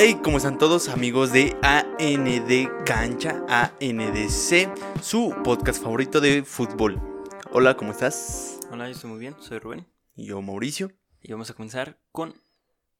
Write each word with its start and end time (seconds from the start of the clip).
Hey, 0.00 0.20
¿cómo 0.22 0.36
están 0.36 0.58
todos 0.58 0.88
amigos 0.88 1.32
de 1.32 1.56
AND 1.60 2.84
Cancha, 2.86 3.44
ANDC, 3.48 5.02
su 5.02 5.34
podcast 5.42 5.82
favorito 5.82 6.20
de 6.20 6.44
fútbol? 6.44 7.02
Hola, 7.50 7.76
¿cómo 7.76 7.90
estás? 7.90 8.60
Hola, 8.70 8.84
yo 8.86 8.92
estoy 8.92 9.10
muy 9.10 9.18
bien, 9.18 9.34
soy 9.40 9.58
Rubén. 9.58 9.88
Y 10.14 10.26
yo, 10.26 10.40
Mauricio. 10.40 10.92
Y 11.20 11.32
vamos 11.32 11.50
a 11.50 11.54
comenzar 11.54 12.00
con 12.12 12.40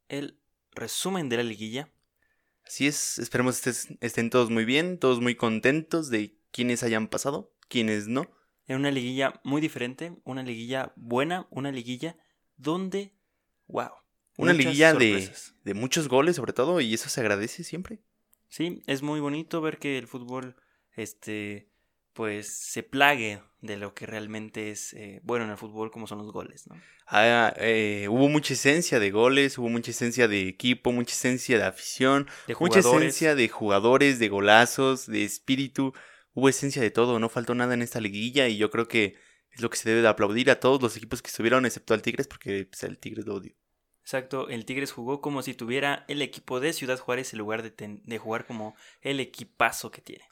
el 0.08 0.40
resumen 0.72 1.28
de 1.28 1.36
la 1.36 1.44
liguilla. 1.44 1.88
Así 2.66 2.88
es, 2.88 3.20
esperemos 3.20 3.60
que 3.60 3.70
estén 4.00 4.28
todos 4.28 4.50
muy 4.50 4.64
bien, 4.64 4.98
todos 4.98 5.20
muy 5.20 5.36
contentos 5.36 6.10
de 6.10 6.36
quienes 6.50 6.82
hayan 6.82 7.06
pasado, 7.06 7.54
quienes 7.68 8.08
no. 8.08 8.26
En 8.66 8.74
una 8.74 8.90
liguilla 8.90 9.40
muy 9.44 9.60
diferente, 9.60 10.16
una 10.24 10.42
liguilla 10.42 10.92
buena, 10.96 11.46
una 11.50 11.70
liguilla 11.70 12.16
donde, 12.56 13.14
wow, 13.68 13.90
una 14.38 14.52
liguilla 14.52 14.94
de, 14.94 15.30
de, 15.64 15.74
muchos 15.74 16.08
goles, 16.08 16.36
sobre 16.36 16.52
todo, 16.52 16.80
y 16.80 16.94
eso 16.94 17.08
se 17.08 17.20
agradece 17.20 17.64
siempre. 17.64 17.98
Sí, 18.48 18.82
es 18.86 19.02
muy 19.02 19.20
bonito 19.20 19.60
ver 19.60 19.78
que 19.78 19.98
el 19.98 20.06
fútbol, 20.06 20.56
este, 20.96 21.68
pues, 22.14 22.48
se 22.48 22.82
plague 22.82 23.42
de 23.60 23.76
lo 23.76 23.94
que 23.94 24.06
realmente 24.06 24.70
es 24.70 24.94
eh, 24.94 25.20
bueno 25.24 25.44
en 25.44 25.50
el 25.50 25.58
fútbol, 25.58 25.90
como 25.90 26.06
son 26.06 26.18
los 26.18 26.32
goles, 26.32 26.66
¿no? 26.68 26.80
Ah, 27.06 27.52
eh, 27.56 28.06
hubo 28.08 28.28
mucha 28.28 28.54
esencia 28.54 29.00
de 29.00 29.10
goles, 29.10 29.58
hubo 29.58 29.68
mucha 29.68 29.90
esencia 29.90 30.28
de 30.28 30.46
equipo, 30.46 30.92
mucha 30.92 31.12
esencia 31.12 31.58
de 31.58 31.64
afición, 31.64 32.28
de 32.46 32.54
mucha 32.60 32.78
esencia 32.80 33.34
de 33.34 33.48
jugadores, 33.48 34.18
de 34.18 34.28
golazos, 34.28 35.06
de 35.06 35.24
espíritu. 35.24 35.92
Hubo 36.34 36.48
esencia 36.48 36.80
de 36.80 36.90
todo, 36.90 37.18
no 37.18 37.28
faltó 37.28 37.54
nada 37.54 37.74
en 37.74 37.82
esta 37.82 38.00
liguilla 38.00 38.46
y 38.46 38.58
yo 38.58 38.70
creo 38.70 38.86
que 38.86 39.16
es 39.50 39.60
lo 39.60 39.70
que 39.70 39.76
se 39.76 39.88
debe 39.88 40.02
de 40.02 40.08
aplaudir 40.08 40.50
a 40.50 40.60
todos 40.60 40.80
los 40.80 40.96
equipos 40.96 41.22
que 41.22 41.28
estuvieron, 41.28 41.66
excepto 41.66 41.94
al 41.94 42.02
Tigres, 42.02 42.28
porque 42.28 42.66
pues, 42.70 42.84
el 42.84 42.98
Tigres 42.98 43.26
lo 43.26 43.34
odio. 43.34 43.54
Exacto, 44.08 44.48
el 44.48 44.64
Tigres 44.64 44.90
jugó 44.90 45.20
como 45.20 45.42
si 45.42 45.52
tuviera 45.52 46.06
el 46.08 46.22
equipo 46.22 46.60
de 46.60 46.72
Ciudad 46.72 46.98
Juárez 46.98 47.34
en 47.34 47.40
lugar 47.40 47.62
de, 47.62 48.18
jugar 48.18 48.46
como 48.46 48.74
el 49.02 49.20
equipazo 49.20 49.90
que 49.90 50.00
tiene. 50.00 50.24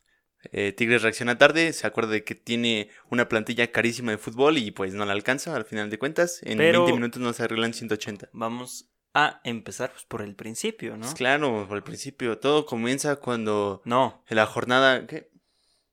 Eh, 0.51 0.73
Tigres 0.73 1.03
reacciona 1.03 1.37
tarde, 1.37 1.75
se 1.75 1.87
acuerda 1.87 2.13
de 2.13 2.25
que 2.25 2.35
tiene 2.35 2.89
una 3.11 3.29
plantilla 3.29 3.71
carísima 3.71 4.13
de 4.13 4.17
fútbol 4.17 4.57
y 4.57 4.71
pues 4.71 4.95
no 4.95 5.05
la 5.05 5.13
alcanza 5.13 5.55
al 5.55 5.67
final 5.67 5.91
de 5.91 5.99
cuentas. 5.99 6.41
En 6.45 6.57
20 6.57 6.91
minutos 6.95 7.21
no 7.21 7.35
se 7.35 7.43
arreglan 7.43 7.75
180. 7.75 8.31
Vamos 8.33 8.89
a 9.13 9.43
empezar 9.45 9.91
pues, 9.93 10.07
por 10.07 10.23
el 10.23 10.35
principio, 10.35 10.97
¿no? 10.97 11.03
Pues 11.03 11.15
claro, 11.15 11.67
por 11.69 11.77
el 11.77 11.83
principio. 11.83 12.39
Todo 12.39 12.65
comienza 12.65 13.17
cuando... 13.17 13.83
No. 13.85 14.25
En 14.29 14.37
la 14.37 14.47
jornada... 14.47 15.07
¿Qué? 15.07 15.29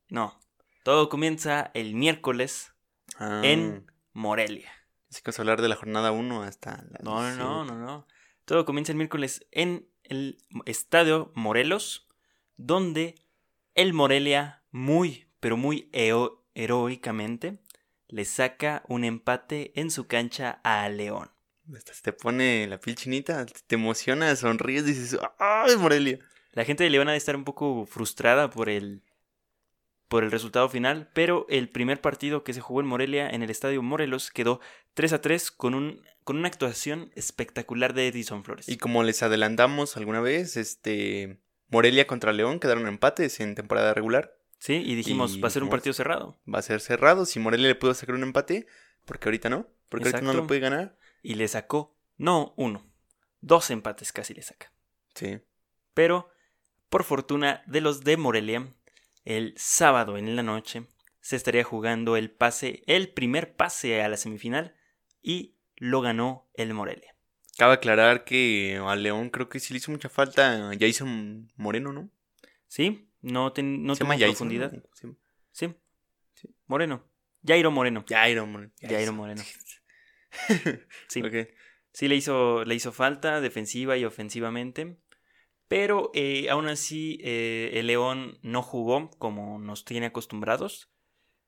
No. 0.07 0.39
Todo 0.83 1.09
comienza 1.09 1.69
el 1.73 1.95
miércoles 1.95 2.71
en 3.19 3.85
ah. 3.85 3.93
Morelia. 4.13 4.71
Así 5.13 5.21
que 5.21 5.29
vamos 5.29 5.37
a 5.37 5.41
hablar 5.43 5.61
de 5.61 5.69
la 5.69 5.75
jornada 5.75 6.11
1 6.11 6.41
hasta 6.41 6.83
la 6.89 6.97
No, 7.03 7.21
no, 7.21 7.35
no, 7.35 7.65
no, 7.65 7.75
no. 7.77 8.07
Todo 8.45 8.65
comienza 8.65 8.93
el 8.93 8.97
miércoles 8.97 9.45
en 9.51 9.87
el 10.01 10.39
Estadio 10.65 11.31
Morelos, 11.35 12.07
donde 12.57 13.13
el 13.75 13.93
Morelia, 13.93 14.63
muy, 14.71 15.27
pero 15.39 15.55
muy 15.55 15.91
heroicamente, 15.93 17.59
le 18.07 18.25
saca 18.25 18.81
un 18.87 19.03
empate 19.03 19.79
en 19.79 19.91
su 19.91 20.07
cancha 20.07 20.59
a 20.63 20.89
León. 20.89 21.29
Te 22.01 22.11
pone 22.11 22.65
la 22.65 22.79
piel 22.79 22.95
chinita, 22.95 23.45
te 23.45 23.75
emociona, 23.75 24.35
sonríes, 24.35 24.83
dices, 24.83 25.19
¡ay, 25.37 25.77
Morelia! 25.77 26.17
La 26.53 26.65
gente 26.65 26.85
de 26.85 26.89
León 26.89 27.07
ha 27.07 27.11
de 27.11 27.19
estar 27.19 27.35
un 27.35 27.43
poco 27.43 27.85
frustrada 27.85 28.49
por 28.49 28.67
el 28.67 29.03
por 30.13 30.23
el 30.23 30.29
resultado 30.29 30.69
final, 30.69 31.09
pero 31.15 31.47
el 31.49 31.69
primer 31.69 31.99
partido 31.99 32.43
que 32.43 32.53
se 32.53 32.61
jugó 32.61 32.81
en 32.81 32.85
Morelia 32.85 33.31
en 33.31 33.41
el 33.41 33.49
Estadio 33.49 33.81
Morelos 33.81 34.29
quedó 34.29 34.59
3 34.93 35.13
a 35.13 35.21
3 35.21 35.49
con, 35.49 35.73
un, 35.73 36.03
con 36.23 36.37
una 36.37 36.49
actuación 36.49 37.11
espectacular 37.15 37.95
de 37.95 38.09
Edison 38.09 38.43
Flores. 38.43 38.69
Y 38.69 38.77
como 38.77 39.01
les 39.01 39.23
adelantamos 39.23 39.97
alguna 39.97 40.21
vez, 40.21 40.55
este 40.55 41.39
Morelia 41.69 42.05
contra 42.05 42.31
León 42.31 42.59
quedaron 42.59 42.85
empates 42.85 43.39
en 43.39 43.55
temporada 43.55 43.95
regular. 43.95 44.37
Sí, 44.59 44.83
y 44.85 44.93
dijimos, 44.93 45.43
va 45.43 45.47
a 45.47 45.49
ser 45.49 45.63
un 45.63 45.69
partido 45.69 45.93
cerrado. 45.93 46.37
Va 46.47 46.59
a 46.59 46.61
ser 46.61 46.79
cerrado, 46.79 47.25
si 47.25 47.39
Morelia 47.39 47.67
le 47.67 47.73
pudo 47.73 47.95
sacar 47.95 48.13
un 48.13 48.21
empate, 48.21 48.67
porque 49.05 49.29
ahorita 49.29 49.49
no, 49.49 49.65
porque 49.89 50.09
ahorita 50.09 50.21
no 50.21 50.33
lo 50.33 50.45
puede 50.45 50.59
ganar. 50.59 50.95
Y 51.23 51.33
le 51.33 51.47
sacó, 51.47 51.97
no 52.17 52.53
uno, 52.55 52.85
dos 53.41 53.71
empates 53.71 54.11
casi 54.11 54.35
le 54.35 54.43
saca. 54.43 54.71
Sí. 55.15 55.39
Pero, 55.95 56.29
por 56.91 57.03
fortuna 57.03 57.63
de 57.65 57.81
los 57.81 58.03
de 58.03 58.15
Morelia, 58.17 58.67
el 59.25 59.53
sábado 59.57 60.17
en 60.17 60.35
la 60.35 60.43
noche 60.43 60.87
se 61.19 61.35
estaría 61.35 61.63
jugando 61.63 62.17
el 62.17 62.31
pase, 62.31 62.83
el 62.87 63.09
primer 63.09 63.55
pase 63.55 64.01
a 64.01 64.09
la 64.09 64.17
semifinal 64.17 64.75
y 65.21 65.55
lo 65.77 66.01
ganó 66.01 66.49
el 66.53 66.73
Morelia. 66.73 67.15
Cabe 67.57 67.73
aclarar 67.73 68.23
que 68.23 68.81
a 68.83 68.95
León 68.95 69.29
creo 69.29 69.47
que 69.47 69.59
sí 69.59 69.73
le 69.73 69.77
hizo 69.77 69.91
mucha 69.91 70.09
falta 70.09 70.71
Jason 70.79 71.51
Moreno, 71.55 71.93
¿no? 71.93 72.09
Sí, 72.67 73.09
no, 73.21 73.53
no 73.55 73.95
tuvo 73.95 74.17
profundidad. 74.17 74.73
Sí. 75.51 75.73
Moreno. 76.65 77.07
Jairo 77.45 77.71
Moreno. 77.71 78.03
Jairo 78.07 78.45
Moreno. 78.47 78.73
Jairo 78.81 79.13
Moreno. 79.13 79.43
sí. 81.07 81.21
Sí 81.93 82.07
le 82.07 82.15
hizo, 82.15 82.65
le 82.65 82.73
hizo 82.73 82.91
falta 82.91 83.39
defensiva 83.39 83.97
y 83.97 84.05
ofensivamente. 84.05 84.97
Pero 85.73 86.11
eh, 86.13 86.51
aún 86.51 86.67
así, 86.67 87.17
eh, 87.23 87.71
el 87.73 87.87
León 87.87 88.37
no 88.43 88.61
jugó 88.61 89.09
como 89.17 89.57
nos 89.57 89.85
tiene 89.85 90.05
acostumbrados. 90.05 90.91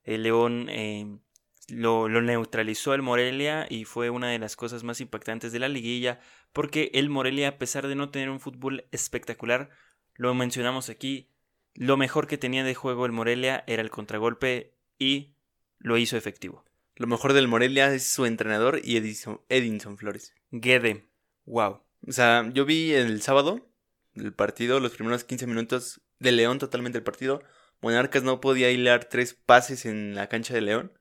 El 0.02 0.24
León 0.24 0.66
eh, 0.68 1.20
lo, 1.68 2.08
neutralizó 2.08 2.92
el 2.92 3.02
Morelia 3.02 3.68
y 3.70 3.84
fue 3.84 4.10
una 4.10 4.28
de 4.28 4.40
las 4.40 4.56
cosas 4.56 4.82
más 4.82 5.00
impactantes 5.00 5.52
de 5.52 5.60
la 5.60 5.68
liguilla. 5.68 6.18
Porque 6.52 6.90
el 6.94 7.08
Morelia, 7.08 7.50
a 7.50 7.58
pesar 7.58 7.86
de 7.86 7.94
no 7.94 8.10
tener 8.10 8.28
un 8.28 8.40
fútbol 8.40 8.88
espectacular, 8.90 9.70
lo 10.14 10.34
mencionamos 10.34 10.90
aquí, 10.90 11.30
lo 11.74 11.96
mejor 11.96 12.26
que 12.26 12.36
tenía 12.36 12.64
de 12.64 12.74
juego 12.74 13.06
el 13.06 13.12
Morelia 13.12 13.62
era 13.68 13.80
el 13.80 13.90
contragolpe 13.90 14.74
y 14.98 15.36
lo 15.78 15.98
hizo 15.98 16.16
efectivo. 16.16 16.64
Lo 16.96 17.06
mejor 17.06 17.32
del 17.32 17.46
Morelia 17.46 17.94
es 17.94 18.08
su 18.08 18.26
entrenador 18.26 18.80
y 18.82 18.96
Edison, 18.96 19.40
Edinson 19.48 19.96
Flores. 19.96 20.34
Guede, 20.50 21.06
wow. 21.44 21.80
O 22.08 22.10
sea, 22.10 22.50
yo 22.52 22.64
vi 22.64 22.92
el 22.92 23.22
sábado 23.22 23.68
el 24.16 24.32
partido, 24.32 24.80
los 24.80 24.92
primeros 24.92 25.24
15 25.24 25.46
minutos 25.46 26.00
de 26.18 26.32
León, 26.32 26.58
totalmente 26.58 26.98
el 26.98 27.04
partido. 27.04 27.42
Monarcas 27.80 28.22
no 28.22 28.40
podía 28.40 28.70
hilar 28.70 29.04
tres 29.04 29.34
pases 29.34 29.86
en 29.86 30.14
la 30.14 30.28
cancha 30.28 30.54
de 30.54 30.62
León 30.62 30.92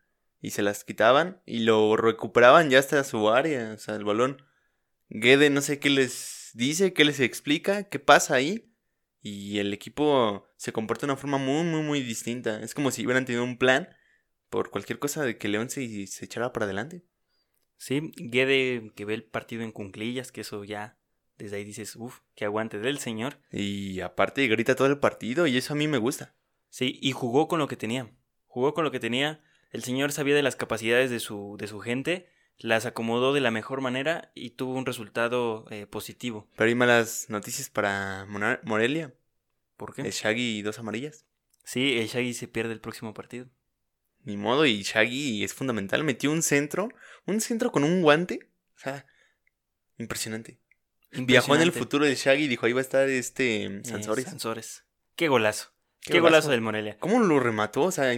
y 0.42 0.52
se 0.52 0.62
las 0.62 0.84
quitaban 0.84 1.42
y 1.46 1.60
lo 1.60 1.96
recuperaban 1.98 2.70
ya 2.70 2.80
hasta 2.80 3.04
su 3.04 3.30
área, 3.30 3.74
o 3.74 3.78
sea, 3.78 3.96
el 3.96 4.04
balón. 4.04 4.42
Guede 5.10 5.50
no 5.50 5.62
sé 5.62 5.80
qué 5.80 5.90
les 5.90 6.52
dice, 6.54 6.94
qué 6.94 7.06
les 7.06 7.20
explica, 7.20 7.84
qué 7.90 8.00
pasa 8.00 8.36
ahí. 8.36 8.72
Y 9.22 9.58
el 9.58 9.74
equipo 9.74 10.48
se 10.56 10.72
comporta 10.72 11.08
de 11.08 11.14
una 11.14 11.20
forma 11.20 11.38
muy, 11.38 11.64
muy, 11.64 11.82
muy 11.82 12.02
distinta. 12.02 12.62
Es 12.62 12.76
como 12.76 12.92
si 12.92 13.06
hubieran 13.06 13.26
tenido 13.26 13.44
un 13.44 13.58
plan 13.58 13.90
por 14.50 14.70
cualquier 14.70 15.00
cosa 15.00 15.24
de 15.24 15.38
que 15.38 15.48
León 15.48 15.70
se, 15.70 16.06
se 16.08 16.26
echara 16.26 16.54
para 16.54 16.66
adelante. 16.66 17.04
Sí, 17.78 18.12
Guede 18.16 18.92
que 18.96 19.06
ve 19.06 19.16
el 19.16 19.24
partido 19.24 19.64
en 19.64 19.72
cunclillas, 19.72 20.32
que 20.32 20.42
eso 20.42 20.64
ya 20.64 21.00
desde 21.38 21.58
ahí 21.58 21.64
dices, 21.64 21.96
uff, 21.96 22.20
que 22.36 22.46
aguante 22.46 22.80
del 22.80 23.00
señor. 23.00 23.40
Y 23.52 24.00
aparte 24.02 24.48
grita 24.48 24.76
todo 24.76 24.88
el 24.88 25.00
partido 25.00 25.48
y 25.48 25.58
eso 25.58 25.74
a 25.74 25.76
mí 25.76 25.88
me 25.88 25.98
gusta. 25.98 26.36
Sí, 26.70 27.00
y 27.02 27.12
jugó 27.12 27.48
con 27.48 27.60
lo 27.60 27.68
que 27.68 27.78
tenía. 27.78 28.12
Jugó 28.48 28.74
con 28.74 28.84
lo 28.84 28.92
que 28.92 29.00
tenía. 29.00 29.44
El 29.72 29.84
señor 29.84 30.12
sabía 30.12 30.36
de 30.36 30.44
las 30.44 30.56
capacidades 30.56 31.10
de 31.10 31.20
su, 31.20 31.56
de 31.60 31.68
su 31.68 31.80
gente, 31.80 32.30
las 32.58 32.86
acomodó 32.86 33.34
de 33.34 33.42
la 33.42 33.52
mejor 33.52 33.82
manera 33.82 34.32
y 34.34 34.52
tuvo 34.52 34.74
un 34.74 34.86
resultado 34.86 35.66
eh, 35.70 35.88
positivo. 35.88 36.48
Pero 36.56 36.70
hay 36.70 36.76
malas 36.76 37.26
noticias 37.30 37.70
para 37.70 38.26
Morelia. 38.64 39.14
¿Por 39.78 39.94
qué? 39.94 40.02
El 40.04 40.12
Shaggy 40.12 40.60
y 40.60 40.62
dos 40.62 40.80
amarillas. 40.80 41.26
Sí, 41.66 41.98
el 41.98 42.08
Shaggy 42.08 42.34
se 42.34 42.48
pierde 42.48 42.74
el 42.74 42.80
próximo 42.80 43.14
partido. 43.14 43.50
Ni 44.24 44.38
modo, 44.38 44.66
y 44.66 44.82
Shaggy 44.82 45.44
es 45.44 45.54
fundamental. 45.54 46.04
Metió 46.04 46.32
un 46.32 46.42
centro, 46.42 46.90
un 47.26 47.42
centro 47.42 47.72
con 47.72 47.84
un 47.84 48.02
guante. 48.02 48.50
O 48.76 48.80
sea, 48.80 49.06
impresionante. 49.98 50.60
Viajó 51.20 51.56
en 51.56 51.62
el 51.62 51.72
futuro 51.72 52.06
del 52.06 52.16
Shaggy 52.16 52.44
y 52.44 52.48
dijo, 52.48 52.66
ahí 52.66 52.74
va 52.74 52.80
a 52.80 52.82
estar 52.82 53.10
este 53.10 53.70
mm, 53.70 53.84
Sansores. 53.86 54.26
Sansores. 54.26 54.86
Qué 55.16 55.28
golazo. 55.28 55.72
Qué, 56.02 56.20
golazo. 56.20 56.52
del 56.52 56.62
Morelia. 56.62 56.98
¿Cómo 57.00 57.20
lo 57.20 57.40
remató? 57.40 57.84
O 57.84 57.92
sea, 57.92 58.14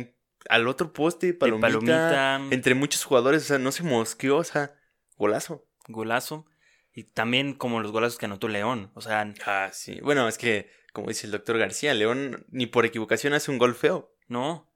al 0.49 0.67
otro 0.67 0.93
poste, 0.93 1.33
palomita, 1.33 2.41
entre 2.51 2.75
muchos 2.75 3.03
jugadores, 3.03 3.43
o 3.43 3.45
sea, 3.45 3.59
no 3.59 3.71
se 3.71 3.83
mosqueó, 3.83 4.37
o 4.37 4.43
sea, 4.43 4.75
golazo. 5.17 5.65
Golazo. 5.87 6.45
Y 6.93 7.03
también 7.03 7.53
como 7.53 7.79
los 7.79 7.91
golazos 7.91 8.17
que 8.17 8.25
anotó 8.25 8.47
León, 8.47 8.91
o 8.95 9.01
sea... 9.01 9.31
Ah, 9.45 9.69
sí. 9.71 9.99
Bueno, 10.01 10.27
es 10.27 10.37
que, 10.37 10.71
como 10.93 11.09
dice 11.09 11.27
el 11.27 11.31
doctor 11.31 11.57
García, 11.59 11.93
León 11.93 12.45
ni 12.49 12.65
por 12.65 12.85
equivocación 12.85 13.33
hace 13.33 13.51
un 13.51 13.59
gol 13.59 13.75
feo. 13.75 14.11
No. 14.27 14.67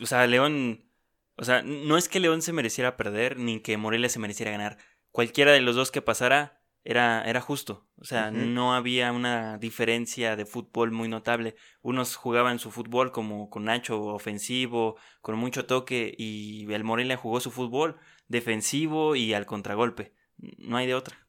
O 0.00 0.06
sea, 0.06 0.26
León... 0.26 0.88
O 1.36 1.44
sea, 1.44 1.62
no 1.62 1.98
es 1.98 2.08
que 2.08 2.20
León 2.20 2.40
se 2.40 2.52
mereciera 2.52 2.96
perder, 2.96 3.38
ni 3.38 3.60
que 3.60 3.76
Morelia 3.76 4.08
se 4.08 4.18
mereciera 4.18 4.52
ganar. 4.52 4.78
Cualquiera 5.10 5.52
de 5.52 5.60
los 5.60 5.76
dos 5.76 5.90
que 5.90 6.02
pasara 6.02 6.61
era, 6.84 7.22
era 7.24 7.40
justo. 7.40 7.86
O 7.96 8.04
sea, 8.04 8.30
no 8.30 8.74
había 8.74 9.12
una 9.12 9.58
diferencia 9.58 10.34
de 10.34 10.46
fútbol 10.46 10.90
muy 10.90 11.08
notable. 11.08 11.54
Unos 11.80 12.16
jugaban 12.16 12.58
su 12.58 12.70
fútbol 12.70 13.12
como 13.12 13.48
con 13.48 13.64
Nacho 13.64 14.02
ofensivo, 14.02 14.96
con 15.20 15.36
mucho 15.38 15.66
toque, 15.66 16.14
y 16.16 16.70
el 16.72 16.84
Morelia 16.84 17.16
jugó 17.16 17.40
su 17.40 17.50
fútbol 17.50 17.96
defensivo 18.26 19.14
y 19.14 19.34
al 19.34 19.46
contragolpe. 19.46 20.14
No 20.58 20.76
hay 20.76 20.86
de 20.86 20.94
otra. 20.94 21.28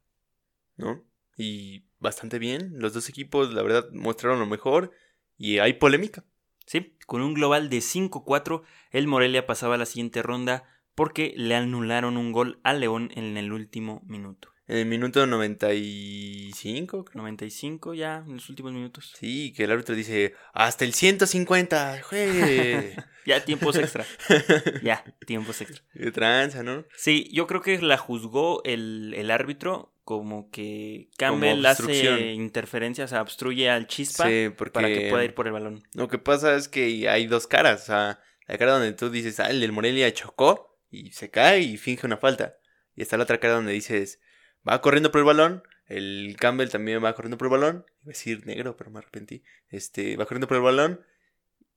¿No? 0.75 1.03
Y 1.37 1.85
bastante 1.99 2.39
bien. 2.39 2.73
Los 2.79 2.93
dos 2.93 3.09
equipos, 3.09 3.53
la 3.53 3.61
verdad, 3.61 3.89
mostraron 3.91 4.39
lo 4.39 4.47
mejor 4.47 4.91
y 5.37 5.59
hay 5.59 5.73
polémica. 5.73 6.23
Sí, 6.65 6.97
con 7.05 7.21
un 7.21 7.33
global 7.33 7.69
de 7.69 7.79
5-4, 7.79 8.63
el 8.91 9.07
Morelia 9.07 9.45
pasaba 9.45 9.75
a 9.75 9.77
la 9.77 9.85
siguiente 9.85 10.23
ronda 10.23 10.63
porque 10.95 11.33
le 11.35 11.55
anularon 11.55 12.17
un 12.17 12.31
gol 12.31 12.59
al 12.63 12.79
León 12.79 13.11
en 13.15 13.37
el 13.37 13.51
último 13.51 14.01
minuto. 14.05 14.52
En 14.67 14.77
el 14.77 14.85
minuto 14.85 15.27
95. 15.27 17.05
95 17.13 17.93
ya, 17.93 18.23
en 18.25 18.35
los 18.35 18.49
últimos 18.49 18.71
minutos. 18.71 19.13
Sí, 19.17 19.51
que 19.51 19.65
el 19.65 19.71
árbitro 19.71 19.93
dice, 19.93 20.35
hasta 20.53 20.85
el 20.85 20.93
150, 20.93 22.01
ya, 23.25 23.43
tiempos 23.43 23.75
extra. 23.75 24.05
ya, 24.83 25.03
tiempos 25.25 25.59
extra. 25.61 25.83
De 25.93 26.11
tranza, 26.11 26.63
¿no? 26.63 26.85
Sí, 26.95 27.29
yo 27.33 27.45
creo 27.45 27.61
que 27.61 27.81
la 27.81 27.97
juzgó 27.97 28.63
el, 28.63 29.13
el 29.17 29.31
árbitro 29.31 29.93
como 30.03 30.49
que 30.49 31.09
Campbell 31.17 31.65
hace 31.65 32.31
interferencias, 32.33 33.11
o 33.11 33.15
sea, 33.15 33.21
obstruye 33.21 33.69
al 33.69 33.87
chispa 33.87 34.25
para 34.71 34.87
que 34.87 35.07
pueda 35.09 35.23
ir 35.23 35.33
por 35.33 35.47
el 35.47 35.53
balón. 35.53 35.83
Lo 35.93 36.07
que 36.07 36.17
pasa 36.17 36.55
es 36.55 36.67
que 36.67 37.09
hay 37.09 37.27
dos 37.27 37.47
caras, 37.47 37.83
o 37.83 37.85
sea, 37.87 38.19
la 38.47 38.57
cara 38.57 38.73
donde 38.73 38.93
tú 38.93 39.09
dices, 39.09 39.39
ah, 39.39 39.49
el 39.49 39.61
del 39.61 39.71
Morelia 39.71 40.13
chocó 40.13 40.77
y 40.89 41.11
se 41.11 41.29
cae 41.29 41.61
y 41.61 41.77
finge 41.77 42.05
una 42.05 42.17
falta. 42.17 42.57
Y 42.95 43.01
está 43.01 43.17
la 43.17 43.23
otra 43.23 43.39
cara 43.39 43.55
donde 43.55 43.71
dices, 43.71 44.19
va 44.67 44.81
corriendo 44.81 45.11
por 45.11 45.19
el 45.19 45.25
balón, 45.25 45.63
el 45.87 46.35
Campbell 46.39 46.69
también 46.69 47.03
va 47.03 47.13
corriendo 47.13 47.37
por 47.37 47.47
el 47.47 47.51
balón, 47.51 47.85
iba 48.01 48.05
a 48.05 48.07
decir 48.07 48.45
negro, 48.45 48.77
pero 48.77 48.91
me 48.91 48.99
arrepentí, 48.99 49.43
este, 49.69 50.15
va 50.17 50.25
corriendo 50.25 50.47
por 50.47 50.57
el 50.57 50.63
balón 50.63 51.01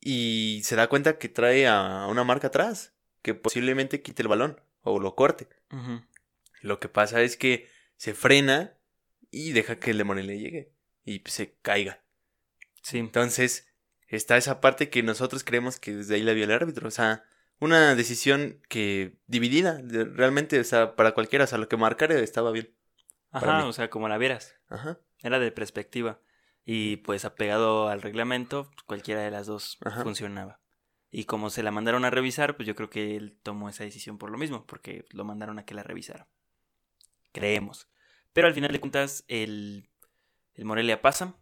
y 0.00 0.60
se 0.64 0.76
da 0.76 0.88
cuenta 0.88 1.18
que 1.18 1.28
trae 1.28 1.66
a 1.66 2.06
una 2.08 2.24
marca 2.24 2.48
atrás, 2.48 2.94
que 3.22 3.34
posiblemente 3.34 4.02
quite 4.02 4.22
el 4.22 4.28
balón 4.28 4.60
o 4.82 5.00
lo 5.00 5.14
corte. 5.14 5.48
Lo 6.62 6.78
que 6.78 6.88
pasa 6.88 7.22
es 7.22 7.36
que 7.36 7.68
se 7.96 8.14
frena 8.14 8.74
y 9.30 9.52
deja 9.52 9.78
que 9.78 9.90
el 9.90 9.98
demonio 9.98 10.24
le 10.24 10.38
llegue 10.38 10.72
y 11.04 11.22
se 11.26 11.54
caiga. 11.62 12.00
Sí. 12.82 12.98
Entonces, 12.98 13.72
está 14.06 14.36
esa 14.36 14.60
parte 14.60 14.90
que 14.90 15.02
nosotros 15.02 15.44
creemos 15.44 15.80
que 15.80 15.96
desde 15.96 16.14
ahí 16.14 16.22
la 16.22 16.32
vio 16.32 16.44
el 16.44 16.52
árbitro. 16.52 16.86
O 16.88 16.92
sea, 16.92 17.24
una 17.58 17.94
decisión 17.94 18.60
que 18.68 19.16
dividida, 19.26 19.80
realmente, 19.82 20.60
o 20.60 20.64
sea, 20.64 20.94
para 20.94 21.12
cualquiera, 21.12 21.44
o 21.44 21.48
sea, 21.48 21.58
lo 21.58 21.68
que 21.68 21.76
marcara 21.76 22.18
estaba 22.20 22.52
bien. 22.52 22.72
Ajá, 23.36 23.66
o 23.66 23.72
sea, 23.72 23.90
como 23.90 24.08
la 24.08 24.18
vieras. 24.18 24.56
Ajá. 24.68 24.98
Era 25.22 25.38
de 25.38 25.52
perspectiva. 25.52 26.20
Y 26.64 26.96
pues 26.98 27.24
apegado 27.24 27.88
al 27.88 28.02
reglamento, 28.02 28.70
cualquiera 28.86 29.22
de 29.22 29.30
las 29.30 29.46
dos 29.46 29.78
funcionaba. 30.02 30.60
Y 31.10 31.24
como 31.24 31.50
se 31.50 31.62
la 31.62 31.70
mandaron 31.70 32.04
a 32.04 32.10
revisar, 32.10 32.56
pues 32.56 32.66
yo 32.66 32.74
creo 32.74 32.90
que 32.90 33.16
él 33.16 33.38
tomó 33.42 33.68
esa 33.68 33.84
decisión 33.84 34.18
por 34.18 34.30
lo 34.30 34.38
mismo, 34.38 34.66
porque 34.66 35.04
lo 35.10 35.24
mandaron 35.24 35.58
a 35.58 35.64
que 35.64 35.74
la 35.74 35.82
revisara 35.82 36.28
creemos. 37.36 37.90
Pero 38.32 38.48
al 38.48 38.54
final 38.54 38.72
de 38.72 38.80
cuentas, 38.80 39.24
el, 39.28 39.90
el 40.54 40.64
Morelia 40.64 41.02
pasa. 41.02 41.36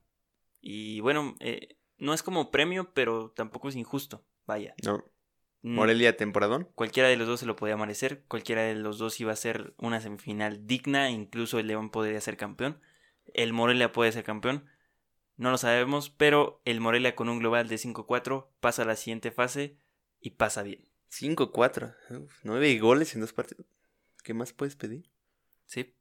Y 0.60 0.98
bueno, 1.00 1.36
eh, 1.38 1.78
no 1.98 2.14
es 2.14 2.24
como 2.24 2.50
premio, 2.50 2.92
pero 2.94 3.30
tampoco 3.30 3.68
es 3.68 3.76
injusto. 3.76 4.26
Vaya. 4.44 4.74
No. 4.84 5.04
Mm. 5.64 5.76
Morelia 5.76 6.14
temporadón. 6.14 6.68
Cualquiera 6.74 7.08
de 7.08 7.16
los 7.16 7.26
dos 7.26 7.40
se 7.40 7.46
lo 7.46 7.56
podía 7.56 7.78
merecer. 7.78 8.22
Cualquiera 8.28 8.62
de 8.62 8.74
los 8.74 8.98
dos 8.98 9.18
iba 9.18 9.32
a 9.32 9.36
ser 9.36 9.72
una 9.78 9.98
semifinal 9.98 10.66
digna. 10.66 11.08
Incluso 11.08 11.58
el 11.58 11.68
León 11.68 11.88
podría 11.88 12.20
ser 12.20 12.36
campeón. 12.36 12.78
El 13.32 13.54
Morelia 13.54 13.90
puede 13.90 14.12
ser 14.12 14.24
campeón. 14.24 14.66
No 15.38 15.50
lo 15.50 15.56
sabemos, 15.56 16.10
pero 16.10 16.60
el 16.66 16.82
Morelia 16.82 17.16
con 17.16 17.30
un 17.30 17.38
global 17.38 17.66
de 17.66 17.76
5-4 17.76 18.46
pasa 18.60 18.82
a 18.82 18.84
la 18.84 18.94
siguiente 18.94 19.30
fase 19.30 19.78
y 20.20 20.30
pasa 20.32 20.62
bien. 20.62 20.86
5-4. 21.10 21.96
Nueve 22.42 22.78
goles 22.78 23.14
en 23.14 23.22
dos 23.22 23.32
partidos. 23.32 23.66
¿Qué 24.22 24.34
más 24.34 24.52
puedes 24.52 24.76
pedir? 24.76 25.08
Sí. 25.64 25.94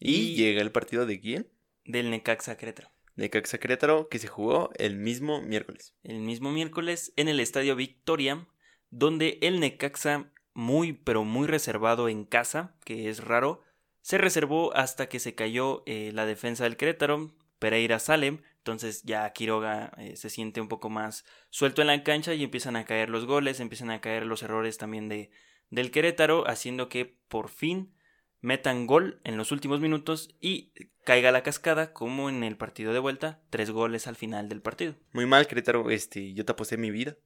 Y, 0.00 0.34
llega 0.34 0.60
el 0.60 0.72
partido 0.72 1.06
de 1.06 1.20
quién? 1.20 1.48
Del 1.84 2.10
Necaxa 2.10 2.56
Querétaro. 2.56 2.90
Necaxa 3.14 3.58
Querétaro 3.58 4.08
que 4.08 4.18
se 4.18 4.26
jugó 4.26 4.70
el 4.74 4.96
mismo 4.96 5.40
miércoles. 5.40 5.94
El 6.02 6.18
mismo 6.18 6.50
miércoles 6.50 7.12
en 7.14 7.28
el 7.28 7.38
Estadio 7.38 7.76
Victoria, 7.76 8.48
donde 8.94 9.38
el 9.42 9.58
Necaxa, 9.58 10.30
muy 10.54 10.92
pero 10.92 11.24
muy 11.24 11.48
reservado 11.48 12.08
en 12.08 12.24
casa, 12.24 12.76
que 12.84 13.08
es 13.08 13.24
raro, 13.24 13.60
se 14.02 14.18
reservó 14.18 14.74
hasta 14.76 15.08
que 15.08 15.18
se 15.18 15.34
cayó 15.34 15.82
eh, 15.86 16.12
la 16.14 16.26
defensa 16.26 16.64
del 16.64 16.76
Querétaro. 16.76 17.34
Pereira 17.58 17.98
sale, 17.98 18.40
entonces 18.58 19.02
ya 19.02 19.32
Quiroga 19.32 19.92
eh, 19.98 20.16
se 20.16 20.30
siente 20.30 20.60
un 20.60 20.68
poco 20.68 20.90
más 20.90 21.24
suelto 21.50 21.80
en 21.80 21.88
la 21.88 22.04
cancha 22.04 22.34
y 22.34 22.44
empiezan 22.44 22.76
a 22.76 22.84
caer 22.84 23.10
los 23.10 23.26
goles, 23.26 23.58
empiezan 23.58 23.90
a 23.90 24.00
caer 24.00 24.26
los 24.26 24.42
errores 24.42 24.78
también 24.78 25.08
de, 25.08 25.30
del 25.70 25.90
Querétaro, 25.90 26.46
haciendo 26.48 26.88
que 26.88 27.18
por 27.28 27.48
fin 27.48 27.94
metan 28.40 28.86
gol 28.86 29.20
en 29.24 29.36
los 29.36 29.50
últimos 29.50 29.80
minutos 29.80 30.36
y 30.40 30.72
caiga 31.04 31.32
la 31.32 31.42
cascada 31.42 31.92
como 31.92 32.28
en 32.28 32.44
el 32.44 32.56
partido 32.56 32.92
de 32.92 32.98
vuelta, 33.00 33.42
tres 33.50 33.70
goles 33.70 34.06
al 34.06 34.16
final 34.16 34.48
del 34.48 34.62
partido. 34.62 34.94
Muy 35.12 35.26
mal, 35.26 35.48
Querétaro, 35.48 35.90
este, 35.90 36.32
yo 36.32 36.44
te 36.44 36.52
aposté 36.52 36.76
mi 36.76 36.90
vida. 36.90 37.16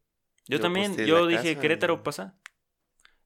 Yo, 0.49 0.61
también, 0.61 0.97
yo 0.97 1.27
dije, 1.27 1.59
Querétaro 1.59 2.03
pasa. 2.03 2.39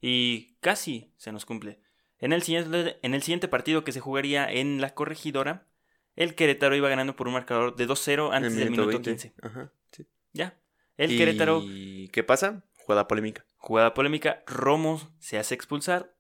Y 0.01 0.57
casi 0.61 1.15
se 1.17 1.33
nos 1.33 1.47
cumple. 1.47 1.81
En 2.19 2.33
el, 2.33 2.43
siguiente, 2.43 2.99
en 3.03 3.15
el 3.15 3.23
siguiente 3.23 3.49
partido 3.49 3.85
que 3.85 3.93
se 3.93 4.01
jugaría 4.01 4.51
en 4.51 4.81
la 4.81 4.95
corregidora, 4.95 5.67
el 6.15 6.35
Querétaro 6.35 6.77
iba 6.77 6.89
ganando 6.89 7.17
por 7.17 7.29
un 7.29 7.35
marcador 7.35 7.77
de 7.77 7.89
2-0 7.89 8.33
antes 8.33 8.57
del 8.57 8.71
minuto 8.71 9.01
15. 9.01 9.35
Ajá, 9.43 9.73
sí. 9.91 10.07
Ya. 10.33 10.59
El 10.97 11.17
Querétaro. 11.17 11.63
¿Y 11.65 12.09
qué 12.09 12.23
pasa? 12.23 12.65
Jugada 12.75 13.09
polémica. 13.09 13.45
Jugada 13.57 13.95
polémica. 13.95 14.43
Romo 14.47 15.01
se 15.19 15.39
hace 15.39 15.55
expulsar 15.55 16.13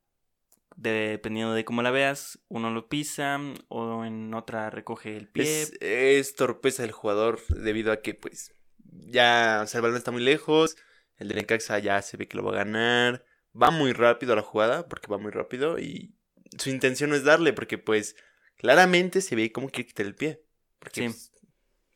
dependiendo 0.77 1.55
de 1.55 1.65
cómo 1.65 1.83
la 1.83 1.91
veas, 1.91 2.39
uno 2.49 2.71
lo 2.71 2.89
pisa 2.89 3.39
o 3.69 4.05
en 4.05 4.33
otra 4.35 4.71
recoge 4.71 5.17
el 5.17 5.29
pie. 5.29 5.67
Es, 5.81 6.35
torpeza 6.35 6.83
del 6.83 6.93
jugador 6.93 7.41
debido 7.49 7.93
a 7.93 8.01
que 8.01 8.15
pues 8.15 8.55
ya, 8.85 9.61
o 9.63 9.67
sea, 9.67 9.79
el 9.79 9.83
balón 9.83 9.97
está 9.97 10.11
muy 10.11 10.23
lejos, 10.23 10.77
el 11.23 11.29
de 11.29 11.35
Necaxa 11.37 11.79
ya 11.79 12.03
se 12.03 12.17
ve 12.17 12.29
que 12.29 12.37
lo 12.37 12.45
va 12.45 12.53
a 12.53 12.65
ganar, 12.65 13.25
va 13.61 13.71
muy 13.71 13.93
rápido 13.93 14.33
a 14.33 14.37
la 14.37 14.43
jugada 14.43 14.89
porque 14.89 15.07
va 15.09 15.19
muy 15.19 15.31
rápido 15.31 15.79
y 15.79 16.15
su 16.59 16.71
intención 16.71 17.11
no 17.11 17.17
es 17.17 17.25
darle 17.25 17.53
porque 17.53 17.79
pues 17.79 18.17
claramente 18.57 19.21
se 19.21 19.37
ve 19.37 19.53
como 19.53 19.69
que 19.69 19.87
quitar 19.87 20.07
el 20.07 20.15
pie. 20.15 20.45
Porque, 20.79 21.05
pues, 21.05 21.33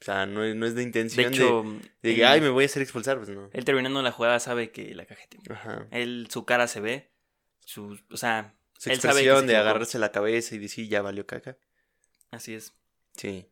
o 0.00 0.04
sea, 0.04 0.26
no, 0.26 0.44
es 0.44 0.74
de 0.74 0.82
intención 0.82 1.30
de, 1.30 1.36
hecho, 1.36 1.64
de, 2.02 2.24
ay, 2.24 2.40
me 2.40 2.50
voy 2.50 2.64
a 2.64 2.66
hacer 2.66 2.82
expulsar, 2.82 3.16
pues 3.18 3.28
no. 3.28 3.50
Él 3.52 3.64
terminando 3.64 4.00
la 4.02 4.12
jugada 4.12 4.38
sabe 4.38 4.70
que 4.70 4.94
la 4.94 5.06
cajete. 5.06 5.38
Ajá. 5.50 5.88
Él, 5.90 6.28
su 6.30 6.44
cara 6.44 6.68
se 6.68 6.80
ve, 6.80 7.10
su, 7.64 7.98
o 8.10 8.16
sea, 8.16 8.54
su 8.78 8.90
expresión 8.90 9.46
de 9.46 9.56
agarrarse 9.56 9.98
la 9.98 10.12
cabeza 10.12 10.54
y 10.54 10.58
decir, 10.58 10.88
ya 10.88 11.02
valió 11.02 11.26
caca. 11.26 11.58
Así 12.30 12.54
es. 12.54 12.74
Sí, 13.16 13.50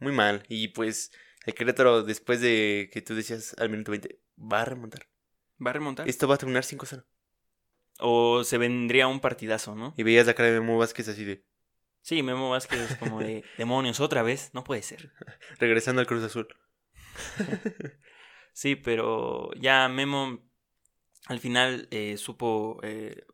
muy 0.00 0.12
mal. 0.12 0.42
Y 0.48 0.68
pues 0.68 1.12
el 1.44 1.54
Querétaro, 1.54 2.02
después 2.02 2.40
de 2.40 2.90
que 2.92 3.02
tú 3.02 3.14
decías 3.14 3.54
al 3.58 3.68
minuto 3.68 3.92
20, 3.92 4.18
va 4.38 4.62
a 4.62 4.64
remontar. 4.64 5.11
Va 5.64 5.70
a 5.70 5.72
remontar. 5.74 6.08
Esto 6.08 6.28
va 6.28 6.34
a 6.34 6.38
terminar 6.38 6.64
5-0. 6.64 7.04
O 7.98 8.44
se 8.44 8.58
vendría 8.58 9.06
un 9.06 9.20
partidazo, 9.20 9.74
¿no? 9.74 9.94
Y 9.96 10.02
veías 10.02 10.26
la 10.26 10.34
cara 10.34 10.50
de 10.50 10.60
Memo 10.60 10.78
Vázquez 10.78 11.08
así 11.08 11.24
de... 11.24 11.44
Sí, 12.00 12.22
Memo 12.22 12.50
Vázquez 12.50 12.90
es 12.90 12.96
como 12.96 13.20
de 13.20 13.44
demonios 13.58 14.00
otra 14.00 14.22
vez, 14.22 14.50
no 14.54 14.64
puede 14.64 14.82
ser. 14.82 15.12
Regresando 15.58 16.00
al 16.00 16.06
Cruz 16.06 16.24
Azul. 16.24 16.48
sí, 18.52 18.74
pero 18.74 19.50
ya 19.54 19.88
Memo 19.88 20.40
al 21.26 21.38
final 21.38 21.88
eh, 21.90 22.16
supo 22.16 22.80
eh, 22.82 23.24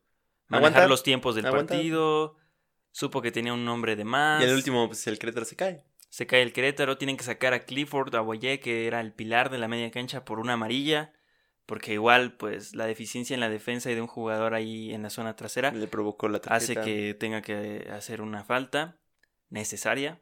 manejar 0.47 0.87
los 0.87 1.01
tiempos 1.03 1.35
del 1.35 1.45
partido, 1.45 2.37
supo 2.91 3.21
que 3.21 3.31
tenía 3.31 3.53
un 3.53 3.65
nombre 3.65 3.95
de 3.95 4.03
más. 4.03 4.41
Y 4.41 4.45
el 4.45 4.53
último, 4.53 4.87
pues 4.87 5.07
el 5.07 5.17
Querétaro 5.17 5.45
se 5.45 5.55
cae. 5.55 5.85
Se 6.09 6.27
cae 6.27 6.41
el 6.41 6.53
Querétaro, 6.53 6.97
tienen 6.97 7.17
que 7.17 7.23
sacar 7.23 7.53
a 7.53 7.65
Clifford, 7.65 8.15
a 8.15 8.21
Boye, 8.21 8.59
que 8.59 8.87
era 8.87 8.99
el 8.99 9.13
pilar 9.13 9.49
de 9.49 9.59
la 9.59 9.67
media 9.67 9.91
cancha, 9.91 10.25
por 10.25 10.39
una 10.39 10.53
amarilla. 10.53 11.13
Porque 11.69 11.93
igual, 11.93 12.33
pues, 12.33 12.75
la 12.75 12.87
deficiencia 12.87 13.35
en 13.35 13.41
la 13.41 13.47
defensa 13.47 13.91
y 13.91 13.93
de 13.93 14.01
un 14.01 14.07
jugador 14.07 14.55
ahí 14.55 14.91
en 14.91 15.03
la 15.03 15.11
zona 15.11 15.35
trasera 15.35 15.69
le 15.69 15.85
provocó 15.85 16.27
la 16.27 16.41
hace 16.47 16.73
que 16.73 17.13
tenga 17.13 17.43
que 17.43 17.87
hacer 17.93 18.21
una 18.21 18.43
falta 18.43 18.99
necesaria. 19.49 20.19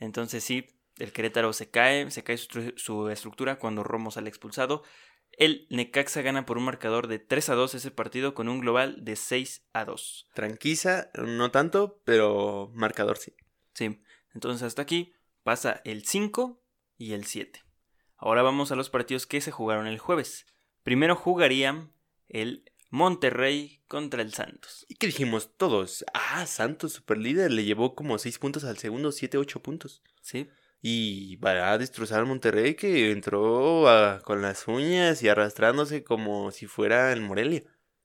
Entonces 0.00 0.44
sí, 0.44 0.66
el 0.98 1.12
Querétaro 1.12 1.54
se 1.54 1.70
cae, 1.70 2.10
se 2.10 2.22
cae 2.22 2.36
su, 2.36 2.74
su 2.76 3.08
estructura 3.08 3.58
cuando 3.58 3.84
Romo 3.84 4.10
sale 4.10 4.28
expulsado. 4.28 4.82
El 5.30 5.66
Necaxa 5.70 6.20
gana 6.20 6.44
por 6.44 6.58
un 6.58 6.64
marcador 6.64 7.06
de 7.06 7.20
3 7.20 7.48
a 7.48 7.54
2 7.54 7.74
ese 7.76 7.90
partido 7.90 8.34
con 8.34 8.46
un 8.50 8.60
global 8.60 9.02
de 9.02 9.16
6 9.16 9.66
a 9.72 9.86
2. 9.86 10.28
Tranquiza, 10.34 11.08
no 11.14 11.50
tanto, 11.50 12.02
pero 12.04 12.70
marcador 12.74 13.16
sí. 13.16 13.34
Sí, 13.72 14.02
entonces 14.34 14.62
hasta 14.62 14.82
aquí 14.82 15.14
pasa 15.42 15.80
el 15.86 16.04
5 16.04 16.62
y 16.98 17.14
el 17.14 17.24
7. 17.24 17.62
Ahora 18.18 18.42
vamos 18.42 18.72
a 18.72 18.76
los 18.76 18.90
partidos 18.90 19.26
que 19.26 19.40
se 19.40 19.52
jugaron 19.52 19.86
el 19.86 19.98
jueves. 19.98 20.44
Primero 20.86 21.16
jugarían 21.16 21.90
el 22.28 22.62
Monterrey 22.90 23.80
contra 23.88 24.22
el 24.22 24.32
Santos. 24.32 24.86
¿Y 24.88 24.94
qué 24.94 25.08
dijimos 25.08 25.50
todos? 25.56 26.04
Ah, 26.14 26.46
Santos, 26.46 26.92
super 26.92 27.18
líder, 27.18 27.50
le 27.50 27.64
llevó 27.64 27.96
como 27.96 28.16
6 28.16 28.38
puntos 28.38 28.62
al 28.62 28.78
segundo, 28.78 29.10
7, 29.10 29.36
8 29.36 29.60
puntos. 29.64 30.00
Sí. 30.22 30.48
Y 30.80 31.34
va 31.38 31.72
a 31.72 31.78
destrozar 31.78 32.20
al 32.20 32.26
Monterrey 32.26 32.76
que 32.76 33.10
entró 33.10 33.84
con 34.22 34.42
las 34.42 34.68
uñas 34.68 35.24
y 35.24 35.28
arrastrándose 35.28 36.04
como 36.04 36.52
si 36.52 36.66
fuera 36.68 37.12
el 37.12 37.20
Morelia. 37.20 37.64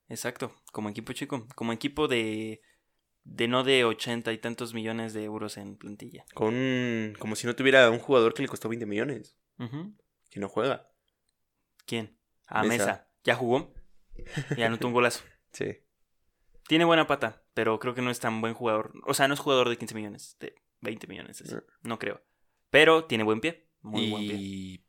Exacto, 0.10 0.52
como 0.72 0.90
equipo 0.90 1.14
chico, 1.14 1.48
como 1.54 1.74
equipo 1.74 2.08
de 2.08 2.64
de 3.24 3.48
no 3.48 3.64
de 3.64 3.86
ochenta 3.86 4.34
y 4.34 4.40
tantos 4.40 4.74
millones 4.74 5.14
de 5.14 5.24
euros 5.24 5.58
en 5.58 5.78
plantilla. 5.78 6.26
Con 6.34 7.14
como 7.20 7.36
si 7.36 7.46
no 7.46 7.56
tuviera 7.56 7.92
un 7.92 8.00
jugador 8.00 8.34
que 8.34 8.42
le 8.42 8.48
costó 8.48 8.70
20 8.70 8.88
millones. 8.88 9.38
Que 10.32 10.40
no 10.40 10.50
juega. 10.50 10.90
¿Quién? 11.86 12.18
A 12.52 12.64
Mesa. 12.64 13.08
¿Ya 13.24 13.36
jugó? 13.36 13.74
Ya 14.58 14.68
anotó 14.68 14.88
un 14.88 14.94
golazo. 14.94 15.24
sí. 15.52 15.78
Tiene 16.68 16.86
buena 16.86 17.08
pata, 17.08 17.44
pero 17.54 17.80
creo 17.80 17.94
que 17.94 18.02
no 18.02 18.12
es 18.12 18.20
tan 18.20 18.40
buen 18.42 18.54
jugador. 18.54 18.94
O 19.06 19.14
sea, 19.14 19.28
no 19.28 19.34
es 19.34 19.40
jugador 19.40 19.70
de 19.70 19.78
15 19.78 19.96
millones, 19.96 20.38
de 20.40 20.56
20 20.82 21.08
millones. 21.08 21.44
No, 21.82 22.00
creo. 22.00 22.22
Pero 22.70 23.06
tiene 23.06 23.24
buen 23.24 23.42
pie. 23.42 23.68
Muy 23.82 24.10
buen 24.10 24.28
pie. 24.28 24.36
Y 24.38 24.86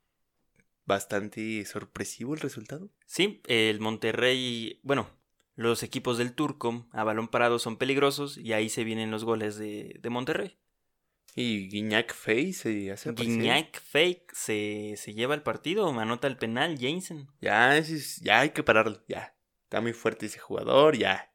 bastante 0.84 1.64
sorpresivo 1.64 2.34
el 2.34 2.40
resultado. 2.40 2.90
Sí, 3.06 3.40
el 3.46 3.80
Monterrey, 3.80 4.80
bueno, 4.82 5.08
los 5.54 5.82
equipos 5.82 6.18
del 6.18 6.34
Turco 6.34 6.86
a 6.92 7.04
balón 7.04 7.28
parado 7.28 7.58
son 7.58 7.76
peligrosos 7.76 8.38
y 8.38 8.52
ahí 8.52 8.68
se 8.68 8.84
vienen 8.84 9.10
los 9.10 9.24
goles 9.24 9.56
de, 9.56 10.00
Monterrey. 10.10 10.58
Y 11.34 11.68
Guiñac 11.68 12.12
Fake 12.12 12.52
se 12.52 12.92
hace 12.92 13.12
Guiñac 13.12 13.80
Fake 13.80 14.32
se, 14.34 14.94
se, 14.96 15.14
lleva 15.14 15.34
el 15.34 15.42
partido, 15.42 15.88
anota 15.88 16.26
el 16.26 16.36
penal, 16.36 16.78
Jensen. 16.78 17.28
Ya, 17.40 17.78
ya 18.20 18.40
hay 18.40 18.50
que 18.50 18.62
pararlo, 18.62 19.02
ya. 19.08 19.34
Está 19.64 19.80
muy 19.80 19.94
fuerte 19.94 20.26
ese 20.26 20.38
jugador, 20.38 20.96
ya. 20.98 21.32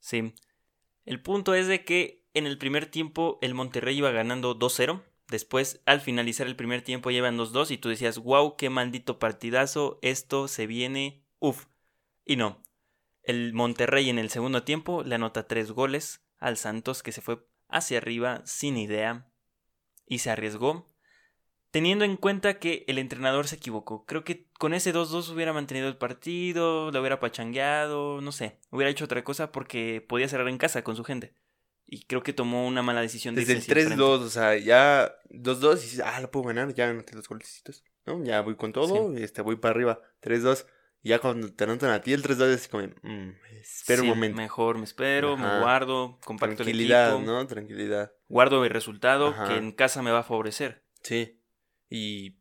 Sí. 0.00 0.34
El 1.04 1.22
punto 1.22 1.54
es 1.54 1.68
de 1.68 1.84
que 1.84 2.26
en 2.34 2.46
el 2.46 2.58
primer 2.58 2.86
tiempo 2.86 3.38
el 3.40 3.54
Monterrey 3.54 3.96
iba 3.96 4.10
ganando 4.10 4.58
2-0. 4.58 5.04
Después, 5.28 5.82
al 5.86 6.00
finalizar 6.00 6.46
el 6.48 6.56
primer 6.56 6.82
tiempo, 6.82 7.10
llevan 7.10 7.38
2-2 7.38 7.70
y 7.70 7.78
tú 7.78 7.90
decías, 7.90 8.18
wow, 8.18 8.56
qué 8.56 8.70
maldito 8.70 9.20
partidazo, 9.20 10.00
esto 10.02 10.48
se 10.48 10.66
viene, 10.66 11.22
uff. 11.38 11.66
Y 12.24 12.36
no, 12.36 12.60
el 13.22 13.52
Monterrey 13.52 14.10
en 14.10 14.18
el 14.18 14.30
segundo 14.30 14.64
tiempo 14.64 15.04
le 15.04 15.14
anota 15.14 15.46
tres 15.46 15.70
goles 15.70 16.24
al 16.38 16.56
Santos 16.56 17.02
que 17.02 17.12
se 17.12 17.20
fue 17.20 17.46
hacia 17.68 17.98
arriba 17.98 18.42
sin 18.44 18.76
idea 18.76 19.27
y 20.08 20.18
se 20.18 20.30
arriesgó, 20.30 20.88
teniendo 21.70 22.04
en 22.04 22.16
cuenta 22.16 22.58
que 22.58 22.84
el 22.88 22.98
entrenador 22.98 23.46
se 23.46 23.56
equivocó. 23.56 24.04
Creo 24.06 24.24
que 24.24 24.46
con 24.58 24.74
ese 24.74 24.92
2-2 24.92 25.32
hubiera 25.32 25.52
mantenido 25.52 25.88
el 25.88 25.96
partido, 25.96 26.90
lo 26.90 27.00
hubiera 27.00 27.20
pachangueado, 27.20 28.20
no 28.20 28.32
sé, 28.32 28.58
hubiera 28.70 28.90
hecho 28.90 29.04
otra 29.04 29.22
cosa 29.24 29.52
porque 29.52 30.04
podía 30.06 30.28
cerrar 30.28 30.48
en 30.48 30.58
casa 30.58 30.82
con 30.82 30.96
su 30.96 31.04
gente. 31.04 31.34
Y 31.86 32.04
creo 32.04 32.22
que 32.22 32.34
tomó 32.34 32.66
una 32.66 32.82
mala 32.82 33.00
decisión. 33.00 33.34
Desde 33.34 33.54
el 33.54 33.62
3-2, 33.62 34.00
o 34.00 34.28
sea, 34.28 34.56
ya 34.56 35.14
2-2 35.30 35.78
y 35.78 35.82
dices, 35.82 36.00
ah, 36.04 36.20
lo 36.20 36.30
puedo 36.30 36.46
ganar, 36.46 36.74
ya 36.74 36.90
anoté 36.90 37.14
los 37.14 37.28
golecitos. 37.28 37.82
¿no? 38.04 38.22
Ya 38.24 38.42
voy 38.42 38.56
con 38.56 38.72
todo, 38.72 39.16
este, 39.16 39.40
voy 39.40 39.56
para 39.56 39.74
arriba. 39.74 40.00
3-2 40.22 40.66
ya 41.02 41.20
cuando 41.20 41.52
te 41.52 41.64
anotan 41.64 41.90
a 41.90 42.00
ti 42.00 42.12
el 42.12 42.22
3-2 42.22 42.48
es 42.48 42.68
como, 42.68 42.86
mm, 42.86 43.30
espero 43.60 44.02
un 44.02 44.08
momento. 44.08 44.36
Mejor 44.36 44.78
me 44.78 44.84
espero, 44.84 45.36
me 45.36 45.60
guardo, 45.60 46.18
compacto 46.24 46.56
Tranquilidad, 46.56 47.10
el 47.10 47.16
equipo, 47.16 47.32
¿no? 47.32 47.46
Tranquilidad. 47.46 48.12
Guardo 48.28 48.64
el 48.64 48.70
resultado 48.70 49.34
que 49.46 49.56
en 49.56 49.72
casa 49.72 50.02
me 50.02 50.10
va 50.10 50.20
a 50.20 50.24
favorecer. 50.24 50.84
Sí. 51.02 51.40
Y. 51.90 52.36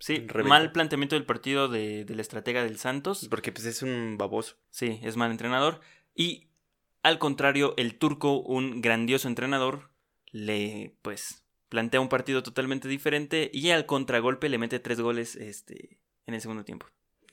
Sí, 0.00 0.24
mal 0.44 0.70
planteamiento 0.70 1.16
del 1.16 1.26
partido 1.26 1.66
de, 1.66 2.04
del 2.04 2.20
estratega 2.20 2.62
del 2.62 2.78
Santos. 2.78 3.26
Porque 3.28 3.50
pues 3.50 3.64
es 3.66 3.82
un 3.82 4.16
baboso. 4.16 4.56
Sí, 4.70 5.00
es 5.02 5.16
mal 5.16 5.30
entrenador. 5.30 5.80
Y 6.14 6.48
al 7.02 7.18
contrario, 7.18 7.74
el 7.76 7.98
turco, 7.98 8.40
un 8.40 8.80
grandioso 8.80 9.26
entrenador, 9.26 9.90
le 10.30 10.96
pues 11.02 11.44
plantea 11.68 12.00
un 12.00 12.08
partido 12.08 12.42
totalmente 12.42 12.88
diferente 12.88 13.50
y 13.52 13.70
al 13.70 13.86
contragolpe 13.86 14.48
le 14.48 14.58
mete 14.58 14.78
tres 14.78 15.00
goles 15.00 15.36
este, 15.36 16.00
en 16.26 16.34
el 16.34 16.40
segundo 16.40 16.64
tiempo 16.64 16.86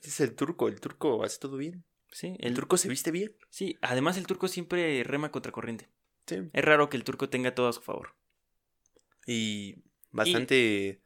es 0.08 0.20
el 0.20 0.34
turco, 0.34 0.68
el 0.68 0.80
turco 0.80 1.24
hace 1.24 1.38
todo 1.38 1.56
bien. 1.56 1.84
Sí, 2.12 2.36
el, 2.38 2.54
turco 2.54 2.76
se 2.76 2.88
viste 2.88 3.10
bien. 3.10 3.36
Sí, 3.50 3.76
además 3.82 4.16
el 4.16 4.26
turco 4.26 4.48
siempre 4.48 5.02
rema 5.04 5.30
contra 5.30 5.52
corriente. 5.52 5.88
Sí. 6.26 6.48
Es 6.52 6.64
raro 6.64 6.88
que 6.88 6.96
el 6.96 7.04
turco 7.04 7.28
tenga 7.28 7.54
todo 7.54 7.68
a 7.68 7.72
su 7.72 7.80
favor. 7.82 8.14
Y 9.26 9.84
bastante. 10.10 11.02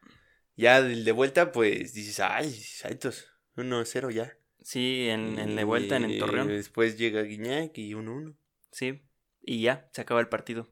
Ya 0.55 0.81
de 0.81 1.11
vuelta, 1.11 1.51
pues 1.51 1.93
dices, 1.93 2.19
ay, 2.19 2.51
saltos. 2.51 3.27
1-0 3.55 4.11
ya. 4.11 4.37
Sí, 4.61 5.07
en, 5.09 5.39
en 5.39 5.55
la 5.55 5.65
vuelta 5.65 5.97
en 5.97 6.03
el 6.05 6.19
Torreón. 6.19 6.47
Después 6.47 6.97
llega 6.97 7.23
Guiñac 7.23 7.77
y 7.77 7.93
1-1. 7.93 8.35
Sí, 8.71 9.01
y 9.41 9.61
ya, 9.61 9.89
se 9.91 10.01
acaba 10.01 10.19
el 10.19 10.29
partido. 10.29 10.71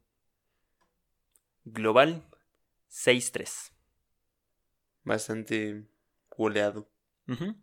Global 1.65 2.23
6-3. 2.89 3.73
Bastante 5.03 5.87
goleado. 6.29 6.89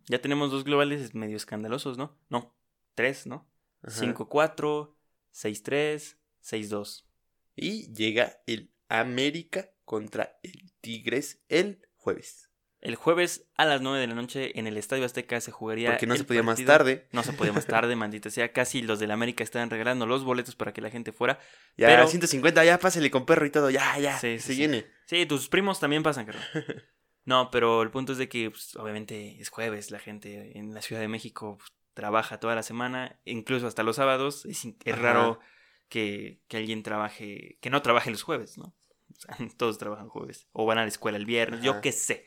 Ya 0.06 0.20
tenemos 0.20 0.52
dos 0.52 0.62
globales 0.62 1.14
medio 1.14 1.36
escandalosos, 1.36 1.98
¿no? 1.98 2.16
No, 2.28 2.54
tres, 2.94 3.26
¿no? 3.26 3.50
5-4, 3.82 4.94
6-3, 5.32 6.18
6-2. 6.46 7.04
Y 7.54 7.92
llega 7.92 8.40
el 8.46 8.72
América 8.88 9.70
contra 9.84 10.38
el 10.42 10.72
Tigres 10.80 11.42
el 11.48 11.86
jueves. 11.96 12.50
El 12.80 12.94
jueves 12.94 13.48
a 13.56 13.64
las 13.64 13.80
9 13.80 13.98
de 13.98 14.06
la 14.06 14.14
noche 14.14 14.58
en 14.58 14.66
el 14.66 14.76
Estadio 14.76 15.04
Azteca 15.04 15.40
se 15.40 15.50
jugaría. 15.50 15.90
Porque 15.90 16.06
no 16.06 16.16
se 16.16 16.24
podía 16.24 16.42
más 16.42 16.62
tarde. 16.64 17.08
No 17.10 17.22
se 17.22 17.32
podía 17.32 17.52
más 17.52 17.66
tarde, 17.66 17.96
maldita 17.96 18.30
sea. 18.30 18.52
Casi 18.52 18.82
los 18.82 19.00
del 19.00 19.10
América 19.10 19.42
estaban 19.42 19.70
regalando 19.70 20.06
los 20.06 20.24
boletos 20.24 20.54
para 20.54 20.72
que 20.72 20.80
la 20.80 20.90
gente 20.90 21.12
fuera. 21.12 21.40
Ya, 21.76 21.88
pero... 21.88 22.06
150, 22.06 22.64
ya 22.64 22.78
pásale 22.78 23.10
con 23.10 23.26
perro 23.26 23.46
y 23.46 23.50
todo. 23.50 23.70
Ya, 23.70 23.98
ya. 23.98 24.18
Sí, 24.18 24.38
se 24.38 24.54
viene. 24.54 24.86
Sí, 25.06 25.26
tus 25.26 25.48
primos 25.48 25.80
también 25.80 26.02
pasan, 26.02 26.26
creo. 26.26 26.40
No, 27.26 27.50
pero 27.50 27.82
el 27.82 27.90
punto 27.90 28.12
es 28.12 28.18
de 28.18 28.28
que 28.28 28.52
pues, 28.52 28.76
obviamente 28.76 29.40
es 29.40 29.48
jueves, 29.48 29.90
la 29.90 29.98
gente 29.98 30.56
en 30.56 30.72
la 30.72 30.80
Ciudad 30.80 31.02
de 31.02 31.08
México 31.08 31.58
pues, 31.58 31.72
trabaja 31.92 32.38
toda 32.38 32.54
la 32.54 32.62
semana, 32.62 33.18
incluso 33.24 33.66
hasta 33.66 33.82
los 33.82 33.96
sábados. 33.96 34.46
Es, 34.46 34.64
raro 34.96 35.40
que, 35.88 36.42
alguien 36.50 36.82
trabaje, 36.82 37.58
que 37.60 37.70
no 37.70 37.82
trabaje 37.82 38.10
los 38.10 38.22
jueves, 38.22 38.58
¿no? 38.58 38.74
todos 39.56 39.78
trabajan 39.78 40.08
jueves. 40.08 40.48
O 40.52 40.66
van 40.66 40.78
a 40.78 40.82
la 40.82 40.88
escuela 40.88 41.18
el 41.18 41.26
viernes, 41.26 41.62
yo 41.62 41.80
qué 41.80 41.92
sé. 41.92 42.26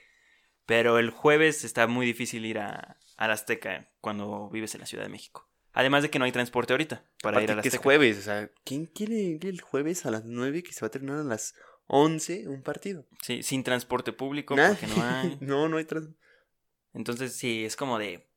Pero 0.66 1.00
el 1.00 1.10
jueves 1.10 1.64
está 1.64 1.88
muy 1.88 2.06
difícil 2.06 2.46
ir 2.46 2.60
a, 2.60 2.98
a 3.18 3.28
la 3.28 3.34
Azteca 3.34 3.92
cuando 4.02 4.50
vives 4.50 4.76
en 4.76 4.82
la 4.82 4.88
Ciudad 4.88 5.04
de 5.04 5.10
México. 5.10 5.50
Además 5.74 6.04
de 6.04 6.10
que 6.10 6.20
no 6.20 6.26
hay 6.26 6.32
transporte 6.32 6.74
ahorita 6.74 7.06
para 7.22 7.42
ir 7.42 7.52
a 7.52 7.56
la 7.56 7.62
Azteca. 7.62 7.78
es 7.78 7.82
jueves, 7.82 8.18
o 8.18 8.22
sea, 8.22 8.52
¿quién 8.64 8.86
quiere 8.86 9.16
ir 9.16 9.46
el 9.46 9.62
jueves 9.62 10.06
a 10.06 10.12
las 10.12 10.26
9 10.26 10.64
que 10.64 10.74
se 10.74 10.82
va 10.82 10.88
a 10.88 10.92
terminar 10.92 11.20
a 11.20 11.24
las 11.24 11.56
11 11.90 12.48
un 12.48 12.62
partido. 12.62 13.08
Sí, 13.24 13.42
sin 13.42 13.64
transporte 13.64 14.14
público, 14.14 14.56
porque 14.56 14.88
no 14.88 15.04
hay. 15.04 15.38
no, 15.42 15.68
no 15.68 15.78
hay 15.78 15.86
transporte. 15.86 16.20
Entonces, 16.94 17.36
sí, 17.36 17.66
es 17.66 17.76
como 17.76 17.98
de. 17.98 18.30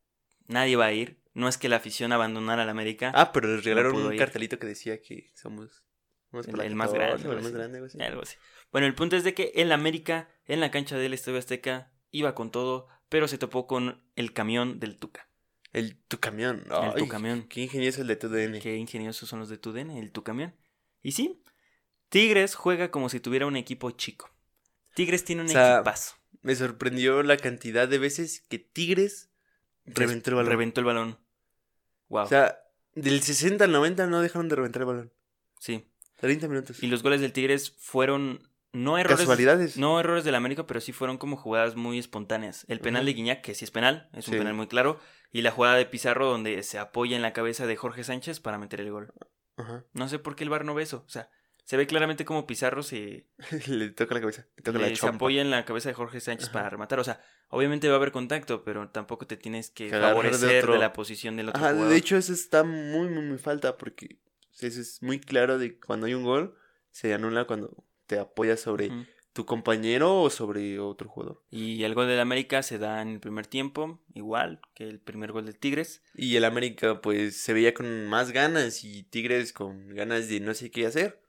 Nadie 0.46 0.76
va 0.76 0.86
a 0.86 0.92
ir. 0.92 1.21
No 1.34 1.48
es 1.48 1.56
que 1.56 1.68
la 1.68 1.76
afición 1.76 2.12
abandonara 2.12 2.64
la 2.64 2.70
América. 2.70 3.12
Ah, 3.14 3.32
pero 3.32 3.48
les 3.48 3.64
regalaron 3.64 3.96
un 3.96 4.16
cartelito 4.16 4.58
que 4.58 4.66
decía 4.66 5.00
que 5.00 5.30
somos. 5.34 5.84
el, 6.32 6.74
más 6.74 6.92
grande. 6.92 7.22
El 7.28 7.42
más 7.42 7.52
grande 7.52 7.78
algo 8.04 8.22
así. 8.22 8.36
Bueno, 8.70 8.86
el 8.86 8.94
punto 8.94 9.16
es 9.16 9.24
de 9.24 9.34
que 9.34 9.52
el 9.54 9.72
América, 9.72 10.28
en 10.46 10.60
la 10.60 10.70
cancha 10.70 10.96
del 10.96 11.14
Estadio 11.14 11.38
Azteca, 11.38 11.92
iba 12.10 12.34
con 12.34 12.50
todo, 12.50 12.88
pero 13.08 13.28
se 13.28 13.38
topó 13.38 13.66
con 13.66 14.02
el 14.16 14.32
camión 14.32 14.80
del 14.80 14.98
Tuca. 14.98 15.28
El 15.72 15.96
tu 15.96 16.20
camión. 16.20 16.66
el 16.70 16.94
tu 16.94 17.08
camión. 17.08 17.44
Qué 17.48 17.62
ingenioso 17.62 18.02
el 18.02 18.08
de 18.08 18.16
tu 18.16 18.28
DN. 18.28 18.60
Qué 18.60 18.76
ingeniosos 18.76 19.28
son 19.28 19.40
los 19.40 19.48
de 19.48 19.56
tu 19.56 19.72
DN, 19.72 19.98
el 19.98 20.12
tu 20.12 20.22
camión. 20.22 20.54
Y 21.02 21.12
sí, 21.12 21.42
Tigres 22.10 22.54
juega 22.54 22.90
como 22.90 23.08
si 23.08 23.20
tuviera 23.20 23.46
un 23.46 23.56
equipo 23.56 23.90
chico. 23.90 24.30
Tigres 24.94 25.24
tiene 25.24 25.42
un 25.42 25.48
equipazo. 25.48 26.16
Me 26.42 26.54
sorprendió 26.54 27.22
la 27.22 27.38
cantidad 27.38 27.88
de 27.88 27.98
veces 27.98 28.42
que 28.48 28.58
Tigres 28.58 29.30
reventó 29.86 30.30
el 30.30 30.36
balón. 30.36 30.50
Reventó 30.50 30.80
el 30.80 30.86
balón. 30.86 31.18
Wow. 32.12 32.24
O 32.24 32.26
sea, 32.26 32.58
del 32.94 33.22
60 33.22 33.64
al 33.64 33.72
90 33.72 34.06
no 34.06 34.20
dejaron 34.20 34.50
de 34.50 34.56
reventar 34.56 34.82
el 34.82 34.86
balón. 34.86 35.12
Sí. 35.58 35.88
30 36.16 36.46
minutos. 36.46 36.82
Y 36.82 36.88
los 36.88 37.02
goles 37.02 37.22
del 37.22 37.32
Tigres 37.32 37.74
fueron 37.78 38.50
no 38.72 38.98
errores. 38.98 39.20
Casualidades. 39.20 39.78
No 39.78 39.98
errores 39.98 40.22
del 40.22 40.34
América, 40.34 40.66
pero 40.66 40.80
sí 40.82 40.92
fueron 40.92 41.16
como 41.16 41.38
jugadas 41.38 41.74
muy 41.74 41.98
espontáneas. 41.98 42.66
El 42.68 42.80
penal 42.80 43.06
de 43.06 43.14
Guiñac, 43.14 43.40
que 43.40 43.54
sí 43.54 43.64
es 43.64 43.70
penal, 43.70 44.10
es 44.12 44.28
un 44.28 44.34
penal 44.34 44.52
muy 44.52 44.66
claro. 44.66 45.00
Y 45.30 45.40
la 45.40 45.52
jugada 45.52 45.76
de 45.76 45.86
Pizarro, 45.86 46.26
donde 46.26 46.62
se 46.62 46.78
apoya 46.78 47.16
en 47.16 47.22
la 47.22 47.32
cabeza 47.32 47.66
de 47.66 47.76
Jorge 47.76 48.04
Sánchez 48.04 48.40
para 48.40 48.58
meter 48.58 48.82
el 48.82 48.90
gol. 48.90 49.14
Ajá. 49.56 49.86
No 49.94 50.06
sé 50.06 50.18
por 50.18 50.36
qué 50.36 50.44
el 50.44 50.50
bar 50.50 50.66
no 50.66 50.74
ve 50.74 50.82
eso. 50.82 51.04
O 51.06 51.10
sea, 51.10 51.30
se 51.64 51.76
ve 51.76 51.86
claramente 51.86 52.24
como 52.24 52.46
Pizarro 52.46 52.82
se... 52.82 53.26
le 53.68 53.90
toca 53.90 54.14
la 54.14 54.20
cabeza, 54.20 54.46
le 54.56 54.62
toca 54.62 54.78
la 54.78 54.94
Se 54.94 55.06
apoya 55.06 55.42
en 55.42 55.50
la 55.50 55.64
cabeza 55.64 55.88
de 55.88 55.94
Jorge 55.94 56.20
Sánchez 56.20 56.48
para 56.48 56.68
rematar. 56.70 56.98
O 56.98 57.04
sea, 57.04 57.22
obviamente 57.48 57.88
va 57.88 57.94
a 57.94 57.96
haber 57.96 58.12
contacto, 58.12 58.64
pero 58.64 58.88
tampoco 58.90 59.26
te 59.26 59.36
tienes 59.36 59.70
que, 59.70 59.88
favorecer 59.88 60.66
de, 60.66 60.78
la 60.78 60.92
posición 60.92 61.36
del 61.36 61.50
otro 61.50 61.88
De 61.88 61.96
hecho, 61.96 62.16
eso 62.16 62.32
está 62.32 62.64
muy, 62.64 63.08
muy, 63.08 63.24
muy 63.24 63.38
falta 63.38 63.76
porque 63.76 64.18
eso 64.60 64.80
es 64.80 65.02
muy 65.02 65.20
claro 65.20 65.58
de 65.58 65.78
cuando 65.78 66.06
hay 66.06 66.14
un 66.14 66.24
gol, 66.24 66.56
se 66.90 67.14
anula 67.14 67.46
cuando 67.46 67.84
te 68.06 68.18
apoyas 68.18 68.60
sobre 68.60 68.90
tu 69.32 69.46
compañero 69.46 70.20
o 70.20 70.30
sobre 70.30 70.78
otro 70.78 71.08
jugador. 71.08 71.42
Y 71.48 71.84
el 71.84 71.94
gol 71.94 72.06
del 72.08 72.20
América 72.20 72.62
se 72.62 72.78
da 72.78 73.00
en 73.00 73.08
el 73.08 73.20
primer 73.20 73.46
tiempo, 73.46 74.02
igual 74.12 74.60
que 74.74 74.88
el 74.88 75.00
primer 75.00 75.32
gol 75.32 75.46
del 75.46 75.58
Tigres. 75.58 76.02
Y 76.14 76.36
el 76.36 76.44
América 76.44 77.00
pues 77.00 77.36
se 77.36 77.54
veía 77.54 77.72
con 77.72 78.06
más 78.08 78.32
ganas 78.32 78.84
y 78.84 79.04
Tigres 79.04 79.52
con 79.52 79.88
ganas 79.94 80.28
de 80.28 80.40
no 80.40 80.52
sé 80.54 80.70
qué 80.70 80.86
hacer 80.86 81.21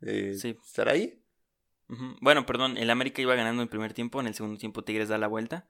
sí. 0.00 0.56
estar 0.64 0.88
ahí. 0.88 1.22
Bueno, 2.20 2.44
perdón, 2.44 2.76
el 2.76 2.90
América 2.90 3.22
iba 3.22 3.34
ganando 3.34 3.62
en 3.62 3.66
el 3.66 3.70
primer 3.70 3.94
tiempo, 3.94 4.20
en 4.20 4.26
el 4.26 4.34
segundo 4.34 4.58
tiempo 4.58 4.84
Tigres 4.84 5.08
da 5.08 5.16
la 5.16 5.26
vuelta. 5.26 5.66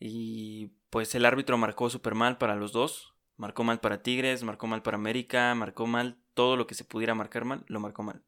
Y 0.00 0.72
pues 0.90 1.14
el 1.14 1.24
árbitro 1.24 1.56
marcó 1.58 1.90
súper 1.90 2.14
mal 2.14 2.38
para 2.38 2.56
los 2.56 2.72
dos. 2.72 3.14
Marcó 3.36 3.64
mal 3.64 3.80
para 3.80 4.02
Tigres, 4.02 4.42
marcó 4.42 4.66
mal 4.66 4.82
para 4.82 4.96
América, 4.96 5.54
marcó 5.54 5.86
mal 5.86 6.18
todo 6.34 6.56
lo 6.56 6.66
que 6.66 6.74
se 6.74 6.84
pudiera 6.84 7.14
marcar 7.14 7.44
mal, 7.44 7.64
lo 7.68 7.80
marcó 7.80 8.02
mal. 8.02 8.22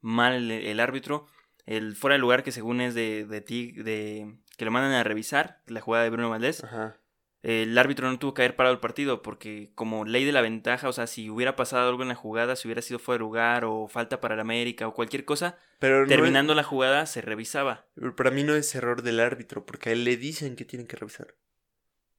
Mal 0.00 0.50
el, 0.50 0.80
árbitro. 0.80 1.26
El 1.66 1.96
fuera 1.96 2.14
de 2.14 2.20
lugar 2.20 2.42
que 2.42 2.52
según 2.52 2.80
es 2.80 2.94
de, 2.94 3.24
de, 3.26 3.40
de 3.40 4.38
que 4.56 4.64
lo 4.64 4.70
mandan 4.70 4.92
a 4.92 5.04
revisar, 5.04 5.62
la 5.66 5.80
jugada 5.80 6.04
de 6.04 6.10
Bruno 6.10 6.30
Valdés. 6.30 6.62
Ajá 6.62 6.98
el 7.44 7.76
árbitro 7.76 8.10
no 8.10 8.18
tuvo 8.18 8.32
que 8.32 8.40
haber 8.40 8.56
parado 8.56 8.74
el 8.74 8.80
partido 8.80 9.20
porque 9.20 9.70
como 9.74 10.06
ley 10.06 10.24
de 10.24 10.32
la 10.32 10.40
ventaja, 10.40 10.88
o 10.88 10.92
sea, 10.94 11.06
si 11.06 11.28
hubiera 11.28 11.56
pasado 11.56 11.90
algo 11.90 12.02
en 12.02 12.08
la 12.08 12.14
jugada, 12.14 12.56
si 12.56 12.66
hubiera 12.66 12.80
sido 12.80 12.98
fuera 12.98 13.16
de 13.16 13.20
lugar 13.20 13.66
o 13.66 13.86
falta 13.86 14.18
para 14.18 14.34
el 14.34 14.40
América 14.40 14.88
o 14.88 14.94
cualquier 14.94 15.26
cosa, 15.26 15.58
pero 15.78 16.06
terminando 16.06 16.54
la 16.54 16.62
jugada 16.62 17.04
se 17.04 17.20
revisaba. 17.20 17.86
Pero 17.94 18.16
para 18.16 18.30
mí 18.30 18.44
no 18.44 18.54
es 18.54 18.74
error 18.74 19.02
del 19.02 19.20
árbitro 19.20 19.66
porque 19.66 19.90
a 19.90 19.92
él 19.92 20.04
le 20.04 20.16
dicen 20.16 20.56
que 20.56 20.64
tienen 20.64 20.86
que 20.86 20.96
revisar. 20.96 21.34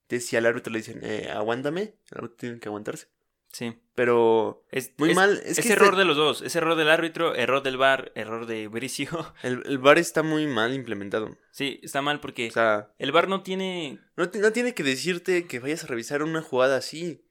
Entonces 0.03 0.29
si 0.29 0.35
al 0.35 0.45
árbitro 0.45 0.71
le 0.71 0.79
dicen, 0.79 0.99
eh, 1.01 1.31
aguántame, 1.33 1.95
el 2.11 2.17
árbitro 2.17 2.37
tiene 2.37 2.59
que 2.59 2.69
aguantarse. 2.69 3.07
Sí. 3.55 3.73
Pero 3.95 4.65
es 4.69 4.91
muy 4.97 5.15
mal. 5.15 5.41
Es, 5.45 5.61
que 5.61 5.71
error 5.71 5.95
de 5.95 6.03
los 6.03 6.17
dos. 6.17 6.41
Es 6.41 6.57
error 6.57 6.75
del 6.75 6.89
árbitro, 6.89 7.35
error 7.35 7.63
del 7.63 7.77
bar, 7.77 8.11
error 8.13 8.47
de 8.47 8.67
Bricio. 8.67 9.07
El, 9.43 9.63
el 9.65 9.77
bar 9.77 9.97
está 9.97 10.23
muy 10.23 10.45
mal 10.45 10.73
implementado. 10.73 11.37
Sí, 11.51 11.79
está 11.81 12.01
mal 12.01 12.19
porque 12.19 12.51
el 12.99 13.11
bar 13.13 13.29
no 13.29 13.43
tiene... 13.43 14.01
No, 14.17 14.25
no 14.25 14.51
tiene 14.51 14.73
que 14.73 14.83
decirte 14.83 15.47
que 15.47 15.59
vayas 15.59 15.85
a 15.85 15.87
revisar 15.87 16.21
una 16.21 16.41
jugada 16.41 16.75
así. 16.75 17.23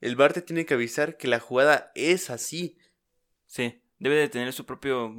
El 0.00 0.14
bar 0.14 0.32
te 0.32 0.42
tiene 0.42 0.64
que 0.64 0.74
avisar 0.74 1.16
que 1.16 1.26
la 1.26 1.40
jugada 1.40 1.90
es 1.96 2.30
así. 2.30 2.78
Sí, 3.46 3.82
debe 3.98 4.14
de 4.14 4.28
tener 4.28 4.52
su 4.52 4.66
propio... 4.66 5.12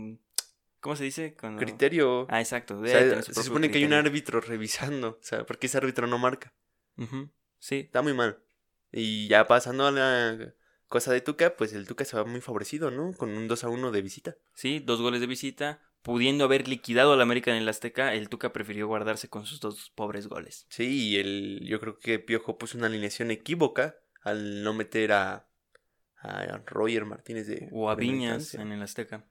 ¿Cómo 0.79 0.95
se 0.95 1.03
dice? 1.03 1.35
Criterio. 1.59 2.27
Ah, 2.29 2.39
exacto. 2.39 2.81
se 2.85 3.43
supone 3.43 3.69
que 3.69 3.79
hay 3.79 3.83
un 3.83 3.91
árbitro 3.91 4.39
revisando. 4.39 5.19
O 5.21 5.23
sea, 5.23 5.45
porque 5.45 5.67
ese 5.67 5.79
árbitro 5.79 6.07
no 6.07 6.17
marca. 6.17 6.53
Sí. 7.59 7.79
Está 7.79 8.01
muy 8.01 8.13
mal. 8.13 8.44
Y 8.97 9.27
ya 9.27 9.45
pasando 9.45 9.85
a 9.85 9.91
la 9.91 10.53
cosa 10.87 11.11
de 11.11 11.19
Tuca, 11.19 11.57
pues 11.57 11.73
el 11.73 11.85
Tuca 11.85 12.05
se 12.05 12.15
va 12.15 12.23
muy 12.23 12.39
favorecido, 12.39 12.91
¿no? 12.91 13.11
Con 13.11 13.29
un 13.31 13.49
2 13.49 13.65
a 13.65 13.69
1 13.69 13.91
de 13.91 14.01
visita. 14.01 14.37
Sí, 14.53 14.79
dos 14.79 15.01
goles 15.01 15.19
de 15.19 15.27
visita. 15.27 15.81
Pudiendo 16.01 16.45
haber 16.45 16.69
liquidado 16.69 17.11
al 17.11 17.21
América 17.21 17.51
en 17.51 17.57
el 17.57 17.67
Azteca, 17.67 18.13
el 18.13 18.29
Tuca 18.29 18.53
prefirió 18.53 18.87
guardarse 18.87 19.27
con 19.27 19.45
sus 19.45 19.59
dos 19.59 19.91
pobres 19.95 20.27
goles. 20.27 20.65
Sí, 20.69 21.09
y 21.09 21.17
el, 21.17 21.65
yo 21.65 21.81
creo 21.81 21.99
que 21.99 22.19
Piojo 22.19 22.57
puso 22.57 22.77
una 22.77 22.87
alineación 22.87 23.31
equívoca 23.31 23.97
al 24.21 24.63
no 24.63 24.73
meter 24.73 25.11
a, 25.11 25.49
a 26.15 26.57
Roger 26.65 27.03
Martínez 27.03 27.47
de... 27.47 27.67
O 27.73 27.89
a 27.89 27.95
Viñas 27.95 28.53
en 28.53 28.71
el 28.71 28.81
Azteca. 28.81 29.25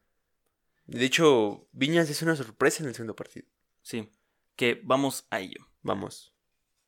De 0.85 1.07
hecho, 1.07 1.69
Viñas 1.73 2.11
es 2.11 2.21
una 2.21 2.37
sorpresa 2.37 2.83
en 2.83 2.91
el 2.91 2.95
segundo 2.95 3.17
partido. 3.17 3.47
Sí, 3.81 4.11
que 4.57 4.79
vamos 4.85 5.27
a 5.31 5.41
ello. 5.41 5.69
Vamos. 5.81 6.35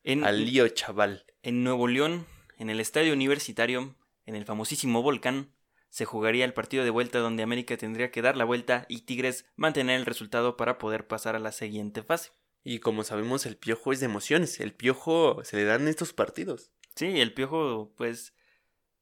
En, 0.03 0.23
al 0.23 0.45
lío 0.45 0.67
chaval. 0.69 1.25
En 1.41 1.63
Nuevo 1.63 1.87
León, 1.87 2.27
en 2.57 2.69
el 2.69 2.79
estadio 2.79 3.13
universitario, 3.13 3.95
en 4.25 4.35
el 4.35 4.45
famosísimo 4.45 5.01
Volcán, 5.01 5.51
se 5.89 6.05
jugaría 6.05 6.45
el 6.45 6.53
partido 6.53 6.83
de 6.83 6.89
vuelta 6.89 7.19
donde 7.19 7.43
América 7.43 7.77
tendría 7.77 8.11
que 8.11 8.21
dar 8.21 8.35
la 8.35 8.45
vuelta 8.45 8.85
y 8.89 9.01
Tigres 9.01 9.45
mantener 9.55 9.99
el 9.99 10.05
resultado 10.05 10.57
para 10.57 10.77
poder 10.77 11.07
pasar 11.07 11.35
a 11.35 11.39
la 11.39 11.51
siguiente 11.51 12.03
fase. 12.03 12.31
Y 12.63 12.79
como 12.79 13.03
sabemos, 13.03 13.45
el 13.45 13.55
piojo 13.55 13.93
es 13.93 14.01
de 14.01 14.07
emociones. 14.07 14.59
El 14.59 14.73
piojo 14.73 15.41
se 15.43 15.55
le 15.55 15.63
dan 15.63 15.87
estos 15.87 16.11
partidos. 16.11 16.71
Sí, 16.95 17.21
el 17.21 17.33
piojo, 17.33 17.93
pues. 17.95 18.33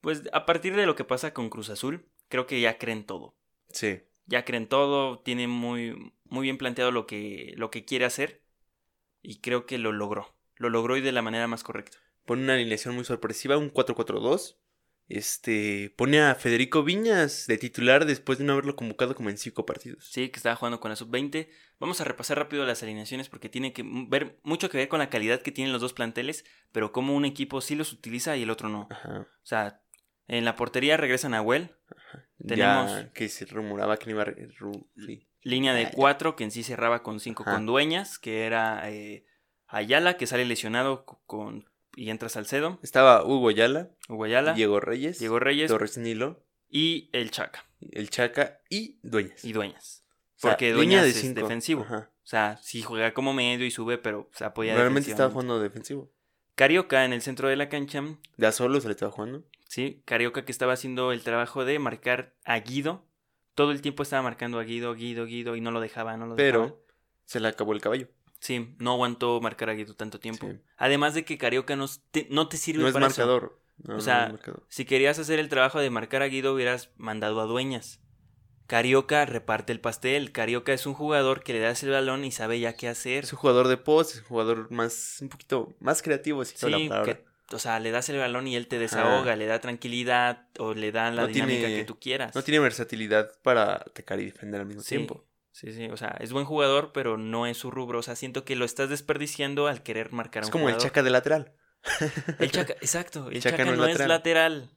Pues 0.02 0.24
a 0.34 0.46
partir 0.46 0.76
de 0.76 0.86
lo 0.86 0.96
que 0.96 1.04
pasa 1.04 1.34
con 1.34 1.50
Cruz 1.50 1.72
Azul, 1.72 2.06
creo 2.30 2.46
que 2.46 2.62
ya 2.62 2.78
creen 2.78 3.06
todo. 3.06 3.36
Sí. 3.72 4.02
Ya 4.28 4.46
creen 4.46 4.68
todo, 4.68 5.20
tiene 5.20 5.48
muy, 5.48 6.14
muy 6.26 6.44
bien 6.44 6.60
planteado 6.60 6.92
lo 6.92 7.08
que, 7.08 7.54
lo 7.56 7.72
que 7.72 7.86
quiere 7.86 8.06
hacer. 8.06 8.44
Y 9.24 9.40
creo 9.42 9.66
que 9.66 9.80
lo 9.80 9.92
logró. 9.92 10.36
Lo 10.58 10.70
logró 10.70 10.96
y 10.96 11.02
de 11.02 11.12
la 11.12 11.24
manera 11.24 11.48
más 11.48 11.64
correcta 11.64 12.05
pone 12.26 12.44
una 12.44 12.54
alineación 12.54 12.96
muy 12.96 13.06
sorpresiva, 13.06 13.58
un 13.58 13.72
4-4-2. 13.72 14.58
Este, 15.08 15.94
pone 15.96 16.20
a 16.20 16.34
Federico 16.34 16.84
Viñas 16.84 17.46
de 17.46 17.60
titular 17.60 18.06
después 18.06 18.40
de 18.40 18.44
no 18.44 18.54
haberlo 18.54 18.76
convocado 18.76 19.14
como 19.14 19.30
en 19.30 19.38
cinco 19.38 19.66
partidos. 19.66 20.08
Sí, 20.10 20.30
que 20.30 20.38
estaba 20.38 20.56
jugando 20.56 20.80
con 20.80 20.90
la 20.90 20.96
sub-20. 20.96 21.48
Vamos 21.80 22.02
a 22.02 22.06
repasar 22.06 22.40
rápido 22.40 22.66
las 22.66 22.82
alineaciones 22.82 23.30
porque 23.30 23.48
tiene 23.48 23.72
que 23.72 23.84
ver 23.86 24.40
mucho 24.42 24.70
que 24.70 24.80
ver 24.80 24.88
con 24.88 25.00
la 25.00 25.12
calidad 25.12 25.42
que 25.42 25.52
tienen 25.52 25.72
los 25.72 25.82
dos 25.82 25.94
planteles, 25.94 26.44
pero 26.72 26.92
como 26.92 27.16
un 27.16 27.26
equipo 27.26 27.62
sí 27.62 27.76
los 27.76 27.94
utiliza 27.94 28.36
y 28.36 28.44
el 28.44 28.50
otro 28.50 28.68
no. 28.68 28.90
O 29.08 29.46
sea, 29.46 29.84
en 30.28 30.44
la 30.44 30.56
portería 30.56 30.98
regresan 30.98 31.36
a 31.36 31.42
Well. 31.42 31.76
Tenemos 32.46 33.06
que 33.14 33.30
se 33.30 33.46
rumoraba 33.46 33.98
que 33.98 34.06
no 34.06 34.12
iba 34.12 34.24
a 34.24 34.34
línea 35.42 35.74
de 35.76 35.92
cuatro 35.92 36.36
que 36.36 36.44
en 36.44 36.52
sí 36.52 36.64
cerraba 36.64 37.04
con 37.04 37.20
cinco 37.20 37.44
con 37.44 37.68
dueñas, 37.68 38.18
que 38.18 38.46
era 38.46 38.90
eh, 38.90 39.26
Ayala 39.68 40.18
que 40.18 40.26
sale 40.26 40.46
lesionado 40.46 41.06
con 41.26 41.70
y 41.96 42.10
entra 42.10 42.30
Salcedo. 42.30 42.80
Estaba 42.84 43.26
Hugo 43.26 43.50
Ayala. 43.50 43.92
Hugo 44.10 44.26
Ayala. 44.26 44.54
Diego 44.54 44.80
Reyes. 44.80 45.20
Diego 45.20 45.40
Reyes. 45.40 45.70
Torres 45.70 45.98
Nilo. 45.98 46.44
Y 46.70 47.10
el 47.14 47.32
Chaca. 47.32 47.66
El 47.92 48.10
Chaca 48.10 48.60
y 48.70 49.00
Dueñas. 49.02 49.44
Y 49.44 49.54
Dueñas. 49.54 50.04
Porque 50.42 50.72
Dueñas 50.72 51.06
es 51.06 51.36
defensivo. 51.36 51.86
O 51.90 52.28
sea, 52.28 52.58
sí 52.62 52.82
juega 52.82 53.14
como 53.14 53.34
medio 53.34 53.66
y 53.66 53.72
sube, 53.72 53.98
pero 53.98 54.30
se 54.34 54.46
apoya 54.46 54.76
Realmente 54.76 55.12
estaba 55.12 55.30
jugando 55.32 55.60
defensivo. 55.60 56.12
Carioca 56.56 57.06
en 57.06 57.14
el 57.14 57.22
centro 57.22 57.50
de 57.50 57.56
la 57.56 57.70
cancha. 57.70 58.04
¿Ya 58.38 58.52
solo 58.52 58.80
se 58.82 58.88
le 58.88 58.94
estaba 58.94 59.12
jugando? 59.12 59.46
Sí, 59.68 60.02
Carioca 60.06 60.46
que 60.46 60.52
estaba 60.52 60.74
haciendo 60.74 61.12
el 61.12 61.22
trabajo 61.22 61.66
de 61.66 61.78
marcar 61.80 62.34
a 62.46 62.60
Guido. 62.60 63.06
Todo 63.56 63.72
el 63.72 63.82
tiempo 63.82 64.04
estaba 64.04 64.22
marcando 64.22 64.60
a 64.60 64.64
Guido, 64.64 64.94
Guido, 64.96 65.26
Guido 65.26 65.56
y 65.56 65.62
no 65.62 65.72
lo 65.72 65.82
dejaba, 65.82 66.18
no 66.18 66.28
lo 66.28 66.36
Pero 66.36 66.84
se 67.26 67.40
le 67.40 67.48
acabó 67.48 67.74
el 67.74 67.82
caballo. 67.82 68.08
Sí, 68.46 68.76
no 68.78 68.92
aguantó 68.92 69.42
marcar 69.42 69.72
a 69.72 69.74
Guido 69.74 69.96
tanto 69.96 70.20
tiempo. 70.20 70.48
Además 70.78 71.16
de 71.16 71.26
que 71.26 71.40
Carioca 71.40 71.76
no 71.76 71.88
te, 72.12 72.28
no 72.30 72.48
te 72.48 72.58
sirve 72.58 72.84
no 72.84 72.90
es 72.90 72.94
marcador. 72.94 73.60
o 73.88 74.00
sea, 74.00 74.36
si 74.70 74.86
querías 74.86 75.18
hacer 75.18 75.40
el 75.40 75.50
trabajo 75.50 75.80
de 75.80 75.90
marcar 75.90 76.22
a 76.22 76.28
Guido, 76.28 76.54
hubieras 76.54 76.92
mandado 76.96 77.42
a 77.42 77.46
Dueñas. 77.46 78.02
Carioca 78.68 79.26
reparte 79.26 79.74
el 79.74 79.80
pastel. 79.80 80.32
Carioca 80.32 80.74
es 80.74 80.86
un 80.86 80.94
jugador 80.94 81.42
que 81.42 81.54
le 81.54 81.60
das 81.60 81.82
el 81.82 81.90
balón 81.90 82.24
y 82.24 82.32
sabe 82.32 82.60
ya 82.60 82.76
qué 82.76 82.88
hacer. 82.88 83.24
Es 83.24 83.34
un 83.34 83.40
jugador 83.40 83.68
de 83.68 83.78
post, 83.78 84.12
es 84.12 84.22
un 84.22 84.28
jugador 84.28 84.70
más, 84.70 85.18
un 85.22 85.30
poquito 85.30 85.74
más 85.80 86.04
creativo, 86.04 86.46
si 86.46 86.56
sí, 86.56 86.90
que, 87.04 87.26
o 87.52 87.58
sea, 87.58 87.80
le 87.80 87.90
das 87.90 88.10
el 88.10 88.20
balón 88.20 88.48
y 88.48 88.56
él 88.56 88.68
te 88.68 88.78
desahoga, 88.78 89.36
le 89.36 89.48
da 89.48 89.60
tranquilidad 89.60 90.50
o 90.60 90.76
le 90.76 90.92
da 90.92 91.10
la 91.10 91.26
dinámica 91.26 91.66
que 91.66 91.84
tú 91.84 92.00
quieras. 92.00 92.36
No 92.36 92.44
tiene 92.44 92.60
versatilidad 92.60 93.32
para 93.42 93.74
atacar 93.74 94.20
y 94.20 94.26
defender 94.26 94.62
al 94.62 94.68
mismo 94.68 94.84
tiempo. 94.84 95.26
Sí, 95.56 95.72
sí, 95.72 95.86
o 95.86 95.96
sea, 95.96 96.18
es 96.20 96.34
buen 96.34 96.44
jugador, 96.44 96.92
pero 96.92 97.16
no 97.16 97.46
es 97.48 97.58
su 97.58 97.72
rubro. 97.72 98.00
O 98.00 98.02
sea, 98.02 98.18
siento 98.18 98.44
que 98.44 98.58
lo 98.58 98.66
estás 98.66 98.90
desperdiciando 98.90 99.68
al 99.68 99.84
querer 99.84 100.12
marcar 100.12 100.44
a 100.44 100.48
un 100.48 100.50
Es 100.50 100.52
como 100.52 100.68
el 100.68 100.76
Chaca 100.76 101.02
de 101.02 101.10
lateral. 101.10 101.54
El 102.40 102.52
Chaca, 102.52 102.74
exacto. 102.82 103.30
El, 103.32 103.42
Chaca, 103.42 103.64
no, 103.64 103.86
es 103.86 104.06
lateral. 104.06 104.70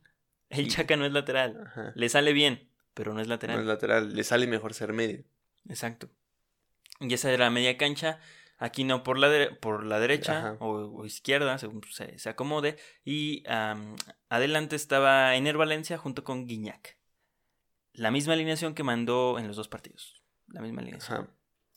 El 0.51 0.69
Chaca 0.69 0.95
no 0.95 1.05
es 1.05 1.11
lateral. 1.11 1.93
Le 1.97 2.09
sale 2.09 2.33
bien, 2.33 2.71
pero 2.95 3.12
no 3.12 3.21
es 3.21 3.27
lateral. 3.27 3.57
No 3.57 3.62
es 3.62 3.67
lateral, 3.67 4.14
le 4.14 4.23
sale 4.23 4.47
mejor 4.47 4.73
ser 4.73 4.93
medio. 4.93 5.25
Exacto. 5.69 6.11
Y 7.01 7.12
esa 7.12 7.33
era 7.33 7.47
la 7.47 7.51
media 7.51 7.77
cancha. 7.77 8.21
Aquí 8.57 8.85
no 8.85 9.03
por 9.03 9.19
la, 9.19 9.59
por 9.59 9.85
la 9.85 9.99
derecha 9.99 10.59
o, 10.61 11.05
izquierda, 11.05 11.59
según 11.59 11.83
se, 11.91 12.29
acomode. 12.29 12.77
Y 13.05 13.43
adelante 14.29 14.77
estaba 14.77 15.35
Ener 15.35 15.57
Valencia 15.57 15.99
junto 15.99 16.23
con 16.23 16.47
Guiñac. 16.47 16.97
La 17.95 18.12
misma 18.12 18.35
alineación 18.35 18.77
que 18.77 18.85
mandó 18.85 19.41
en 19.41 19.49
los 19.49 19.57
dos 19.57 19.67
partidos 19.67 20.17
la 20.49 20.61
misma 20.61 20.83
línea. 20.83 20.99
Ajá. 21.01 21.29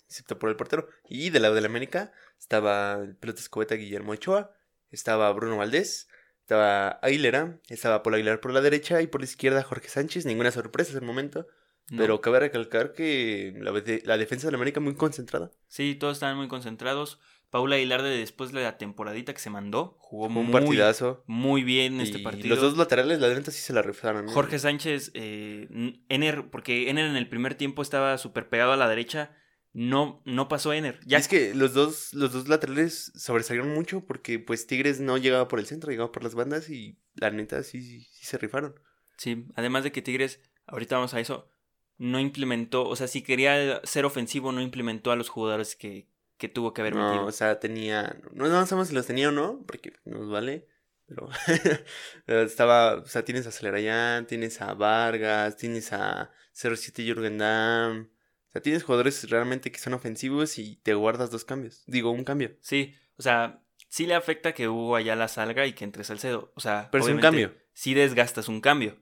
Excepto 0.07 0.37
por 0.37 0.49
el 0.49 0.55
portero. 0.55 0.87
Y 1.07 1.29
del 1.29 1.43
lado 1.43 1.55
de 1.55 1.61
la 1.61 1.67
América 1.67 2.11
estaba 2.39 2.95
el 2.95 3.15
pelota 3.15 3.39
escobeta 3.39 3.75
Guillermo 3.75 4.11
Ochoa, 4.11 4.51
estaba 4.89 5.31
Bruno 5.31 5.57
Valdés, 5.57 6.09
estaba 6.41 6.89
Aguilera, 7.01 7.59
estaba 7.69 8.03
Paul 8.03 8.15
Aguilar 8.15 8.41
por 8.41 8.51
la 8.51 8.61
derecha 8.61 9.01
y 9.01 9.07
por 9.07 9.21
la 9.21 9.25
izquierda 9.25 9.63
Jorge 9.63 9.87
Sánchez. 9.87 10.25
Ninguna 10.25 10.51
sorpresa 10.51 10.91
en 10.91 10.97
el 10.97 11.05
momento. 11.05 11.47
Pero 11.97 12.21
cabe 12.21 12.39
recalcar 12.39 12.93
que 12.93 13.53
la, 13.57 13.71
la, 14.05 14.17
defensa 14.17 14.47
de 14.47 14.51
la 14.51 14.55
América 14.55 14.79
muy 14.79 14.95
concentrada. 14.95 15.51
Sí, 15.67 15.95
todos 15.95 16.17
estaban 16.17 16.37
muy 16.37 16.47
concentrados. 16.47 17.19
Paula 17.51 17.75
Aguilar, 17.75 18.01
de 18.01 18.17
después 18.17 18.53
de 18.53 18.63
la 18.63 18.77
temporadita 18.77 19.33
que 19.33 19.39
se 19.39 19.49
mandó, 19.49 19.97
jugó 19.99 20.27
un 20.27 20.33
muy, 20.33 20.53
partidazo. 20.53 21.21
Muy 21.27 21.63
bien 21.63 21.99
este 21.99 22.19
partido. 22.19 22.47
Los 22.47 22.61
dos 22.61 22.77
laterales, 22.77 23.19
la 23.19 23.27
derecha 23.27 23.51
sí 23.51 23.59
se 23.59 23.73
la 23.73 23.81
refusaron. 23.81 24.27
Jorge 24.29 24.57
Sánchez, 24.57 25.11
eh, 25.15 25.67
Ener, 26.07 26.49
porque 26.49 26.89
Ener 26.89 27.05
en 27.05 27.17
el 27.17 27.27
primer 27.27 27.55
tiempo 27.55 27.81
estaba 27.81 28.17
súper 28.17 28.47
pegado 28.47 28.71
a 28.71 28.77
la 28.77 28.87
derecha. 28.87 29.35
No, 29.73 30.21
no 30.25 30.47
pasó 30.47 30.71
Ener. 30.71 31.01
Ya... 31.05 31.17
es 31.17 31.27
que 31.27 31.53
los 31.53 31.73
dos, 31.73 32.13
los 32.13 32.31
dos 32.31 32.47
laterales 32.47 33.11
sobresalieron 33.15 33.73
mucho 33.73 34.05
porque 34.05 34.39
pues 34.39 34.65
Tigres 34.65 35.01
no 35.01 35.17
llegaba 35.17 35.49
por 35.49 35.59
el 35.59 35.65
centro, 35.65 35.91
llegaba 35.91 36.11
por 36.13 36.23
las 36.23 36.35
bandas 36.35 36.69
y 36.69 36.99
la 37.15 37.31
neta 37.31 37.63
sí, 37.63 37.81
sí, 37.83 38.01
sí 38.01 38.25
se 38.25 38.37
rifaron. 38.37 38.75
Sí, 39.17 39.45
además 39.55 39.83
de 39.83 39.91
que 39.91 40.01
Tigres, 40.01 40.39
ahorita 40.67 40.95
vamos 40.95 41.13
a 41.13 41.19
eso, 41.19 41.49
no 41.97 42.19
implementó, 42.19 42.87
o 42.87 42.95
sea, 42.95 43.07
si 43.07 43.21
quería 43.21 43.81
ser 43.83 44.05
ofensivo, 44.05 44.51
no 44.51 44.61
implementó 44.61 45.11
a 45.11 45.15
los 45.15 45.29
jugadores 45.29 45.75
que, 45.75 46.10
que 46.41 46.49
tuvo 46.49 46.73
que 46.73 46.81
haber 46.81 46.95
no, 46.95 47.07
metido. 47.07 47.25
o 47.27 47.31
sea, 47.31 47.59
tenía. 47.59 48.19
No, 48.33 48.47
no 48.47 48.65
sabemos 48.65 48.87
si 48.87 48.95
los 48.95 49.05
tenía 49.05 49.29
o 49.29 49.31
no, 49.31 49.63
porque 49.67 49.93
nos 50.05 50.27
vale. 50.27 50.67
Pero 51.05 51.29
estaba, 52.41 52.95
o 52.95 53.05
sea, 53.05 53.23
tienes 53.23 53.45
a 53.45 53.51
Celerayán, 53.51 54.25
tienes 54.25 54.59
a 54.59 54.73
Vargas, 54.73 55.55
tienes 55.55 55.93
a 55.93 56.31
07 56.53 57.03
Jürgen 57.03 57.37
Damm. 57.37 58.09
O 58.49 58.51
sea, 58.53 58.61
tienes 58.63 58.81
jugadores 58.81 59.29
realmente 59.29 59.71
que 59.71 59.77
son 59.77 59.93
ofensivos 59.93 60.57
y 60.57 60.77
te 60.77 60.95
guardas 60.95 61.29
dos 61.29 61.45
cambios. 61.45 61.83
Digo, 61.85 62.09
un 62.09 62.23
cambio. 62.23 62.57
Sí, 62.61 62.95
o 63.17 63.21
sea, 63.21 63.61
sí 63.87 64.07
le 64.07 64.15
afecta 64.15 64.53
que 64.53 64.67
Hugo 64.67 64.97
la 64.97 65.27
salga 65.27 65.67
y 65.67 65.73
que 65.73 65.83
entre 65.83 66.03
Salcedo. 66.03 66.51
O 66.55 66.59
sea, 66.59 66.89
pero 66.91 67.03
es 67.03 67.09
un 67.11 67.19
cambio. 67.19 67.53
Sí 67.73 67.93
desgastas 67.93 68.49
un 68.49 68.61
cambio. 68.61 68.97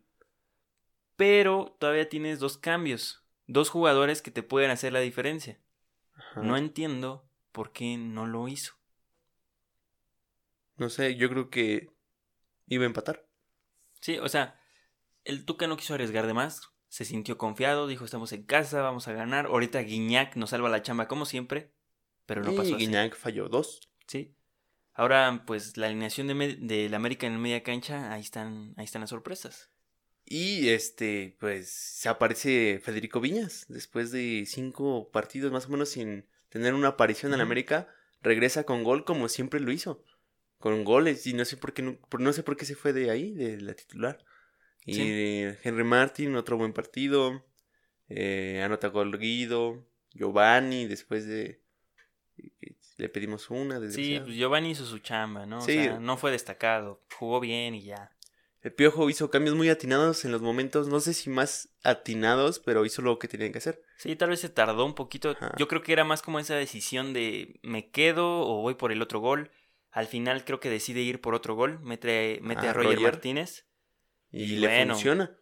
pero 1.16 1.78
todavía 1.80 2.10
tienes 2.10 2.40
dos 2.40 2.58
cambios, 2.58 3.24
dos 3.48 3.70
jugadores 3.70 4.22
que 4.22 4.32
te 4.32 4.44
pueden 4.44 4.72
hacer 4.72 4.92
la 4.92 5.00
diferencia. 5.00 5.58
No 6.36 6.58
entiendo 6.58 7.29
por 7.52 7.72
qué 7.72 7.98
no 7.98 8.26
lo 8.26 8.48
hizo. 8.48 8.74
No 10.78 10.90
sé, 10.90 11.16
yo 11.16 11.30
creo 11.30 11.50
que 11.50 11.92
iba 12.68 12.84
a 12.84 12.88
empatar. 12.88 13.28
Sí, 14.00 14.18
o 14.18 14.30
sea, 14.30 14.60
el 15.26 15.46
Tuca 15.46 15.68
no 15.68 15.78
quiso 15.78 15.94
arriesgar 15.94 16.26
de 16.26 16.34
más, 16.34 16.72
se 16.88 17.06
sintió 17.06 17.38
confiado, 17.38 17.88
dijo 17.88 18.06
estamos 18.06 18.32
en 18.32 18.44
casa, 18.44 18.82
vamos 18.82 19.08
a 19.08 19.14
ganar. 19.14 19.48
Ahorita 19.48 19.80
Guiñac 19.82 20.36
nos 20.36 20.52
salva 20.52 20.70
la 20.70 20.82
chamba 20.82 21.08
como 21.08 21.26
siempre, 21.26 21.74
pero 22.26 22.44
no 22.44 22.56
pasó 22.56 22.70
y 22.70 22.76
Guiñac 22.76 23.16
falló 23.16 23.50
dos. 23.50 23.90
Sí. 24.08 24.36
Ahora, 24.94 25.44
pues 25.46 25.78
la 25.78 25.88
alineación 25.88 26.28
de, 26.28 26.90
la 26.90 26.98
América 26.98 27.28
en 27.28 27.40
media 27.40 27.64
cancha, 27.64 28.12
ahí 28.12 28.22
están, 28.22 28.74
ahí 28.78 28.86
están 28.86 29.02
las 29.02 29.12
sorpresas. 29.12 29.70
Y 30.26 30.70
este, 30.70 31.36
pues 31.40 31.72
se 31.72 32.10
aparece 32.10 32.80
Federico 32.84 33.20
Viñas, 33.20 33.66
después 33.68 34.12
de 34.12 34.46
cinco 34.46 35.10
partidos 35.12 35.52
más 35.52 35.66
o 35.66 35.70
menos 35.70 35.90
sin 35.90 36.29
tener 36.50 36.74
una 36.74 36.90
aparición 36.90 37.34
en 37.34 37.42
América, 37.42 37.88
regresa 38.22 38.64
con 38.64 38.84
gol 38.84 39.06
como 39.06 39.30
siempre 39.30 39.60
lo 39.60 39.72
hizo 39.72 40.04
con 40.60 40.84
goles 40.84 41.26
y 41.26 41.34
no 41.34 41.46
sé 41.46 41.58
por 41.58 41.74
qué 41.74 41.82
no, 41.82 41.98
no 42.20 42.34
sé 42.34 42.44
por 42.44 42.58
qué 42.58 42.66
se 42.66 42.76
fue 42.76 42.94
de 42.94 43.10
ahí, 43.10 43.34
de 43.34 43.60
la 43.60 43.74
titular. 43.74 44.24
Y 44.86 45.44
Henry 45.64 45.84
Martin, 45.84 46.36
otro 46.36 46.58
buen 46.58 46.74
partido. 46.74 47.46
Eh, 48.10 48.62
anota 48.64 48.88
gol 48.88 49.18
Guido. 49.18 49.86
Giovanni, 50.14 50.88
después 50.88 51.28
de. 51.28 51.62
Le 52.98 53.10
pedimos 53.10 53.50
una. 53.50 53.80
sí, 53.90 54.20
pues 54.24 54.36
Giovanni 54.36 54.72
hizo 54.72 54.86
su 54.86 55.00
chamba, 55.00 55.46
¿no? 55.46 55.60
O 55.60 55.62
sea, 55.62 56.00
no 56.00 56.18
fue 56.18 56.32
destacado. 56.32 57.02
Jugó 57.18 57.40
bien 57.40 57.76
y 57.76 57.84
ya. 57.84 58.12
El 58.62 58.74
Piojo 58.74 59.10
hizo 59.10 59.30
cambios 59.30 59.56
muy 59.56 59.70
atinados 59.70 60.26
en 60.26 60.34
los 60.34 60.42
momentos, 60.42 60.88
no 60.90 61.00
sé 61.00 61.14
si 61.14 61.30
más 61.30 61.70
atinados, 61.84 62.60
pero 62.60 62.86
hizo 62.86 63.02
lo 63.02 63.18
que 63.18 63.30
tenía 63.30 63.52
que 63.52 63.60
hacer. 63.60 63.82
Sí, 63.98 64.16
tal 64.18 64.30
vez 64.30 64.42
se 64.42 64.50
tardó 64.50 64.86
un 64.86 64.96
poquito. 64.96 65.38
Yo 65.58 65.68
creo 65.70 65.82
que 65.82 65.94
era 65.94 66.04
más 66.04 66.22
como 66.22 66.40
esa 66.40 66.56
decisión 66.56 67.14
de 67.14 67.60
me 67.64 67.90
quedo 67.90 68.42
o 68.42 68.62
voy 68.62 68.76
por 68.76 68.92
el 68.92 69.02
otro 69.02 69.20
gol. 69.20 69.52
Al 69.92 70.08
final 70.08 70.44
creo 70.44 70.60
que 70.60 70.70
decide 70.70 71.00
ir 71.02 71.22
por 71.22 71.36
otro 71.36 71.56
gol, 71.56 71.80
mete, 71.80 72.40
mete 72.42 72.68
a 72.68 72.74
Roger, 72.74 73.00
Martínez. 73.00 73.66
Y, 74.32 74.58
le 74.58 74.86
funciona. 74.86 75.38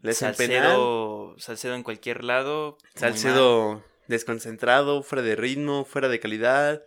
Le 0.00 0.14
Salcedo, 0.14 1.36
Salcedo 1.38 1.74
en 1.74 1.82
cualquier 1.82 2.24
lado. 2.24 2.78
Salcedo 2.94 3.84
desconcentrado, 4.08 5.02
fuera 5.02 5.22
de 5.22 5.36
ritmo, 5.36 5.84
fuera 5.84 6.08
de 6.08 6.20
calidad. 6.20 6.82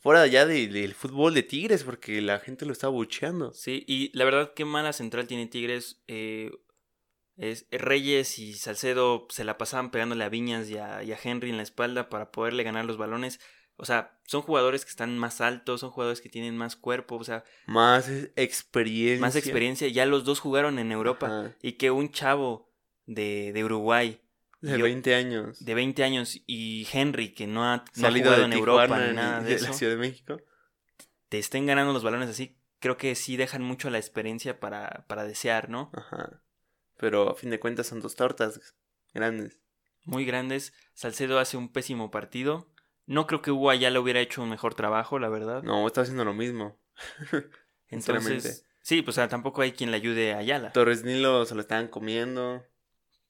Fuera 0.00 0.26
ya 0.26 0.46
del 0.46 0.94
fútbol 0.94 1.34
de 1.34 1.42
Tigres, 1.42 1.82
porque 1.82 2.20
la 2.20 2.38
gente 2.38 2.66
lo 2.66 2.72
está 2.72 2.88
bucheando. 2.88 3.52
Sí, 3.52 3.84
y 3.86 4.16
la 4.16 4.24
verdad, 4.24 4.52
qué 4.54 4.64
mala 4.64 4.92
central 4.92 5.26
tiene 5.26 5.46
Tigres. 5.46 6.02
Eh, 6.06 6.52
es, 7.36 7.66
Reyes 7.70 8.38
y 8.38 8.54
Salcedo 8.54 9.26
se 9.30 9.44
la 9.44 9.58
pasaban 9.58 9.90
pegándole 9.90 10.24
a 10.24 10.28
Viñas 10.28 10.70
y 10.70 10.76
a, 10.76 11.02
y 11.02 11.12
a 11.12 11.18
Henry 11.22 11.50
en 11.50 11.56
la 11.56 11.62
espalda 11.62 12.08
para 12.08 12.30
poderle 12.30 12.62
ganar 12.62 12.84
los 12.84 12.96
balones. 12.96 13.40
O 13.76 13.84
sea, 13.84 14.20
son 14.24 14.42
jugadores 14.42 14.84
que 14.84 14.90
están 14.90 15.16
más 15.18 15.40
altos, 15.40 15.80
son 15.80 15.90
jugadores 15.90 16.20
que 16.20 16.28
tienen 16.28 16.56
más 16.56 16.74
cuerpo, 16.74 17.16
o 17.16 17.24
sea... 17.24 17.44
Más 17.66 18.08
experiencia. 18.34 19.20
Más 19.20 19.36
experiencia. 19.36 19.86
Ya 19.88 20.04
los 20.04 20.24
dos 20.24 20.40
jugaron 20.40 20.78
en 20.78 20.90
Europa. 20.90 21.54
Y 21.62 21.72
que 21.72 21.90
un 21.90 22.10
chavo 22.10 22.72
de, 23.06 23.52
de 23.52 23.64
Uruguay... 23.64 24.20
De 24.60 24.76
20 24.76 25.14
años. 25.14 25.64
De 25.64 25.74
20 25.74 26.02
años. 26.04 26.40
Y 26.46 26.86
Henry, 26.92 27.32
que 27.32 27.46
no 27.46 27.64
ha, 27.64 27.84
Salido 27.92 28.26
jugado 28.26 28.44
en 28.44 28.52
Europa 28.52 28.98
ni 28.98 29.14
nada 29.14 29.40
de, 29.40 29.56
de 29.56 29.60
la 29.60 29.72
Ciudad 29.72 29.92
de 29.92 29.98
México. 29.98 30.40
Te 31.28 31.38
estén 31.38 31.66
ganando 31.66 31.92
los 31.92 32.02
balones 32.02 32.28
así. 32.28 32.58
Creo 32.80 32.96
que 32.96 33.14
sí 33.14 33.36
dejan 33.36 33.62
mucho 33.62 33.90
la 33.90 33.98
experiencia 33.98 34.60
para, 34.60 35.04
para 35.08 35.24
desear, 35.24 35.68
¿no? 35.68 35.90
Ajá. 35.94 36.42
Pero 36.96 37.30
a 37.30 37.34
fin 37.34 37.50
de 37.50 37.60
cuentas 37.60 37.86
son 37.86 38.00
dos 38.00 38.16
tortas 38.16 38.74
grandes. 39.14 39.58
Muy 40.04 40.24
grandes. 40.24 40.72
Salcedo 40.94 41.38
hace 41.38 41.56
un 41.56 41.72
pésimo 41.72 42.10
partido. 42.10 42.72
No 43.06 43.26
creo 43.26 43.40
que 43.40 43.50
Hugo 43.50 43.72
le 43.72 43.98
hubiera 43.98 44.20
hecho 44.20 44.42
un 44.42 44.50
mejor 44.50 44.74
trabajo, 44.74 45.18
la 45.18 45.28
verdad. 45.28 45.62
No, 45.62 45.86
está 45.86 46.02
haciendo 46.02 46.24
lo 46.24 46.34
mismo. 46.34 46.78
Entonces, 47.88 48.66
sí, 48.82 49.02
pues 49.02 49.16
tampoco 49.16 49.62
hay 49.62 49.72
quien 49.72 49.90
le 49.90 49.96
ayude 49.96 50.34
a 50.34 50.38
Ayala. 50.38 50.72
Torres 50.72 51.04
Nilo 51.04 51.46
se 51.46 51.54
lo 51.54 51.60
estaban 51.60 51.88
comiendo. 51.88 52.64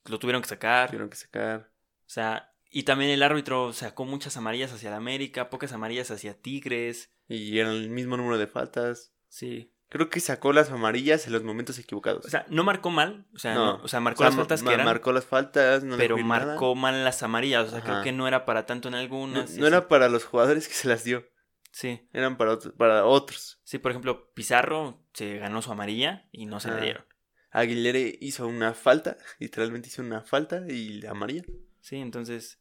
Lo 0.09 0.19
tuvieron 0.19 0.43
que 0.43 0.49
sacar. 0.49 0.89
Tuvieron 0.89 1.11
que 1.11 1.17
sacar. 1.17 1.71
O 2.07 2.11
sea, 2.11 2.53
y 2.71 2.83
también 2.83 3.11
el 3.11 3.23
árbitro 3.23 3.73
sacó 3.73 4.05
muchas 4.05 4.37
amarillas 4.37 4.73
hacia 4.73 4.89
el 4.89 4.95
América, 4.95 5.51
pocas 5.51 5.73
amarillas 5.73 6.11
hacia 6.11 6.35
Tigres. 6.35 7.11
Y 7.29 7.59
eran 7.59 7.73
el 7.73 7.91
mismo 7.91 8.17
número 8.17 8.39
de 8.39 8.47
faltas. 8.47 9.13
Sí. 9.29 9.73
Creo 9.91 10.11
que 10.11 10.21
sacó 10.21 10.53
las 10.53 10.71
amarillas 10.71 11.27
en 11.27 11.33
los 11.33 11.43
momentos 11.43 11.79
equivocados. 11.79 12.27
O 12.27 12.29
sea, 12.29 12.45
no 12.51 12.63
marcó 12.63 12.91
mal. 12.91 13.27
O 13.35 13.39
sea, 13.39 13.55
no. 13.55 13.77
o 13.77 13.89
sea 13.89 14.01
marcó 14.01 14.25
las 14.25 14.35
faltas 14.35 14.63
que 14.63 14.73
eran. 14.73 14.85
Marcó 14.85 15.13
las 15.13 15.25
faltas, 15.25 15.83
no 15.83 15.97
Pero 15.97 16.19
marcó 16.19 16.75
mal 16.75 17.05
las 17.05 17.23
amarillas. 17.23 17.69
O 17.69 17.71
sea, 17.71 17.81
creo 17.81 18.03
que 18.03 18.13
no 18.13 18.29
era 18.29 18.45
para 18.45 18.67
tanto 18.67 18.89
en 18.89 18.95
algunas. 18.95 19.57
No, 19.57 19.67
era 19.67 19.89
para 19.89 20.11
los 20.11 20.25
jugadores 20.25 20.69
que 20.69 20.75
se 20.75 20.89
las 20.89 21.05
dio. 21.05 21.27
Sí. 21.71 22.07
Eran 22.13 22.37
para, 22.37 22.53
otros, 22.53 22.75
para 22.77 23.07
otros. 23.07 23.61
Sí, 23.65 23.79
por 23.79 23.93
ejemplo, 23.93 24.31
Pizarro 24.35 25.07
se 25.15 25.39
ganó 25.39 25.63
su 25.63 25.73
amarilla 25.73 26.29
y 26.33 26.47
no 26.47 26.61
se 26.61 26.71
le 26.71 26.81
dieron. 26.83 27.05
Aguilere 27.51 28.19
hizo 28.21 28.47
una 28.47 28.75
falta, 28.75 29.17
literalmente 29.39 29.89
hizo 29.89 30.03
una 30.03 30.23
falta 30.23 30.65
y 30.69 31.01
la 31.01 31.11
amarilla. 31.13 31.45
Sí, 31.81 31.97
entonces. 31.97 32.59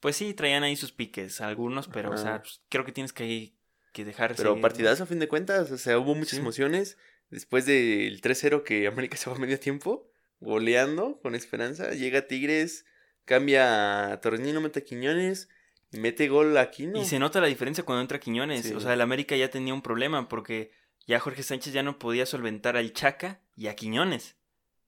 Pues 0.00 0.16
sí, 0.16 0.32
traían 0.32 0.62
ahí 0.62 0.76
sus 0.76 0.92
piques, 0.92 1.40
algunos, 1.40 1.88
pero, 1.88 2.12
o 2.12 2.16
sea, 2.16 2.40
pues, 2.40 2.62
creo 2.68 2.84
que 2.84 2.92
tienes 2.92 3.12
que 3.12 3.58
que 3.92 4.04
dejar. 4.04 4.34
Pero 4.36 4.60
partidazo 4.60 5.04
a 5.04 5.06
fin 5.06 5.18
de 5.18 5.28
cuentas, 5.28 5.70
o 5.70 5.78
sea, 5.78 5.98
hubo 5.98 6.14
muchas 6.14 6.38
emociones. 6.38 6.96
Después 7.30 7.66
del 7.66 8.20
3-0 8.20 8.62
que 8.62 8.86
América 8.86 9.16
se 9.16 9.28
va 9.28 9.36
a 9.36 9.38
medio 9.38 9.58
tiempo, 9.58 10.10
goleando 10.40 11.20
con 11.20 11.34
esperanza, 11.34 11.90
llega 11.90 12.26
Tigres, 12.26 12.86
cambia 13.24 14.12
a 14.12 14.20
Torrenino, 14.20 14.60
mete 14.60 14.80
a 14.80 14.84
Quiñones, 14.84 15.48
y 15.90 15.98
mete 15.98 16.28
gol 16.28 16.56
a 16.56 16.70
Quino. 16.70 17.00
Y 17.00 17.04
se 17.04 17.18
nota 17.18 17.40
la 17.40 17.46
diferencia 17.48 17.84
cuando 17.84 18.02
entra 18.02 18.20
Quiñones. 18.20 18.72
O 18.72 18.80
sea, 18.80 18.94
el 18.94 19.00
América 19.00 19.36
ya 19.36 19.50
tenía 19.50 19.74
un 19.74 19.82
problema 19.82 20.28
porque 20.28 20.70
ya 21.08 21.18
Jorge 21.18 21.42
Sánchez 21.42 21.72
ya 21.72 21.82
no 21.82 21.98
podía 21.98 22.26
solventar 22.26 22.76
al 22.76 22.92
Chaca 22.92 23.40
y 23.56 23.66
a 23.66 23.74
Quiñones. 23.74 24.36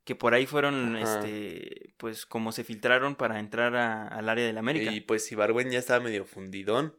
Que 0.04 0.14
por 0.14 0.34
ahí 0.34 0.44
fueron, 0.46 0.96
este, 0.96 1.94
pues 1.96 2.26
como 2.26 2.52
se 2.52 2.62
filtraron 2.62 3.16
para 3.16 3.38
entrar 3.40 3.74
al 3.74 4.28
área 4.28 4.46
del 4.46 4.58
América. 4.58 4.92
Y 4.92 5.00
pues 5.00 5.30
Ibarwen 5.32 5.70
ya 5.70 5.78
estaba 5.78 6.00
medio 6.00 6.24
fundidón. 6.24 6.96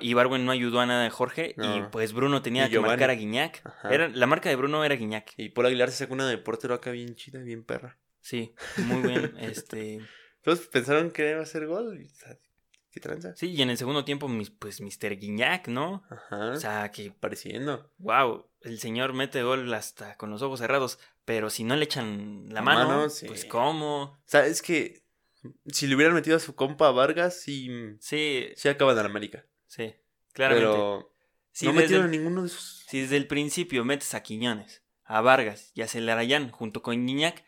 Y 0.00 0.14
Barwen 0.14 0.44
no 0.44 0.52
ayudó 0.52 0.80
a 0.80 0.86
nada 0.86 1.02
de 1.02 1.10
Jorge 1.10 1.54
y 1.56 1.82
pues 1.90 2.12
Bruno 2.12 2.40
tenía 2.42 2.68
que 2.68 2.78
marcar 2.78 3.10
a 3.10 3.14
Guiñac. 3.14 3.62
Era, 3.90 4.08
la 4.08 4.26
marca 4.26 4.48
de 4.48 4.56
Bruno 4.56 4.84
era 4.84 4.94
Guiñac. 4.94 5.32
Y 5.36 5.48
Paul 5.48 5.66
Aguilar 5.66 5.90
se 5.90 5.98
sacó 5.98 6.14
una 6.14 6.28
de 6.28 6.38
portero 6.38 6.74
acá 6.74 6.90
bien 6.90 7.16
chida, 7.16 7.40
bien 7.40 7.64
perra. 7.64 7.98
Sí, 8.20 8.54
muy 8.76 9.02
bien. 9.02 9.34
este... 9.40 10.00
Todos 10.42 10.60
pensaron 10.68 11.10
que 11.10 11.30
iba 11.30 11.42
a 11.42 11.46
ser 11.46 11.66
gol. 11.66 12.06
¿Qué 12.92 13.00
tranza? 13.00 13.34
Sí, 13.34 13.50
y 13.52 13.62
en 13.62 13.70
el 13.70 13.78
segundo 13.78 14.04
tiempo, 14.04 14.30
pues 14.58 14.82
Mr. 14.82 15.16
Guiñac, 15.16 15.68
¿no? 15.68 16.02
Ajá. 16.10 16.50
O 16.50 16.56
sea, 16.56 16.90
que... 16.90 17.10
Pareciendo. 17.10 17.90
Wow, 17.96 18.46
el 18.60 18.78
señor 18.80 19.14
mete 19.14 19.42
gol 19.42 19.72
hasta 19.72 20.16
con 20.18 20.30
los 20.30 20.42
ojos 20.42 20.60
cerrados. 20.60 20.98
Pero 21.24 21.48
si 21.48 21.64
no 21.64 21.74
le 21.74 21.84
echan 21.84 22.48
la, 22.50 22.60
mano, 22.60 23.08
pues 23.26 23.46
¿cómo? 23.46 24.02
O 24.02 24.22
sea, 24.26 24.44
es 24.44 24.60
que 24.60 25.04
si 25.66 25.86
le 25.86 25.94
hubieran 25.94 26.14
metido 26.14 26.36
a 26.36 26.40
su 26.40 26.54
compa 26.54 26.90
Vargas, 26.90 27.40
sí... 27.40 27.70
Sí. 27.98 28.50
Sí 28.56 28.68
acaban 28.68 28.98
en 28.98 29.06
América. 29.06 29.46
Sí, 29.66 29.94
claramente. 30.34 30.68
Pero 30.68 31.14
no 31.62 31.72
metieron 31.72 32.10
ninguno 32.10 32.42
de 32.42 32.48
esos. 32.48 32.84
Si 32.88 33.00
desde 33.00 33.16
el 33.16 33.26
principio 33.26 33.86
metes 33.86 34.12
a 34.12 34.22
Quiñones, 34.22 34.82
a 35.04 35.22
Vargas 35.22 35.72
y 35.74 35.80
a 35.80 35.88
Celarayán 35.88 36.50
junto 36.50 36.82
con 36.82 37.06
Niñac, 37.06 37.42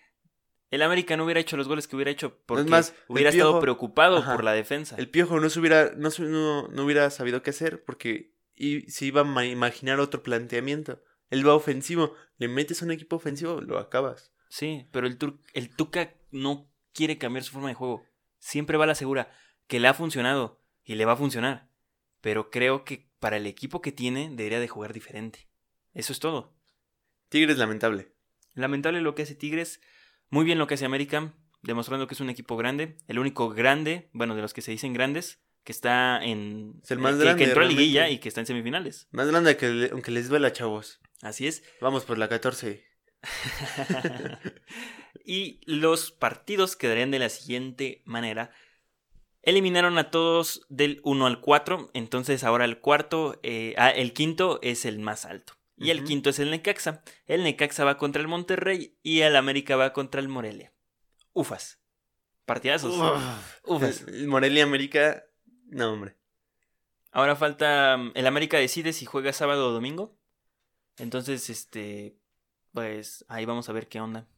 el 0.74 0.82
América 0.82 1.16
no 1.16 1.24
hubiera 1.24 1.40
hecho 1.40 1.56
los 1.56 1.68
goles 1.68 1.88
que 1.88 1.96
hubiera 1.96 2.10
hecho 2.10 2.38
porque 2.46 2.70
más, 2.70 2.94
hubiera 3.08 3.30
estado 3.30 3.60
preocupado 3.60 4.24
por 4.24 4.44
la 4.44 4.52
defensa. 4.52 4.96
El 4.96 5.08
Piojo 5.08 5.40
no, 5.40 5.48
se 5.50 5.60
hubiera, 5.60 5.92
no, 5.96 6.10
no, 6.18 6.84
hubiera 6.84 7.10
sabido 7.10 7.42
qué 7.42 7.50
hacer 7.50 7.84
porque 7.84 8.34
se 8.88 9.06
iba 9.06 9.22
a 9.22 9.44
imaginar 9.46 10.00
otro 10.00 10.22
planteamiento. 10.22 11.02
Él 11.30 11.46
va 11.46 11.54
ofensivo, 11.54 12.14
le 12.36 12.48
metes 12.48 12.82
a 12.82 12.84
un 12.84 12.92
equipo 12.92 13.16
ofensivo, 13.16 13.60
lo 13.60 13.78
acabas. 13.78 14.32
Sí, 14.48 14.86
pero 14.92 15.06
el, 15.06 15.18
el 15.54 15.74
Tuca 15.74 16.14
no 16.30 16.70
quiere 16.92 17.18
cambiar 17.18 17.44
su 17.44 17.52
forma 17.52 17.68
de 17.68 17.74
juego. 17.74 18.04
Siempre 18.38 18.76
va 18.76 18.84
a 18.84 18.88
la 18.88 18.94
segura, 18.94 19.32
que 19.66 19.80
le 19.80 19.88
ha 19.88 19.94
funcionado 19.94 20.60
y 20.84 20.94
le 20.94 21.04
va 21.06 21.12
a 21.12 21.16
funcionar 21.16 21.68
pero 22.24 22.48
creo 22.48 22.86
que 22.86 23.10
para 23.18 23.36
el 23.36 23.46
equipo 23.46 23.82
que 23.82 23.92
tiene 23.92 24.30
debería 24.30 24.58
de 24.58 24.66
jugar 24.66 24.94
diferente. 24.94 25.46
Eso 25.92 26.10
es 26.10 26.20
todo. 26.20 26.56
Tigres 27.28 27.58
lamentable. 27.58 28.14
Lamentable 28.54 29.02
lo 29.02 29.14
que 29.14 29.24
hace 29.24 29.34
Tigres, 29.34 29.82
muy 30.34 30.44
bien 30.44 30.58
lo 30.58 30.66
que 30.66 30.74
hace 30.74 30.84
América, 30.84 31.32
demostrando 31.62 32.08
que 32.08 32.14
es 32.14 32.20
un 32.20 32.28
equipo 32.28 32.56
grande, 32.56 32.96
el 33.06 33.20
único 33.20 33.50
grande, 33.50 34.10
bueno, 34.12 34.34
de 34.34 34.42
los 34.42 34.52
que 34.52 34.62
se 34.62 34.72
dicen 34.72 34.92
grandes, 34.92 35.38
que 35.62 35.70
está 35.70 36.18
en 36.24 36.82
el 36.88 36.98
más 36.98 37.16
grande, 37.16 37.44
que, 37.44 37.48
entró 37.48 37.62
a 37.62 37.68
liguilla 37.68 38.10
y 38.10 38.18
que 38.18 38.26
está 38.26 38.40
en 38.40 38.46
semifinales. 38.46 39.06
Más 39.12 39.28
grande 39.28 39.56
que 39.56 39.90
aunque 39.92 40.10
les 40.10 40.28
duela, 40.28 40.52
chavos. 40.52 41.00
Así 41.22 41.46
es. 41.46 41.62
Vamos 41.80 42.04
por 42.04 42.18
la 42.18 42.28
14. 42.28 42.84
y 45.24 45.60
los 45.66 46.10
partidos 46.10 46.74
quedarían 46.74 47.12
de 47.12 47.20
la 47.20 47.28
siguiente 47.28 48.02
manera. 48.04 48.50
Eliminaron 49.42 49.98
a 49.98 50.10
todos 50.10 50.66
del 50.68 51.00
1 51.04 51.26
al 51.26 51.40
4, 51.40 51.92
entonces 51.94 52.42
ahora 52.42 52.64
el 52.64 52.80
cuarto, 52.80 53.38
eh, 53.44 53.74
ah, 53.78 53.90
el 53.90 54.12
quinto 54.12 54.58
es 54.62 54.84
el 54.84 54.98
más 54.98 55.26
alto. 55.26 55.54
Y 55.76 55.90
el 55.90 56.04
quinto 56.04 56.30
es 56.30 56.38
el 56.38 56.50
Necaxa. 56.50 57.02
El 57.26 57.42
Necaxa 57.42 57.84
va 57.84 57.96
contra 57.98 58.22
el 58.22 58.28
Monterrey 58.28 58.96
y 59.02 59.20
el 59.20 59.34
América 59.36 59.76
va 59.76 59.92
contra 59.92 60.20
el 60.20 60.28
Morelia. 60.28 60.72
ufas. 61.32 61.80
Partidazos. 62.44 62.94
Ufas. 63.64 64.02
El 64.06 64.28
Morelia 64.28 64.64
América, 64.64 65.24
no, 65.66 65.92
hombre. 65.94 66.14
Ahora 67.10 67.36
falta. 67.36 67.96
mm, 67.96 68.12
El 68.14 68.26
América 68.26 68.58
decide 68.58 68.92
si 68.92 69.06
juega 69.06 69.32
sábado 69.32 69.68
o 69.68 69.72
domingo. 69.72 70.18
Entonces, 70.98 71.48
este. 71.48 72.18
Pues 72.72 73.24
ahí 73.28 73.46
vamos 73.46 73.68
a 73.68 73.72
ver 73.72 73.88
qué 73.88 73.98
onda. 74.00 74.28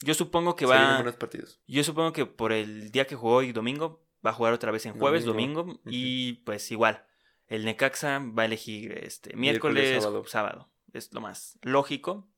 Yo 0.00 0.14
supongo 0.14 0.56
que 0.56 0.66
va. 0.66 0.96
buenos 0.96 1.14
partidos. 1.14 1.60
Yo 1.68 1.84
supongo 1.84 2.12
que 2.12 2.26
por 2.26 2.52
el 2.52 2.90
día 2.90 3.06
que 3.06 3.14
jugó 3.14 3.36
hoy 3.36 3.52
domingo, 3.52 4.04
va 4.26 4.30
a 4.30 4.34
jugar 4.34 4.52
otra 4.52 4.72
vez 4.72 4.84
en 4.86 4.98
jueves, 4.98 5.24
Domingo. 5.24 5.60
domingo, 5.62 5.80
y 5.86 6.32
pues 6.44 6.70
igual. 6.72 7.06
El 7.48 7.64
Necaxa 7.64 8.18
va 8.18 8.42
a 8.42 8.46
elegir 8.46 8.92
este 8.92 9.34
miércoles, 9.36 9.82
Miércoles, 9.84 10.02
sábado. 10.02 10.24
sábado. 10.26 10.70
Es 10.92 11.12
lo 11.12 11.20
más 11.20 11.58
lógico. 11.62 12.28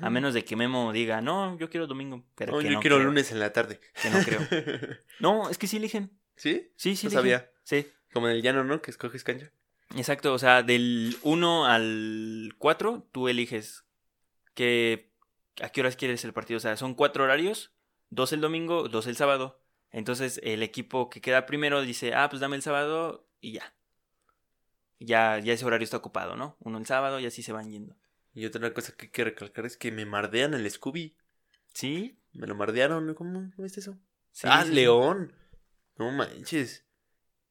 A 0.00 0.10
menos 0.10 0.32
de 0.32 0.44
que 0.44 0.54
Memo 0.54 0.92
diga, 0.92 1.20
no, 1.20 1.58
yo 1.58 1.68
quiero 1.68 1.86
domingo. 1.88 2.24
Pero 2.36 2.52
No, 2.52 2.58
que 2.60 2.64
yo 2.66 2.70
no 2.72 2.80
quiero 2.80 2.96
creo, 2.96 3.08
lunes 3.08 3.32
en 3.32 3.40
la 3.40 3.52
tarde. 3.52 3.80
Que 4.00 4.10
no 4.10 4.22
creo. 4.22 4.40
No, 5.20 5.50
es 5.50 5.58
que 5.58 5.66
sí 5.66 5.76
eligen. 5.78 6.10
¿Sí? 6.36 6.70
Sí, 6.76 6.94
sí. 6.96 7.08
No 7.08 7.20
eligen. 7.20 7.40
sabía. 7.40 7.50
Sí. 7.64 7.88
Como 8.12 8.28
en 8.28 8.36
el 8.36 8.42
llano, 8.42 8.62
¿no? 8.64 8.80
Que 8.80 8.90
escoges 8.92 9.24
cancha. 9.24 9.50
Exacto, 9.96 10.32
o 10.32 10.38
sea, 10.38 10.62
del 10.62 11.16
1 11.22 11.66
al 11.66 12.54
4 12.58 13.08
tú 13.12 13.28
eliges 13.28 13.84
que 14.54 15.10
a 15.60 15.68
qué 15.70 15.80
horas 15.80 15.96
quieres 15.96 16.24
el 16.24 16.32
partido. 16.32 16.58
O 16.58 16.60
sea, 16.60 16.76
son 16.76 16.94
cuatro 16.94 17.24
horarios, 17.24 17.72
dos 18.08 18.32
el 18.32 18.40
domingo, 18.40 18.88
dos 18.88 19.06
el 19.06 19.16
sábado. 19.16 19.60
Entonces 19.90 20.40
el 20.44 20.62
equipo 20.62 21.10
que 21.10 21.20
queda 21.20 21.44
primero 21.44 21.82
dice, 21.82 22.14
ah, 22.14 22.28
pues 22.30 22.40
dame 22.40 22.56
el 22.56 22.62
sábado 22.62 23.28
y 23.40 23.52
ya. 23.52 23.74
Ya, 25.04 25.38
ya 25.38 25.52
ese 25.52 25.64
horario 25.64 25.84
está 25.84 25.96
ocupado, 25.96 26.36
¿no? 26.36 26.56
Uno 26.60 26.78
el 26.78 26.86
sábado 26.86 27.18
y 27.20 27.26
así 27.26 27.42
se 27.42 27.52
van 27.52 27.70
yendo. 27.70 27.96
Y 28.34 28.46
otra 28.46 28.72
cosa 28.72 28.92
que 28.92 29.06
hay 29.06 29.12
que 29.12 29.24
recalcar 29.24 29.66
es 29.66 29.76
que 29.76 29.92
me 29.92 30.06
mardean 30.06 30.54
el 30.54 30.70
Scooby. 30.70 31.16
¿Sí? 31.74 32.18
Me 32.32 32.46
lo 32.46 32.54
mardearon. 32.54 33.14
¿Cómo 33.14 33.50
¿Cómo 33.54 33.62
viste 33.62 33.80
eso? 33.80 33.98
Sí, 34.30 34.46
ah, 34.50 34.64
sí. 34.64 34.72
León. 34.72 35.34
No 35.96 36.10
manches. 36.10 36.84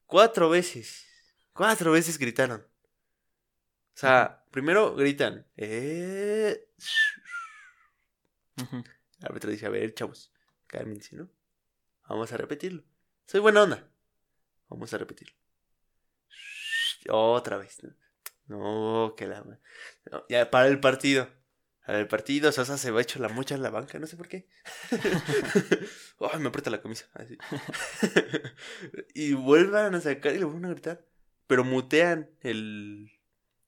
Cuatro 0.06 0.50
veces. 0.50 1.06
Cuatro 1.52 1.92
veces 1.92 2.18
gritaron. 2.18 2.60
O 2.60 3.98
sea, 3.98 4.44
primero 4.50 4.94
gritan. 4.94 5.46
Eh... 5.56 6.68
El 8.56 9.26
árbitro 9.26 9.50
dice, 9.50 9.66
a 9.66 9.70
ver, 9.70 9.94
chavos, 9.94 10.32
cálmense, 10.66 11.16
¿no? 11.16 11.28
Vamos 12.08 12.32
a 12.32 12.36
repetirlo. 12.36 12.82
Soy 13.26 13.40
buena 13.40 13.62
onda. 13.62 13.88
Vamos 14.68 14.92
a 14.92 14.98
repetirlo. 14.98 15.41
Otra 17.10 17.56
vez. 17.58 17.78
No, 18.46 19.14
que 19.16 19.26
la... 19.26 19.42
no, 20.10 20.24
ya, 20.28 20.50
para 20.50 20.68
el 20.68 20.80
partido. 20.80 21.28
Para 21.86 21.98
el 21.98 22.06
partido, 22.06 22.52
Sosa 22.52 22.78
se 22.78 22.90
va 22.92 23.00
hecho 23.02 23.18
la 23.18 23.28
mocha 23.28 23.54
en 23.56 23.62
la 23.62 23.70
banca, 23.70 23.98
no 23.98 24.06
sé 24.06 24.16
por 24.16 24.28
qué. 24.28 24.46
Ay, 26.20 26.38
me 26.40 26.48
aprieta 26.48 26.70
la 26.70 26.80
camisa. 26.80 27.06
así. 27.14 27.36
y 29.14 29.32
vuelvan 29.34 29.94
a 29.94 30.00
sacar 30.00 30.34
y 30.34 30.38
le 30.38 30.44
vuelven 30.44 30.66
a 30.66 30.70
gritar. 30.70 31.04
Pero 31.46 31.64
mutean 31.64 32.30
el... 32.40 33.10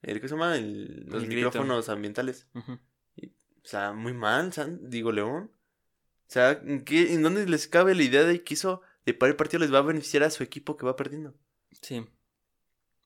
el 0.03 0.20
¿Qué 0.20 0.29
se 0.29 0.35
llama? 0.35 0.57
El- 0.57 1.07
los 1.07 1.23
El 1.25 1.29
grito. 1.29 1.49
micrófonos 1.49 1.88
ambientales. 1.88 2.47
O 2.55 3.66
sea, 3.66 3.92
muy 3.92 4.12
mal, 4.12 4.53
San- 4.53 4.90
digo 4.90 5.11
León. 5.11 5.51
O 6.29 6.31
sea, 6.35 6.53
¿en, 6.53 6.85
qué, 6.85 7.14
¿en 7.14 7.23
dónde 7.23 7.47
les 7.47 7.66
cabe 7.68 7.94
la 7.94 8.03
idea 8.03 8.23
de 8.25 8.42
que 8.44 8.55
eso 8.55 8.81
de 9.07 9.14
para 9.14 9.31
el 9.31 9.37
partido 9.37 9.61
les 9.61 9.73
va 9.73 9.79
a 9.79 9.83
beneficiar 9.83 10.23
a 10.23 10.31
su 10.31 10.42
equipo 10.42 10.77
que 10.77 10.87
va 10.87 10.97
perdiendo? 10.97 11.35
Sí. 11.83 12.07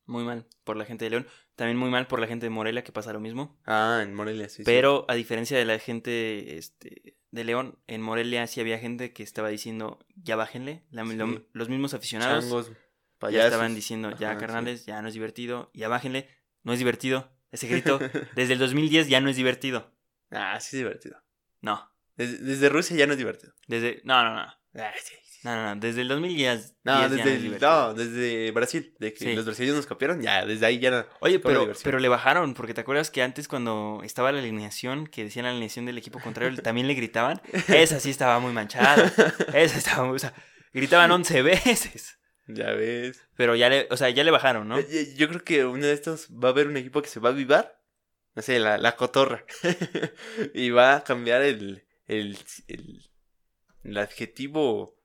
Muy 0.09 0.25
mal 0.25 0.47
por 0.65 0.77
la 0.77 0.85
gente 0.85 1.05
de 1.05 1.11
León. 1.11 1.27
También 1.55 1.77
muy 1.77 1.91
mal 1.91 2.07
por 2.09 2.19
la 2.19 2.27
gente 2.27 2.47
de 2.47 2.51
Morelia 2.51 2.83
que 2.83 2.93
pasa 2.93 3.13
lo 3.13 3.21
mismo. 3.21 3.57
Ah, 3.67 4.01
en 4.03 4.15
Morelia, 4.15 4.49
sí. 4.49 4.57
sí. 4.57 4.63
Pero 4.65 5.05
a 5.09 5.15
diferencia 5.15 5.57
de 5.59 5.65
la 5.67 5.79
gente 5.79 6.57
este, 6.59 7.17
de 7.31 7.45
León, 7.45 7.79
en 7.87 8.01
Morelia 8.01 8.47
sí 8.47 8.61
había 8.61 8.79
gente 8.79 9.13
que 9.13 9.23
estaba 9.23 9.49
diciendo, 9.51 9.99
ya 10.17 10.35
bájenle. 10.35 10.83
La- 10.91 11.05
Sí. 11.05 11.15
lo- 11.15 11.47
los 11.53 11.69
mismos 11.69 11.93
aficionados 11.95 12.45
Changos, 12.45 12.73
ya 13.31 13.45
estaban 13.45 13.75
diciendo, 13.75 14.11
ya 14.19 14.31
Ajá, 14.31 14.39
carnales, 14.41 14.87
ya 14.87 15.01
no 15.03 15.09
es 15.09 15.15
divertido, 15.15 15.71
ya 15.75 15.89
bájenle. 15.89 16.29
No 16.63 16.73
es 16.73 16.79
divertido. 16.79 17.31
Ese 17.53 17.69
grito 17.69 17.99
desde 18.35 18.55
el 18.55 18.59
2010 18.59 19.09
ya 19.09 19.21
no 19.21 19.29
es 19.31 19.37
divertido. 19.37 19.93
ah, 20.31 20.59
sí 20.61 20.77
es 20.77 20.81
divertido. 20.81 21.23
No. 21.61 21.91
Desde, 22.17 22.39
desde 22.39 22.69
Rusia 22.71 22.97
ya 22.97 23.07
no 23.07 23.13
es 23.13 23.19
divertido. 23.19 23.53
Desde... 23.67 24.01
No, 24.05 24.25
no, 24.25 24.35
no. 24.35 24.41
Ah, 24.75 24.93
sí. 25.05 25.15
No, 25.49 25.57
no, 25.57 25.75
no. 25.75 25.81
Desde 25.81 26.03
el 26.03 26.09
2010 26.09 26.77
No, 26.85 27.09
desde, 27.09 27.35
es 27.37 27.43
el- 27.45 27.61
no, 27.61 27.95
desde 27.95 28.51
Brasil, 28.51 28.95
de 28.99 29.13
que 29.13 29.19
Sí. 29.25 29.35
los 29.35 29.45
brasileños 29.45 29.77
nos 29.77 29.87
copiaron, 29.87 30.21
ya, 30.21 30.45
desde 30.45 30.67
ahí 30.67 30.79
ya 30.79 30.91
no. 30.91 31.07
Oye, 31.21 31.39
pero, 31.39 31.73
pero 31.83 31.99
le 31.99 32.09
bajaron, 32.09 32.55
porque 32.55 32.75
te 32.75 32.81
acuerdas 32.83 33.11
que 33.11 33.23
antes 33.23 33.49
cuando 33.49 34.01
estaba 34.05 34.31
la 34.33 34.41
alineación, 34.41 35.07
que 35.07 35.25
decían 35.25 35.45
la 35.45 35.51
alineación 35.51 35.87
del 35.87 35.97
equipo 35.99 36.21
contrario, 36.21 36.57
también 36.63 36.87
le 36.87 36.95
gritaban. 36.95 37.41
Esa 37.69 37.99
sí 38.01 38.11
estaba 38.11 38.39
muy 38.41 38.53
manchada. 38.53 39.13
Esa 39.55 39.79
estaba 39.79 40.07
muy... 40.07 40.17
O 40.17 40.19
sea, 40.19 40.35
gritaban 40.73 41.11
11 41.11 41.43
veces. 41.43 42.19
Ya 42.47 42.71
ves. 42.73 43.21
Pero 43.37 43.57
ya 43.57 43.69
le, 43.69 43.87
o 43.91 43.97
sea, 43.97 44.11
ya 44.11 44.25
le 44.25 44.31
bajaron, 44.31 44.69
¿no? 44.69 44.81
Yo, 44.81 44.87
yo- 44.89 45.15
yo 45.17 45.29
creo 45.29 45.45
que 45.45 45.65
uno 45.65 45.85
de 45.87 45.93
estos 45.93 46.29
va 46.31 46.49
a 46.49 46.53
haber 46.53 46.67
un 46.67 46.77
equipo 46.77 47.03
que 47.03 47.09
se 47.09 47.21
va 47.21 47.29
a 47.31 47.33
avivar. 47.33 47.79
No 48.35 48.43
sé, 48.43 48.59
la, 48.59 48.79
la 48.79 48.97
cotorra. 48.97 49.45
y 50.55 50.71
va 50.71 50.97
a 50.97 51.05
cambiar 51.05 51.43
el, 51.43 51.87
el, 52.07 52.39
el, 52.69 53.11
el 53.85 53.99
adjetivo. 53.99 54.98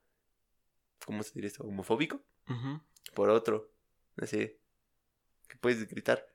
¿Cómo 1.05 1.23
se 1.23 1.33
diría 1.33 1.47
esto? 1.49 1.63
¿Homofóbico? 1.63 2.23
Ujú. 2.49 2.81
Por 3.13 3.29
otro. 3.29 3.71
No 4.15 4.25
sé. 4.27 4.59
¿Qué 5.47 5.57
puedes 5.57 5.87
gritar? 5.89 6.25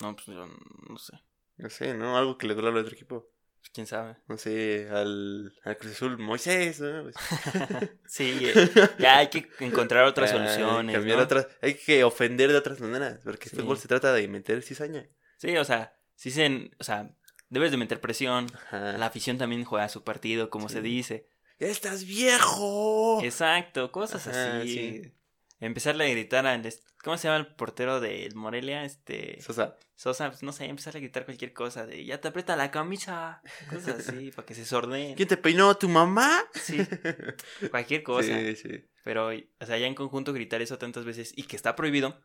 No, 0.00 0.14
pues 0.14 0.26
yo 0.26 0.46
no 0.88 0.98
sé. 0.98 1.18
No 1.56 1.68
sé, 1.70 1.94
¿no? 1.94 2.16
Algo 2.16 2.38
que 2.38 2.46
le 2.46 2.54
duele 2.54 2.68
al 2.70 2.76
otro 2.76 2.94
equipo. 2.94 3.28
Pues, 3.60 3.70
quién 3.70 3.86
sabe. 3.86 4.16
No 4.26 4.36
sé, 4.38 4.88
al, 4.90 5.54
al 5.64 5.76
Cruz 5.76 5.92
Azul, 5.92 6.18
Moisés. 6.18 6.80
¿no? 6.80 7.02
Pues, 7.04 7.14
Sí, 8.06 8.46
ya 8.98 9.18
hay 9.18 9.28
que 9.28 9.48
encontrar 9.60 10.04
otras 10.04 10.30
soluciones. 10.30 10.94
cambiar 10.94 11.18
¿no? 11.18 11.24
otras. 11.24 11.46
Hay 11.60 11.74
que 11.74 12.04
ofender 12.04 12.50
de 12.50 12.58
otras 12.58 12.80
maneras. 12.80 13.20
Porque 13.24 13.48
Sí. 13.48 13.56
el 13.56 13.62
fútbol 13.62 13.78
se 13.78 13.88
trata 13.88 14.12
de 14.12 14.26
meter 14.28 14.62
cizaña. 14.62 15.08
Sí, 15.38 15.56
o 15.56 15.64
sea, 15.64 15.94
sí 16.14 16.30
se, 16.30 16.70
o 16.78 16.84
sea, 16.84 17.14
debes 17.48 17.70
de 17.70 17.76
meter 17.76 18.00
presión. 18.00 18.46
Ajá. 18.54 18.96
La 18.98 19.06
afición 19.06 19.38
también 19.38 19.64
juega 19.64 19.88
su 19.88 20.02
partido, 20.04 20.50
como 20.50 20.68
Sí. 20.68 20.74
se 20.76 20.82
dice. 20.82 21.28
¡Ya 21.62 21.68
estás 21.68 22.04
viejo! 22.04 23.20
Exacto, 23.22 23.92
cosas 23.92 24.26
Ajá, 24.26 24.58
así. 24.58 24.68
sí. 24.68 25.12
Empezarle 25.60 26.06
a 26.06 26.10
gritar 26.10 26.44
al... 26.44 26.68
¿Cómo 27.04 27.16
se 27.16 27.28
llama 27.28 27.36
el 27.36 27.54
portero 27.54 28.00
del 28.00 28.34
Morelia? 28.34 28.84
Este... 28.84 29.40
Sosa. 29.40 29.76
Sosa, 29.94 30.28
pues, 30.28 30.42
no 30.42 30.50
sé, 30.50 30.64
empezarle 30.64 30.98
a 30.98 31.02
gritar 31.02 31.24
cualquier 31.24 31.52
cosa 31.52 31.86
de 31.86 32.04
ya 32.04 32.20
te 32.20 32.26
aprieta 32.26 32.56
la 32.56 32.72
camisa. 32.72 33.42
Cosas 33.70 34.08
así, 34.08 34.32
para 34.32 34.44
que 34.44 34.56
se 34.56 34.64
sordeen. 34.64 35.14
¿Quién 35.14 35.28
te 35.28 35.36
peinó? 35.36 35.76
¿Tu 35.76 35.88
mamá? 35.88 36.42
Sí, 36.52 36.78
cualquier 37.70 38.02
cosa. 38.02 38.36
Sí, 38.40 38.56
sí. 38.56 38.84
Pero, 39.04 39.28
o 39.28 39.64
sea, 39.64 39.78
ya 39.78 39.86
en 39.86 39.94
conjunto 39.94 40.32
gritar 40.32 40.62
eso 40.62 40.78
tantas 40.78 41.04
veces 41.04 41.32
y 41.36 41.44
que 41.44 41.54
está 41.54 41.76
prohibido, 41.76 42.20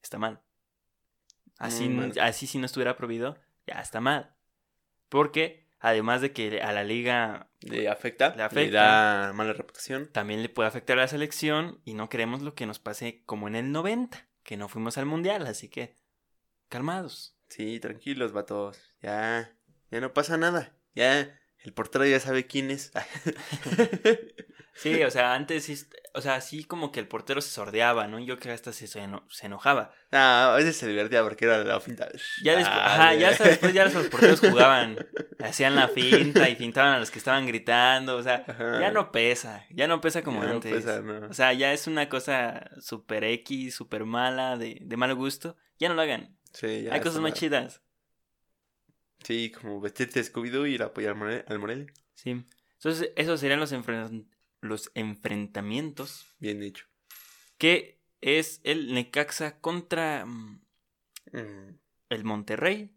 está 0.00 0.20
mal. 0.20 0.40
Así, 1.58 1.88
mal. 1.88 2.12
así 2.20 2.46
si 2.46 2.58
no 2.58 2.66
estuviera 2.66 2.96
prohibido, 2.96 3.36
ya 3.66 3.80
está 3.80 4.00
mal. 4.00 4.36
Porque, 5.08 5.66
además 5.82 6.20
de 6.22 6.32
que 6.32 6.62
a 6.62 6.72
la 6.72 6.84
liga 6.84 7.50
Le 7.60 7.88
afecta. 7.88 8.34
Le 8.36 8.64
Le 8.64 8.70
da 8.70 9.32
mala 9.34 9.52
reputación. 9.52 10.08
también 10.10 10.42
le 10.42 10.48
puede 10.48 10.68
afectar 10.68 10.96
a 10.98 11.02
la 11.02 11.08
selección 11.08 11.80
y 11.84 11.94
no 11.94 12.08
queremos 12.08 12.40
lo 12.40 12.54
que 12.54 12.64
nos 12.66 12.78
pase 12.78 13.22
como 13.26 13.48
en 13.48 13.56
el 13.56 13.72
90, 13.72 14.28
que 14.44 14.56
no 14.56 14.68
fuimos 14.68 14.96
al 14.96 15.06
mundial, 15.06 15.46
así 15.46 15.68
que 15.68 15.96
calmados. 16.68 17.36
Sí, 17.48 17.80
tranquilos, 17.80 18.32
vatos. 18.32 18.80
Ya. 19.02 19.52
Ya 19.90 20.00
no 20.00 20.14
pasa 20.14 20.38
nada. 20.38 20.72
Ya. 20.94 21.38
El 21.64 21.72
portero 21.72 22.04
ya 22.06 22.18
sabe 22.20 22.46
quién 22.46 22.70
es. 22.70 22.92
Sí, 24.74 25.02
o 25.02 25.10
sea, 25.10 25.34
antes 25.34 25.86
o 26.14 26.22
sea, 26.22 26.40
sí 26.40 26.64
como 26.64 26.92
que 26.92 26.98
el 27.00 27.06
portero 27.06 27.42
se 27.42 27.50
sordeaba, 27.50 28.08
¿no? 28.08 28.18
Yo 28.18 28.38
creo 28.38 28.50
que 28.50 28.50
hasta 28.54 28.72
se, 28.72 28.86
eno- 29.00 29.22
se 29.30 29.46
enojaba. 29.46 29.92
ah, 30.12 30.52
a 30.54 30.56
veces 30.56 30.76
se 30.78 30.88
divertía 30.88 31.22
porque 31.22 31.44
era 31.44 31.62
la 31.62 31.78
finta. 31.78 32.08
Ya 32.42 32.56
después, 32.56 32.78
Ah, 32.80 32.94
ajá, 32.94 33.14
ya. 33.14 33.28
hasta 33.28 33.44
después 33.48 33.74
ya 33.74 33.84
los 33.84 34.06
porteros 34.08 34.40
jugaban, 34.40 34.96
hacían 35.40 35.76
la 35.76 35.88
finta 35.88 36.48
y 36.48 36.56
fintaban 36.56 36.94
a 36.94 36.98
los 36.98 37.10
que 37.10 37.18
estaban 37.18 37.46
gritando, 37.46 38.16
o 38.16 38.22
sea, 38.22 38.44
Ajá. 38.48 38.80
ya 38.80 38.90
no 38.90 39.12
pesa, 39.12 39.66
ya 39.70 39.86
no 39.86 40.00
pesa 40.00 40.22
como 40.22 40.40
Ya 40.42 40.48
no 40.48 40.54
antes. 40.54 40.72
pesa, 40.72 41.00
no. 41.02 41.26
O 41.28 41.34
sea, 41.34 41.52
ya 41.52 41.72
es 41.74 41.86
una 41.86 42.08
cosa 42.08 42.70
super 42.80 43.24
X, 43.24 43.74
super 43.74 44.06
mala, 44.06 44.56
de, 44.56 44.78
de 44.80 44.96
mal 44.96 45.14
gusto. 45.14 45.56
Ya 45.78 45.88
no 45.90 45.94
lo 45.94 46.02
hagan. 46.02 46.34
Sí, 46.54 46.84
ya 46.84 46.94
Hay 46.94 47.00
cosas 47.00 47.20
más 47.20 47.34
chidas. 47.34 47.82
Sí, 49.24 49.50
como 49.50 49.80
vestirte 49.80 50.20
de 50.22 50.24
Scooby-Doo 50.32 50.66
y 50.68 50.74
ir 50.74 50.82
a 50.82 50.86
apoyar 50.86 51.12
al 51.12 51.18
More- 51.18 51.44
al 51.48 51.58
Morelia. 51.58 51.86
Sí. 52.14 52.44
Entonces, 52.74 53.10
esos 53.16 53.40
serían 53.40 53.60
los, 53.60 53.72
enfren- 53.72 54.26
los 54.60 54.90
enfrentamientos. 54.94 56.26
Bien 56.38 56.60
dicho. 56.60 56.86
Que 57.58 58.00
es 58.20 58.60
el 58.64 58.92
Necaxa 58.94 59.58
contra 59.60 60.24
mm, 60.26 60.60
Mm, 61.32 61.78
el 62.10 62.24
Monterrey 62.24 62.90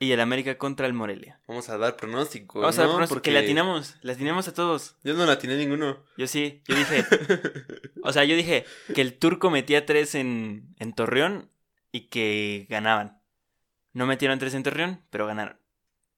y 0.00 0.10
el 0.12 0.20
América 0.20 0.56
contra 0.58 0.86
el 0.86 0.92
Morelia. 0.94 1.40
Vamos 1.46 1.68
a 1.68 1.76
dar 1.78 1.94
pronóstico. 1.96 2.60
Vamos 2.60 2.78
a 2.78 2.84
¿no? 2.84 2.88
pronóstico, 2.92 3.14
Porque 3.16 3.30
que 3.30 3.34
le 3.34 3.40
atinamos, 3.40 3.96
le 4.02 4.12
atinamos 4.12 4.48
a 4.48 4.54
todos. 4.54 4.96
Yo 5.04 5.14
no 5.14 5.24
la 5.26 5.32
atiné 5.32 5.56
ninguno. 5.56 6.02
Yo 6.16 6.26
sí, 6.26 6.62
yo 6.66 6.74
dije, 6.74 7.04
o 8.02 8.12
sea, 8.12 8.24
yo 8.24 8.34
dije 8.34 8.64
que 8.94 9.02
el 9.02 9.16
turco 9.18 9.50
metía 9.50 9.86
tres 9.86 10.14
en, 10.16 10.74
en 10.78 10.94
Torreón 10.94 11.50
y 11.92 12.08
que 12.08 12.66
ganaban. 12.70 13.20
No 13.94 14.06
metieron 14.06 14.38
tres 14.38 14.54
en 14.54 14.62
Torreón, 14.62 15.02
pero 15.08 15.26
ganaron. 15.26 15.58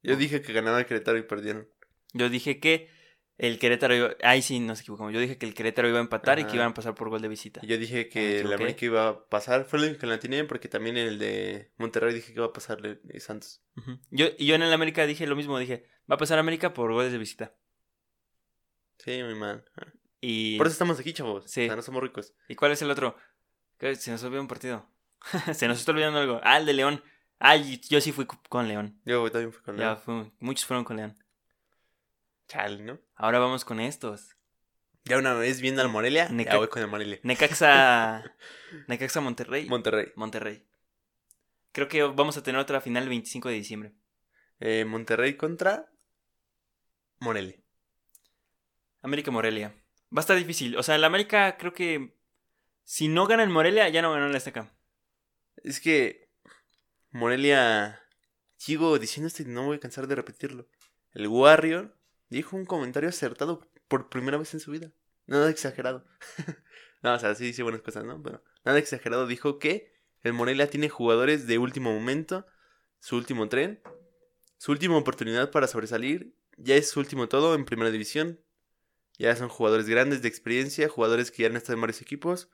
Yo 0.02 0.16
dije 0.16 0.42
que 0.42 0.52
ganaba 0.52 0.80
el 0.80 0.86
Querétaro 0.86 1.18
y 1.18 1.22
perdieron. 1.22 1.68
Yo 2.12 2.28
dije 2.28 2.58
que 2.58 2.90
El 3.38 3.58
Querétaro 3.58 3.94
iba. 3.94 4.16
Ay, 4.22 4.40
sí, 4.40 4.60
nos 4.60 4.80
equivocamos. 4.80 5.12
Yo 5.12 5.20
dije 5.20 5.36
que 5.36 5.44
el 5.44 5.52
Querétaro 5.52 5.88
iba 5.88 5.98
a 5.98 6.00
empatar 6.00 6.38
y 6.38 6.44
que 6.44 6.56
iban 6.56 6.70
a 6.70 6.74
pasar 6.74 6.94
por 6.94 7.10
gol 7.10 7.20
de 7.20 7.28
visita. 7.28 7.60
Yo 7.62 7.76
dije 7.76 8.08
que 8.08 8.40
el 8.40 8.52
América 8.52 8.86
iba 8.86 9.08
a 9.08 9.28
pasar. 9.28 9.66
Fue 9.66 9.78
el 9.78 9.98
que 9.98 10.06
la 10.06 10.18
tenía 10.18 10.46
porque 10.46 10.68
también 10.68 10.96
en 10.96 11.06
el 11.06 11.18
de 11.18 11.70
Monterrey 11.76 12.14
dije 12.14 12.32
que 12.32 12.38
iba 12.38 12.46
a 12.46 12.52
pasar 12.52 12.80
de 12.80 13.20
Santos. 13.20 13.62
yo, 14.10 14.28
y 14.38 14.46
yo 14.46 14.54
en 14.54 14.62
el 14.62 14.72
América 14.72 15.06
dije 15.06 15.26
lo 15.26 15.36
mismo. 15.36 15.58
Dije, 15.58 15.84
va 16.10 16.14
a 16.14 16.18
pasar 16.18 16.38
América 16.38 16.72
por 16.72 16.92
goles 16.92 17.12
de 17.12 17.18
visita. 17.18 17.54
Sí, 18.98 19.22
muy 19.22 19.34
mal. 19.34 19.64
Y... 20.20 20.56
Por 20.56 20.66
eso 20.66 20.72
estamos 20.72 20.98
aquí, 20.98 21.12
chavos. 21.12 21.44
Sí. 21.46 21.64
O 21.64 21.66
sea, 21.66 21.76
no 21.76 21.82
somos 21.82 22.02
ricos. 22.02 22.34
¿Y 22.48 22.54
cuál 22.54 22.72
es 22.72 22.80
el 22.80 22.90
otro? 22.90 23.16
Se 23.78 24.10
nos 24.10 24.24
olvidó 24.24 24.40
un 24.40 24.48
partido. 24.48 24.88
Se 25.52 25.68
nos 25.68 25.78
está 25.78 25.92
olvidando 25.92 26.18
algo. 26.18 26.40
Ah, 26.42 26.56
el 26.58 26.64
de 26.64 26.72
León. 26.72 27.02
Ah, 27.38 27.56
yo 27.56 28.00
sí 28.00 28.12
fui 28.12 28.26
con 28.26 28.68
León. 28.68 29.00
Yo 29.04 29.30
también 29.30 29.52
fui 29.52 29.62
con 29.62 29.76
León. 29.76 29.98
Ya, 30.06 30.32
muchos 30.40 30.64
fueron 30.64 30.84
con 30.84 30.96
León. 30.96 31.16
Chal, 32.48 32.84
¿no? 32.84 32.98
Ahora 33.14 33.38
vamos 33.38 33.64
con 33.64 33.80
estos. 33.80 34.36
Ya 35.04 35.18
una 35.18 35.34
vez 35.34 35.60
viendo 35.60 35.82
al 35.82 35.88
Morelia, 35.88 36.28
ya 36.30 36.56
voy 36.56 36.68
con 36.68 36.82
el 36.82 36.88
Morelia. 36.88 37.20
Necaxa. 37.22 38.24
Necaxa 38.88 39.20
Monterrey. 39.20 39.68
Monterrey. 39.68 40.12
Monterrey. 40.16 40.66
Creo 41.72 41.88
que 41.88 42.02
vamos 42.02 42.36
a 42.36 42.42
tener 42.42 42.60
otra 42.60 42.80
final 42.80 43.04
el 43.04 43.10
25 43.10 43.48
de 43.48 43.54
diciembre. 43.54 43.92
Eh, 44.60 44.84
Monterrey 44.84 45.36
contra 45.36 45.92
Morelia. 47.20 47.56
América 49.02 49.30
Morelia. 49.30 49.74
Va 50.16 50.18
a 50.18 50.20
estar 50.20 50.36
difícil. 50.36 50.76
O 50.76 50.82
sea, 50.82 50.96
el 50.96 51.04
América 51.04 51.56
creo 51.58 51.72
que 51.72 52.16
si 52.84 53.08
no 53.08 53.26
gana 53.26 53.42
en 53.42 53.52
Morelia, 53.52 53.88
ya 53.88 54.02
no 54.02 54.12
ganó 54.12 54.26
en 54.26 54.32
la 54.32 54.38
Azteca. 54.38 54.72
Es 55.56 55.80
que 55.80 56.25
Morelia. 57.16 58.02
Sigo 58.56 58.98
diciendo 58.98 59.28
esto 59.28 59.42
y 59.42 59.46
no 59.46 59.64
voy 59.64 59.76
a 59.78 59.80
cansar 59.80 60.06
de 60.06 60.14
repetirlo. 60.14 60.68
El 61.12 61.28
Warrior 61.28 61.96
dijo 62.28 62.56
un 62.56 62.66
comentario 62.66 63.08
acertado 63.08 63.66
por 63.88 64.10
primera 64.10 64.36
vez 64.36 64.52
en 64.52 64.60
su 64.60 64.70
vida. 64.70 64.92
Nada 65.26 65.50
exagerado. 65.50 66.04
no, 67.02 67.14
o 67.14 67.18
sea, 67.18 67.34
sí 67.34 67.44
dice 67.44 67.62
buenas 67.62 67.80
cosas, 67.80 68.04
¿no? 68.04 68.22
Pero 68.22 68.44
nada 68.64 68.78
exagerado. 68.78 69.26
Dijo 69.26 69.58
que 69.58 69.94
el 70.22 70.34
Morelia 70.34 70.68
tiene 70.68 70.90
jugadores 70.90 71.46
de 71.46 71.56
último 71.56 71.92
momento, 71.92 72.46
su 73.00 73.16
último 73.16 73.48
tren, 73.48 73.80
su 74.58 74.72
última 74.72 74.98
oportunidad 74.98 75.50
para 75.50 75.68
sobresalir. 75.68 76.34
Ya 76.58 76.74
es 76.76 76.90
su 76.90 77.00
último 77.00 77.28
todo 77.28 77.54
en 77.54 77.64
primera 77.64 77.90
división. 77.90 78.40
Ya 79.18 79.34
son 79.36 79.48
jugadores 79.48 79.88
grandes 79.88 80.20
de 80.20 80.28
experiencia, 80.28 80.88
jugadores 80.90 81.30
que 81.30 81.44
ya 81.44 81.48
han 81.48 81.56
estado 81.56 81.74
en 81.74 81.80
varios 81.80 82.02
equipos, 82.02 82.50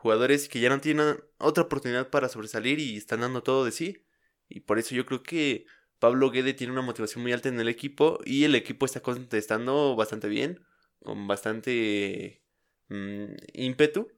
jugadores 0.00 0.48
que 0.48 0.60
ya 0.60 0.70
no 0.70 0.80
tienen 0.80 1.22
otra 1.36 1.64
oportunidad 1.64 2.08
para 2.08 2.30
sobresalir 2.30 2.78
y 2.78 2.96
están 2.96 3.20
dando 3.20 3.42
todo 3.42 3.66
de 3.66 3.72
sí. 3.72 4.06
Y 4.48 4.60
por 4.60 4.78
eso 4.78 4.94
yo 4.94 5.04
creo 5.04 5.22
que 5.22 5.66
Pablo 5.98 6.30
Guede 6.30 6.54
tiene 6.54 6.72
una 6.72 6.80
motivación 6.80 7.22
muy 7.22 7.32
alta 7.32 7.50
en 7.50 7.60
el 7.60 7.68
equipo 7.68 8.18
y 8.24 8.44
el 8.44 8.54
equipo 8.54 8.86
está 8.86 9.00
contestando 9.00 9.94
bastante 9.96 10.28
bien, 10.28 10.64
con 11.00 11.26
bastante 11.28 12.42
mm, 12.88 13.26
ímpetu. 13.52 14.10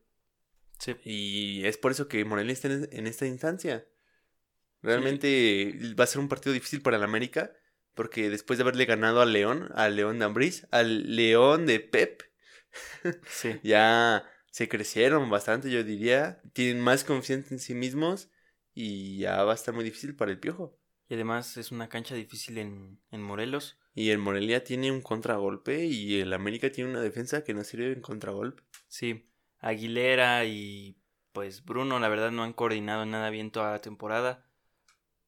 Sí. 0.78 0.94
Y 1.04 1.66
es 1.66 1.78
por 1.78 1.90
eso 1.90 2.06
que 2.06 2.24
Morelia 2.24 2.52
está 2.52 2.68
en, 2.68 3.06
esta 3.08 3.26
instancia. 3.26 3.84
Realmente 4.82 5.76
va 5.98 6.04
a 6.04 6.06
ser 6.06 6.20
un 6.20 6.28
partido 6.28 6.52
difícil 6.52 6.80
para 6.80 6.96
el 6.96 7.02
América, 7.02 7.52
porque 7.94 8.30
después 8.30 8.56
de 8.56 8.62
haberle 8.62 8.84
ganado 8.84 9.20
al 9.20 9.32
León, 9.32 9.68
al 9.74 9.96
León 9.96 10.20
de 10.20 10.26
Ambriz, 10.26 10.68
al 10.70 11.16
León 11.16 11.66
de 11.66 11.80
Pep, 11.80 12.22
sí. 13.26 13.58
ya 13.64 14.28
se 14.52 14.68
crecieron 14.68 15.30
bastante, 15.30 15.70
yo 15.70 15.82
diría. 15.82 16.42
Tienen 16.52 16.80
más 16.82 17.04
confianza 17.04 17.54
en 17.54 17.58
sí 17.58 17.74
mismos 17.74 18.30
y 18.74 19.16
ya 19.16 19.42
va 19.44 19.52
a 19.52 19.54
estar 19.54 19.74
muy 19.74 19.82
difícil 19.82 20.14
para 20.14 20.30
el 20.30 20.38
Piojo. 20.38 20.78
Y 21.08 21.14
además 21.14 21.56
es 21.56 21.72
una 21.72 21.88
cancha 21.88 22.14
difícil 22.14 22.58
en, 22.58 23.00
Morelos. 23.10 23.78
Y 23.94 24.10
el 24.10 24.18
Morelia 24.18 24.62
tiene 24.62 24.92
un 24.92 25.00
contragolpe 25.00 25.86
y 25.86 26.20
el 26.20 26.34
América 26.34 26.70
tiene 26.70 26.90
una 26.90 27.00
defensa 27.00 27.42
que 27.44 27.54
no 27.54 27.64
sirve 27.64 27.92
en 27.92 28.02
contragolpe. 28.02 28.62
Sí, 28.88 29.26
Aguilera 29.58 30.44
y 30.44 30.98
pues 31.32 31.64
Bruno 31.64 31.98
la 31.98 32.10
verdad 32.10 32.30
no 32.30 32.42
han 32.42 32.52
coordinado 32.52 33.06
nada 33.06 33.30
bien 33.30 33.52
toda 33.52 33.72
la 33.72 33.80
temporada. 33.80 34.46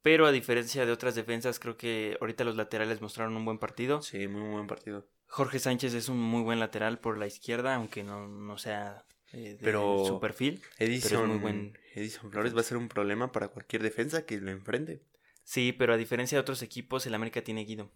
Pero 0.03 0.27
a 0.27 0.33
diferencia 0.33 0.85
de 0.85 0.93
otras 0.93 1.15
defensas, 1.15 1.59
creo 1.59 1.79
que 1.79 2.19
ahorita 2.21 2.45
los 2.45 2.57
laterales 2.57 3.01
mostraron 3.01 3.39
un 3.39 3.47
buen 3.47 3.59
partido. 3.59 4.03
Sí, 4.03 4.29
muy 4.29 4.51
buen 4.51 4.67
partido. 4.67 5.09
Jorge 5.29 5.59
Sánchez 5.59 5.95
es 5.95 6.11
un 6.11 6.21
muy 6.21 6.43
buen 6.43 6.61
lateral 6.61 6.99
por 6.99 7.17
la 7.17 7.27
izquierda, 7.27 7.75
aunque 7.75 8.05
no, 8.05 8.29
no 8.29 8.59
sea 8.59 9.07
eh, 9.35 9.57
de 9.57 9.59
pero 9.61 10.05
su 10.07 10.20
perfil. 10.20 10.62
Edison, 10.79 11.29
muy 11.29 11.38
buen... 11.38 11.79
Edison 11.94 12.31
Flores 12.31 12.57
va 12.57 12.61
a 12.61 12.64
ser 12.64 12.77
un 12.77 12.88
problema 12.88 13.33
para 13.33 13.49
cualquier 13.49 13.83
defensa 13.83 14.27
que 14.27 14.38
lo 14.40 14.51
enfrente. 14.51 15.03
Sí, 15.42 15.73
pero 15.73 15.92
a 15.92 15.97
diferencia 15.97 16.37
de 16.37 16.40
otros 16.40 16.62
equipos, 16.62 17.07
el 17.07 17.14
América 17.14 17.42
tiene 17.42 17.64
Guido. 17.64 17.90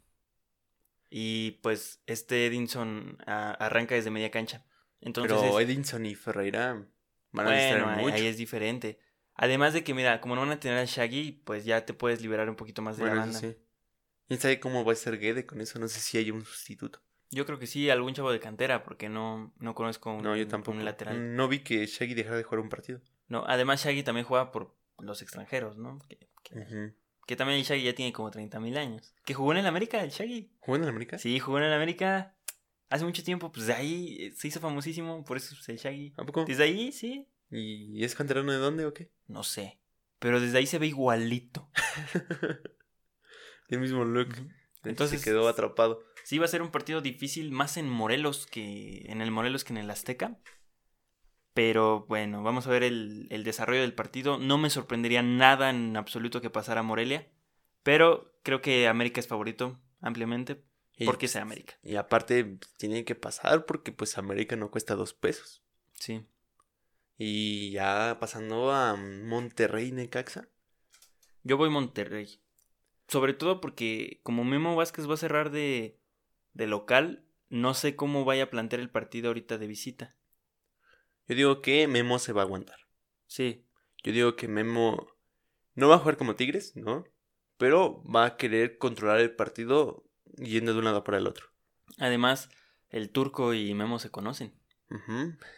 Y 1.10 1.52
pues 1.62 2.02
este 2.06 2.46
Edinson 2.46 3.18
arranca 3.26 3.94
desde 3.94 4.10
media 4.10 4.30
cancha. 4.30 4.66
Entonces 5.00 5.38
pero 5.40 5.58
Edinson 5.60 6.04
y 6.06 6.14
Ferreira 6.14 6.86
van 7.32 7.46
a 7.46 7.50
bueno, 7.50 7.86
mucho. 8.02 8.14
Ahí 8.14 8.26
es 8.26 8.36
diferente. 8.36 9.00
Además 9.34 9.72
de 9.72 9.84
que, 9.84 9.94
mira, 9.94 10.20
como 10.20 10.34
no 10.34 10.42
van 10.42 10.50
a 10.50 10.60
tener 10.60 10.78
al 10.78 10.86
Shaggy, 10.86 11.42
pues 11.44 11.64
ya 11.64 11.86
te 11.86 11.94
puedes 11.94 12.20
liberar 12.20 12.50
un 12.50 12.56
poquito 12.56 12.82
más 12.82 12.98
de 12.98 13.06
la 13.06 13.14
banda. 13.14 13.38
Sí. 13.38 13.56
¿Quién 14.26 14.40
sabe 14.40 14.60
cómo 14.60 14.84
va 14.84 14.92
a 14.92 14.96
ser 14.96 15.18
Guede 15.18 15.46
con 15.46 15.60
eso? 15.60 15.78
No 15.78 15.88
sé 15.88 16.00
si 16.00 16.18
hay 16.18 16.30
un 16.30 16.44
sustituto. 16.44 17.00
Yo 17.30 17.44
creo 17.44 17.58
que 17.58 17.66
sí, 17.66 17.90
algún 17.90 18.14
chavo 18.14 18.32
de 18.32 18.40
cantera, 18.40 18.82
porque 18.82 19.08
no, 19.08 19.52
no 19.58 19.74
conozco 19.74 20.12
un, 20.12 20.22
no, 20.22 20.36
yo 20.36 20.48
tampoco. 20.48 20.78
lateral. 20.78 21.36
No 21.36 21.48
vi 21.48 21.60
que 21.60 21.86
Shaggy 21.86 22.14
dejara 22.14 22.36
de 22.36 22.42
jugar 22.42 22.60
un 22.60 22.68
partido. 22.68 23.00
No, 23.28 23.44
además 23.46 23.84
Shaggy 23.84 24.02
también 24.02 24.26
juega 24.26 24.50
por 24.50 24.74
los 24.98 25.20
extranjeros, 25.20 25.76
¿no? 25.76 25.98
Que, 26.08 26.18
que 27.26 27.36
también 27.36 27.58
el 27.58 27.64
Shaggy 27.64 27.82
ya 27.82 27.94
tiene 27.94 28.12
como 28.12 28.30
30.000 28.30 28.78
años. 28.78 29.14
Que 29.24 29.34
jugó 29.34 29.52
en 29.52 29.58
el 29.58 29.66
América, 29.66 30.02
el 30.02 30.10
Shaggy. 30.10 30.50
¿Jugó 30.60 30.76
en 30.76 30.84
el 30.84 30.88
América? 30.88 31.18
Sí, 31.18 31.38
jugó 31.38 31.58
en 31.58 31.64
el 31.64 31.72
América 31.74 32.34
hace 32.88 33.04
mucho 33.04 33.22
tiempo. 33.22 33.52
Pues 33.52 33.66
de 33.66 33.74
ahí 33.74 34.16
eh, 34.18 34.32
se 34.34 34.48
hizo 34.48 34.60
famosísimo, 34.60 35.24
por 35.24 35.36
eso 35.36 35.54
es 35.54 35.68
el 35.68 35.76
Shaggy. 35.76 36.14
¿A 36.16 36.24
poco? 36.24 36.46
Desde 36.46 36.64
ahí, 36.64 36.92
sí. 36.92 37.28
¿Y 37.50 38.04
es 38.04 38.14
canterano 38.14 38.52
de 38.52 38.58
dónde 38.58 38.86
o 38.86 38.94
qué? 38.94 39.10
No 39.26 39.42
sé. 39.42 39.78
Pero 40.18 40.40
desde 40.40 40.58
ahí 40.58 40.66
se 40.66 40.78
ve 40.78 40.86
igualito. 40.86 41.70
el 43.68 43.80
mismo 43.80 44.04
look. 44.04 44.34
Entonces 44.84 45.20
se 45.20 45.24
quedó 45.24 45.48
atrapado. 45.48 46.02
Sí, 46.28 46.36
va 46.36 46.44
a 46.44 46.48
ser 46.48 46.60
un 46.60 46.70
partido 46.70 47.00
difícil 47.00 47.52
más 47.52 47.78
en 47.78 47.88
Morelos 47.88 48.46
que 48.46 49.06
en 49.06 49.22
el 49.22 49.30
Morelos 49.30 49.64
que 49.64 49.72
en 49.72 49.78
el 49.78 49.88
Azteca. 49.88 50.38
Pero 51.54 52.04
bueno, 52.06 52.42
vamos 52.42 52.66
a 52.66 52.70
ver 52.70 52.82
el, 52.82 53.28
desarrollo 53.44 53.80
del 53.80 53.94
partido. 53.94 54.36
No 54.36 54.58
me 54.58 54.68
sorprendería 54.68 55.22
nada 55.22 55.70
en 55.70 55.96
absoluto 55.96 56.42
que 56.42 56.50
pasara 56.50 56.82
Morelia. 56.82 57.32
Pero 57.82 58.38
creo 58.42 58.60
que 58.60 58.88
América 58.88 59.20
es 59.20 59.26
favorito 59.26 59.80
ampliamente. 60.02 60.62
porque 61.06 61.28
sea 61.28 61.40
América. 61.40 61.78
Y 61.82 61.96
aparte, 61.96 62.58
tiene 62.76 63.06
que 63.06 63.14
pasar 63.14 63.64
porque 63.64 63.92
pues 63.92 64.18
América 64.18 64.54
no 64.54 64.70
cuesta 64.70 64.96
dos 64.96 65.14
pesos. 65.14 65.62
Sí. 65.94 66.26
Y 67.16 67.70
ya 67.70 68.18
pasando 68.20 68.70
a 68.70 68.96
Monterrey, 68.96 69.92
Necaxa. 69.92 70.46
Yo 71.42 71.56
voy 71.56 71.70
Monterrey. 71.70 72.38
Sobre 73.06 73.32
todo 73.32 73.62
porque 73.62 74.20
como 74.22 74.44
Memo 74.44 74.76
Vázquez 74.76 75.08
va 75.08 75.14
a 75.14 75.16
cerrar 75.16 75.50
de, 75.50 75.97
de 76.58 76.66
local, 76.66 77.24
no 77.48 77.72
sé 77.72 77.96
cómo 77.96 78.24
vaya 78.24 78.44
a 78.44 78.50
plantear 78.50 78.80
el 78.80 78.90
partido 78.90 79.28
ahorita 79.28 79.56
de 79.56 79.66
visita. 79.68 80.16
Yo 81.28 81.36
digo 81.36 81.62
que 81.62 81.86
Memo 81.86 82.18
se 82.18 82.32
va 82.32 82.42
a 82.42 82.44
aguantar. 82.44 82.80
Sí. 83.26 83.64
Yo 84.02 84.12
digo 84.12 84.34
que 84.34 84.48
Memo 84.48 85.06
no 85.74 85.88
va 85.88 85.94
a 85.94 85.98
jugar 85.98 86.16
como 86.16 86.34
Tigres, 86.34 86.74
¿no? 86.76 87.04
Pero 87.58 88.02
va 88.02 88.26
a 88.26 88.36
querer 88.36 88.76
controlar 88.76 89.20
el 89.20 89.34
partido 89.34 90.04
yendo 90.36 90.72
de 90.72 90.80
un 90.80 90.84
lado 90.84 91.04
para 91.04 91.18
el 91.18 91.28
otro. 91.28 91.46
Además, 91.96 92.50
el 92.88 93.10
turco 93.10 93.54
y 93.54 93.72
Memo 93.74 94.00
se 94.00 94.10
conocen. 94.10 94.52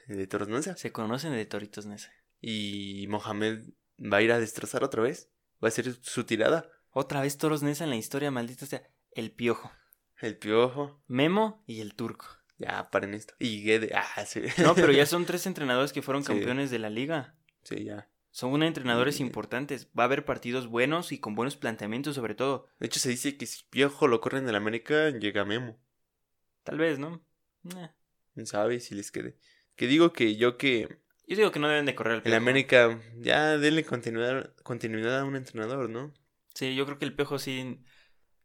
De 0.07 0.27
Toros 0.27 0.49
Neza. 0.49 0.77
Se 0.77 0.93
conocen 0.93 1.33
de 1.33 1.47
Toritos 1.47 1.87
Neza. 1.87 2.13
Y 2.43 3.07
Mohamed 3.09 3.71
va 4.01 4.19
a 4.19 4.23
ir 4.23 4.33
a 4.33 4.39
destrozar 4.39 4.85
otra 4.85 5.03
vez. 5.03 5.31
Va 5.65 5.69
a 5.69 5.73
ser 5.73 5.95
su 6.03 6.25
tirada. 6.25 6.71
Otra 6.91 7.23
vez 7.23 7.39
Toros 7.39 7.63
Neza 7.63 7.85
en 7.85 7.91
la 7.91 7.97
historia, 7.97 8.31
maldita 8.31 8.67
sea. 8.67 8.83
El 9.13 9.31
piojo. 9.31 9.73
El 10.21 10.37
piojo. 10.37 11.03
Memo 11.07 11.65
y 11.67 11.81
el 11.81 11.95
turco. 11.95 12.27
Ya, 12.59 12.91
paren 12.91 13.15
esto. 13.15 13.35
Y 13.39 13.63
Guede, 13.63 13.93
ah, 13.95 14.25
sí. 14.27 14.43
No, 14.59 14.75
pero 14.75 14.93
ya 14.93 15.07
son 15.07 15.25
tres 15.25 15.47
entrenadores 15.47 15.93
que 15.93 16.03
fueron 16.03 16.23
campeones 16.23 16.71
de 16.71 16.79
la 16.79 16.91
liga. 16.91 17.35
Sí, 17.63 17.85
ya. 17.85 18.09
Son 18.31 18.63
entrenadores 18.63 19.19
importantes. 19.19 19.89
Va 19.99 20.05
a 20.05 20.07
haber 20.07 20.25
partidos 20.25 20.69
buenos 20.69 21.11
y 21.11 21.19
con 21.19 21.35
buenos 21.35 21.57
planteamientos, 21.57 22.15
sobre 22.15 22.35
todo. 22.35 22.67
De 22.79 22.87
hecho, 22.87 23.01
se 23.01 23.09
dice 23.09 23.37
que 23.37 23.47
si 23.47 23.65
Piojo 23.71 24.07
lo 24.07 24.21
corren 24.21 24.47
del 24.47 24.55
América, 24.55 25.11
llega 25.11 25.45
Memo. 25.45 25.79
Tal 26.63 26.79
vez, 26.79 26.99
¿no? 26.99 27.25
¿Quién 28.35 28.47
sabe 28.47 28.79
si 28.79 28.95
les 28.95 29.11
quede? 29.11 29.37
Que 29.75 29.87
digo 29.87 30.13
que 30.13 30.37
yo 30.37 30.59
que. 30.59 31.01
Yo 31.27 31.37
digo 31.37 31.51
que 31.51 31.59
no 31.59 31.69
deben 31.69 31.87
de 31.87 31.95
correr 31.95 32.15
al 32.15 32.23
Piojo. 32.23 32.37
En 32.37 32.43
América, 32.43 33.01
ya 33.17 33.59
denle 33.59 33.85
continuidad, 33.85 34.55
continuidad 34.63 35.21
a 35.21 35.25
un 35.25 35.37
entrenador, 35.37 35.89
¿no? 35.89 36.13
Sí, 36.55 36.75
yo 36.77 36.85
creo 36.85 36.99
que 36.99 37.07
el 37.07 37.15
Piojo 37.15 37.39
sí. 37.39 37.81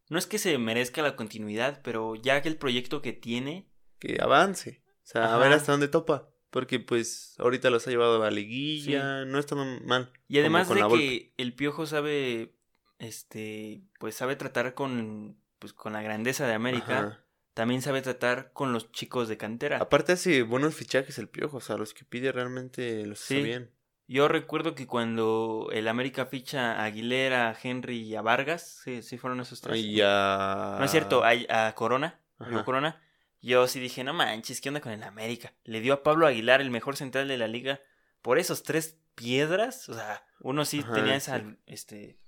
No 0.10 0.18
es 0.18 0.28
que 0.28 0.38
se 0.38 0.58
merezca 0.58 1.02
la 1.02 1.16
continuidad, 1.16 1.82
pero 1.84 2.16
ya 2.16 2.42
que 2.42 2.50
el 2.50 2.58
proyecto 2.58 3.02
que 3.02 3.14
tiene 3.14 3.68
que 4.00 4.18
avance. 4.22 4.84
O 5.04 5.08
sea, 5.08 5.34
a 5.34 5.38
ver 5.38 5.54
hasta 5.54 5.72
dónde 5.72 5.88
topa. 5.88 6.30
Porque 6.50 6.80
pues 6.80 7.36
ahorita 7.38 7.70
los 7.70 7.86
ha 7.86 7.92
llevado 7.92 8.16
a 8.16 8.26
la 8.26 8.32
liguilla, 8.32 9.26
no 9.26 9.40
está 9.40 9.56
mal. 9.56 10.14
Y 10.28 10.40
además 10.40 10.70
de 10.70 10.88
que 10.88 11.34
el 11.38 11.54
piojo 11.54 11.86
sabe, 11.86 12.56
este, 12.98 13.84
pues 14.00 14.16
sabe 14.16 14.38
tratar 14.38 14.74
con, 14.74 15.38
pues 15.60 15.74
con 15.74 15.94
la 15.94 16.02
grandeza 16.02 16.48
de 16.48 16.54
América. 16.54 17.26
también 17.54 17.82
sabe 17.82 18.02
tratar 18.02 18.54
con 18.54 18.72
los 18.72 18.90
chicos 18.94 19.28
de 19.28 19.36
cantera. 19.36 19.80
Aparte 19.80 20.14
hace 20.14 20.44
buenos 20.44 20.76
fichajes 20.76 21.18
el 21.20 21.28
Piojo, 21.28 21.58
o 21.58 21.62
sea, 21.62 21.76
los 21.76 21.94
que 21.94 22.06
pide 22.06 22.32
realmente 22.32 23.06
los 23.06 23.22
hace 23.22 23.42
bien. 23.42 23.72
Yo 24.08 24.28
recuerdo 24.28 24.76
que 24.76 24.86
cuando 24.86 25.70
el 25.72 25.88
América 25.88 26.28
ficha 26.28 26.74
a 26.74 26.84
Aguilera, 26.86 27.50
a 27.50 27.58
Henry 27.62 28.02
y 28.02 28.16
a 28.16 28.22
Vargas, 28.22 28.82
sí, 28.84 29.02
sí 29.02 29.18
fueron 29.18 29.40
esos 29.40 29.62
tres. 29.62 29.80
Y 29.80 30.00
a... 30.02 30.76
No 30.78 30.86
es 30.86 30.92
cierto, 30.92 31.24
a, 31.24 31.68
a 31.68 31.74
Corona, 31.74 32.20
a 32.38 32.64
Corona, 32.64 33.02
yo 33.42 33.68
sí 33.68 33.80
dije, 33.80 34.04
no 34.04 34.14
manches, 34.14 34.62
¿qué 34.62 34.70
onda 34.70 34.82
con 34.82 34.92
el 34.92 35.04
América? 35.04 35.54
Le 35.64 35.80
dio 35.80 35.94
a 35.94 36.04
Pablo 36.04 36.28
Aguilar, 36.28 36.62
el 36.62 36.72
mejor 36.72 36.96
central 36.96 37.28
de 37.28 37.38
la 37.38 37.48
liga, 37.48 37.80
por 38.22 38.40
esos 38.40 38.64
tres 38.64 38.98
piedras. 39.16 39.90
O 39.90 39.94
sea, 39.94 40.24
uno 40.40 40.66
sí 40.66 40.84
tenía 40.94 41.16
esa, 41.16 41.44
este, 41.66 42.20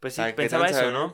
pues 0.00 0.14
sí, 0.14 0.22
pensaba 0.34 0.66
eso, 0.66 0.90
¿no? 0.90 1.12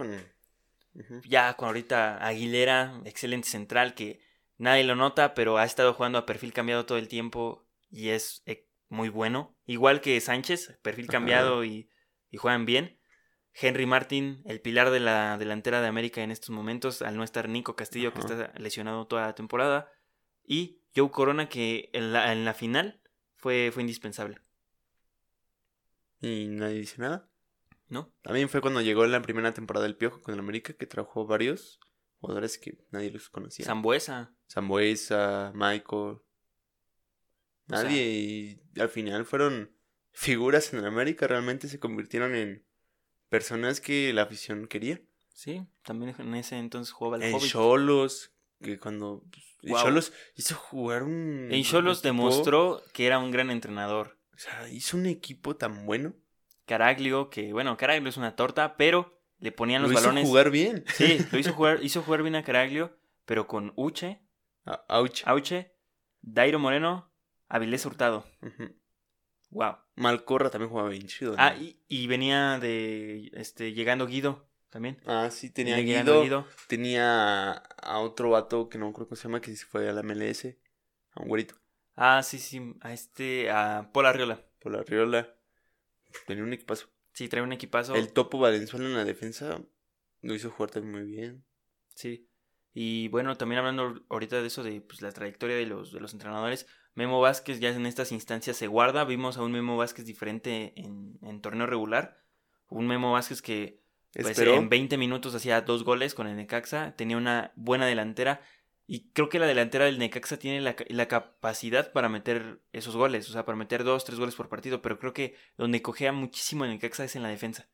Ya 1.25 1.55
con 1.55 1.69
ahorita 1.69 2.25
Aguilera, 2.25 3.01
excelente 3.05 3.49
central 3.49 3.95
que 3.95 4.21
nadie 4.59 4.85
lo 4.85 4.95
nota, 4.97 5.35
pero 5.35 5.59
ha 5.59 5.65
estado 5.65 5.95
jugando 5.95 6.19
a 6.19 6.27
perfil 6.27 6.53
cambiado 6.53 6.87
todo 6.87 6.99
el 6.99 7.09
tiempo 7.09 7.67
y 7.91 8.11
es 8.11 8.43
eh, 8.47 8.69
muy 8.93 9.09
bueno. 9.09 9.57
Igual 9.65 10.01
que 10.01 10.21
Sánchez, 10.21 10.79
perfil 10.83 11.07
cambiado 11.07 11.65
y, 11.65 11.89
y, 12.31 12.37
juegan 12.37 12.67
bien. 12.67 12.99
Henry 13.55 13.87
Martin, 13.87 14.43
el 14.45 14.61
pilar 14.61 14.91
de 14.91 15.01
la 15.01 15.39
delantera 15.39 15.81
de 15.81 15.89
América 15.89 16.23
en 16.23 16.31
estos 16.31 16.51
momentos, 16.51 17.03
al 17.03 17.17
no 17.17 17.25
estar 17.25 17.49
Nico 17.49 17.75
Castillo, 17.75 18.13
que 18.13 18.21
está 18.21 18.53
lesionado 18.59 19.07
toda 19.07 19.27
la 19.27 19.35
temporada. 19.35 19.91
Y 20.45 20.83
Joe 20.95 21.11
Corona, 21.11 21.49
que 21.49 21.91
en 21.93 22.13
la, 22.13 22.33
en 22.33 22.45
la 22.45 22.55
final 22.55 23.03
fue, 23.37 23.71
fue 23.73 23.83
indispensable. 23.83 24.39
¿Y 26.21 26.49
nadie 26.49 26.81
dice 26.81 27.01
nada? 27.01 27.29
¿No? 27.89 28.13
También 28.23 28.49
fue 28.49 28.61
cuando 28.61 28.81
llegó 28.81 29.07
la 29.07 29.23
primera 29.23 29.53
temporada 29.53 29.85
del 29.85 29.97
Piojo 29.97 30.21
con 30.21 30.35
el 30.35 30.41
América, 30.41 30.75
que 30.75 30.87
trajo 30.87 31.27
varios 31.27 31.81
jugadores 32.21 32.59
que 32.59 32.79
nadie 32.91 33.11
los 33.11 33.29
conocía. 33.31 33.65
Zambuesa. 33.67 34.35
Zambuesa, 34.51 35.53
Michael. 35.55 36.19
Nadie. 37.73 38.59
y 38.75 38.81
al 38.81 38.89
final 38.89 39.25
fueron 39.25 39.77
figuras 40.13 40.73
en 40.73 40.85
América. 40.85 41.27
Realmente 41.27 41.69
se 41.69 41.79
convirtieron 41.79 42.35
en 42.35 42.65
personas 43.29 43.81
que 43.81 44.13
la 44.13 44.23
afición 44.23 44.67
quería. 44.67 45.01
Sí, 45.33 45.67
también 45.83 46.15
en 46.19 46.35
ese 46.35 46.59
entonces 46.59 46.93
jugaba 46.93 47.17
el 47.17 47.23
En 47.23 47.39
Cholos, 47.39 48.33
que 48.61 48.79
cuando. 48.79 49.25
Cholos 49.65 50.11
pues, 50.11 50.33
hizo 50.37 50.55
jugar 50.55 51.03
un. 51.03 51.49
En 51.51 51.63
Cholos 51.65 52.03
demostró 52.03 52.83
que 52.93 53.07
era 53.07 53.19
un 53.19 53.31
gran 53.31 53.51
entrenador. 53.51 54.19
O 54.35 54.39
sea, 54.39 54.69
hizo 54.69 54.97
un 54.97 55.07
equipo 55.07 55.57
tan 55.57 55.87
bueno 55.87 56.15
Caraglio, 56.67 57.29
que 57.29 57.53
bueno, 57.53 57.77
Caraglio 57.77 58.09
es 58.09 58.17
una 58.17 58.37
torta, 58.37 58.77
pero 58.77 59.21
le 59.39 59.53
ponían 59.53 59.83
los 59.83 59.93
balones. 59.93 60.23
Hizo 60.23 60.31
jugar 60.31 60.51
bien. 60.51 60.85
Sí, 60.95 61.19
lo 61.33 61.39
hizo 61.39 61.53
jugar, 61.53 61.81
hizo 61.83 62.03
jugar 62.03 62.23
bien 62.23 62.37
a 62.37 62.45
Caraglio, 62.45 62.97
pero 63.25 63.47
con 63.47 63.73
Uche, 63.77 64.23
Auche. 64.89 65.25
Auche, 65.27 65.75
Dairo 66.21 66.59
Moreno, 66.59 67.12
Avilés 67.53 67.85
Hurtado. 67.85 68.25
Wow. 69.51 69.77
Malcorra 69.97 70.49
también 70.49 70.71
jugaba 70.71 70.89
bien 70.89 71.07
chido. 71.07 71.35
Ah, 71.37 71.55
y, 71.87 72.07
venía 72.07 72.59
de 72.59 73.31
este 73.35 73.75
llegando 73.75 74.07
Guido 74.07 74.49
también. 74.71 74.99
Ah, 75.05 75.29
sí, 75.31 75.51
tenía 75.51 75.77
Guido, 75.77 76.23
Guido, 76.23 76.47
Tenía 76.67 77.51
a 77.53 77.99
otro 77.99 78.31
vato 78.31 78.71
que 78.71 78.79
no 78.79 78.91
creo 78.95 79.07
que 79.07 79.17
se 79.17 79.25
llama, 79.25 79.43
que 79.43 79.55
se 79.55 79.67
fue 79.67 79.87
a 79.87 79.93
la 79.93 80.03
MLS. 80.03 80.47
A 81.11 81.21
un 81.21 81.29
güerito. 81.29 81.57
Ah, 81.95 82.23
sí, 82.23 82.39
sí. 82.39 82.75
A 82.81 82.95
este, 82.95 83.51
a 83.51 83.91
Pola 83.93 84.15
Riola. 84.15 84.43
Pola 84.59 84.83
Riola. 84.83 85.37
Tenía 86.27 86.45
un 86.45 86.55
equipazo. 86.55 86.89
Sí, 87.13 87.29
trae 87.29 87.43
un 87.43 87.53
equipazo. 87.53 87.95
El 87.95 88.15
Topo 88.15 88.39
Valenzuela 88.39 88.87
en 88.87 88.95
la 88.95 89.05
defensa 89.05 89.61
lo 90.23 90.35
hizo 90.35 90.51
jugar 90.51 90.71
también 90.71 90.93
muy 90.93 91.05
bien. 91.05 91.45
Sí. 91.95 92.31
Y 92.73 93.09
bueno, 93.09 93.37
también 93.37 93.59
hablando 93.59 94.03
ahorita 94.09 94.41
de 94.41 94.47
eso, 94.47 94.63
de 94.63 94.81
pues, 94.81 95.03
la 95.03 95.13
trayectoria 95.13 95.57
de 95.57 95.67
los, 95.67 95.93
de 95.93 96.01
los 96.01 96.15
entrenadores, 96.15 96.67
Memo 96.95 97.21
Vázquez 97.21 97.61
ya 97.61 97.71
en 97.71 97.87
estas 97.87 98.13
instancias 98.13 98.57
se 98.57 98.67
guarda. 98.67 99.05
Vimos 99.05 99.37
a 99.37 99.43
un 99.43 99.53
Memo 99.53 99.77
Vázquez 99.77 100.05
diferente 100.05 100.73
en, 100.77 101.19
en 101.23 101.41
torneo 101.41 101.67
regular. 101.67 102.23
Un 102.69 102.87
Memo 102.87 103.13
Vázquez 103.13 103.43
que 103.43 103.83
pues, 104.13 104.39
en 104.39 104.69
20 104.69 104.99
minutos 104.99 105.35
hacía 105.35 105.63
dos 105.63 105.85
goles 105.85 106.15
con 106.15 106.27
el 106.27 106.37
Necaxa. 106.37 106.95
Tenía 106.97 107.17
una 107.17 107.53
buena 107.57 107.87
delantera. 107.87 108.43
Y 108.87 109.11
creo 109.13 109.29
que 109.29 109.39
la 109.39 109.47
delantera 109.47 109.87
del 109.87 109.99
Necaxa 109.99 110.39
tiene 110.39 110.61
la, 110.61 111.09
capacidad 111.09 111.93
para 111.93 112.09
meter 112.09 112.61
esos 112.73 112.95
goles, 112.95 113.29
o 113.31 113.33
sea, 113.33 113.47
para 113.47 113.57
meter 113.57 113.85
dos, 113.85 114.05
tres 114.05 114.19
goles 114.19 114.35
por 114.35 114.49
partido, 114.49 114.83
pero 114.83 114.99
creo 114.99 115.15
que 115.15 115.35
donde 115.57 115.81
cogea 115.81 116.13
muchísimo 116.13 116.65
el 116.65 116.73
Necaxa 116.73 117.05
es 117.05 117.17
en 117.17 117.23
la 117.23 117.29
defensa. 117.29 117.69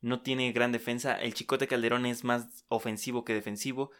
No 0.00 0.22
tiene 0.22 0.50
gran 0.52 0.72
defensa, 0.72 1.20
el 1.20 1.34
Chicote 1.34 1.66
Calderón 1.66 2.06
es 2.06 2.24
más 2.24 2.64
ofensivo 2.68 3.24
que 3.24 3.34
defensivo, 3.34 3.90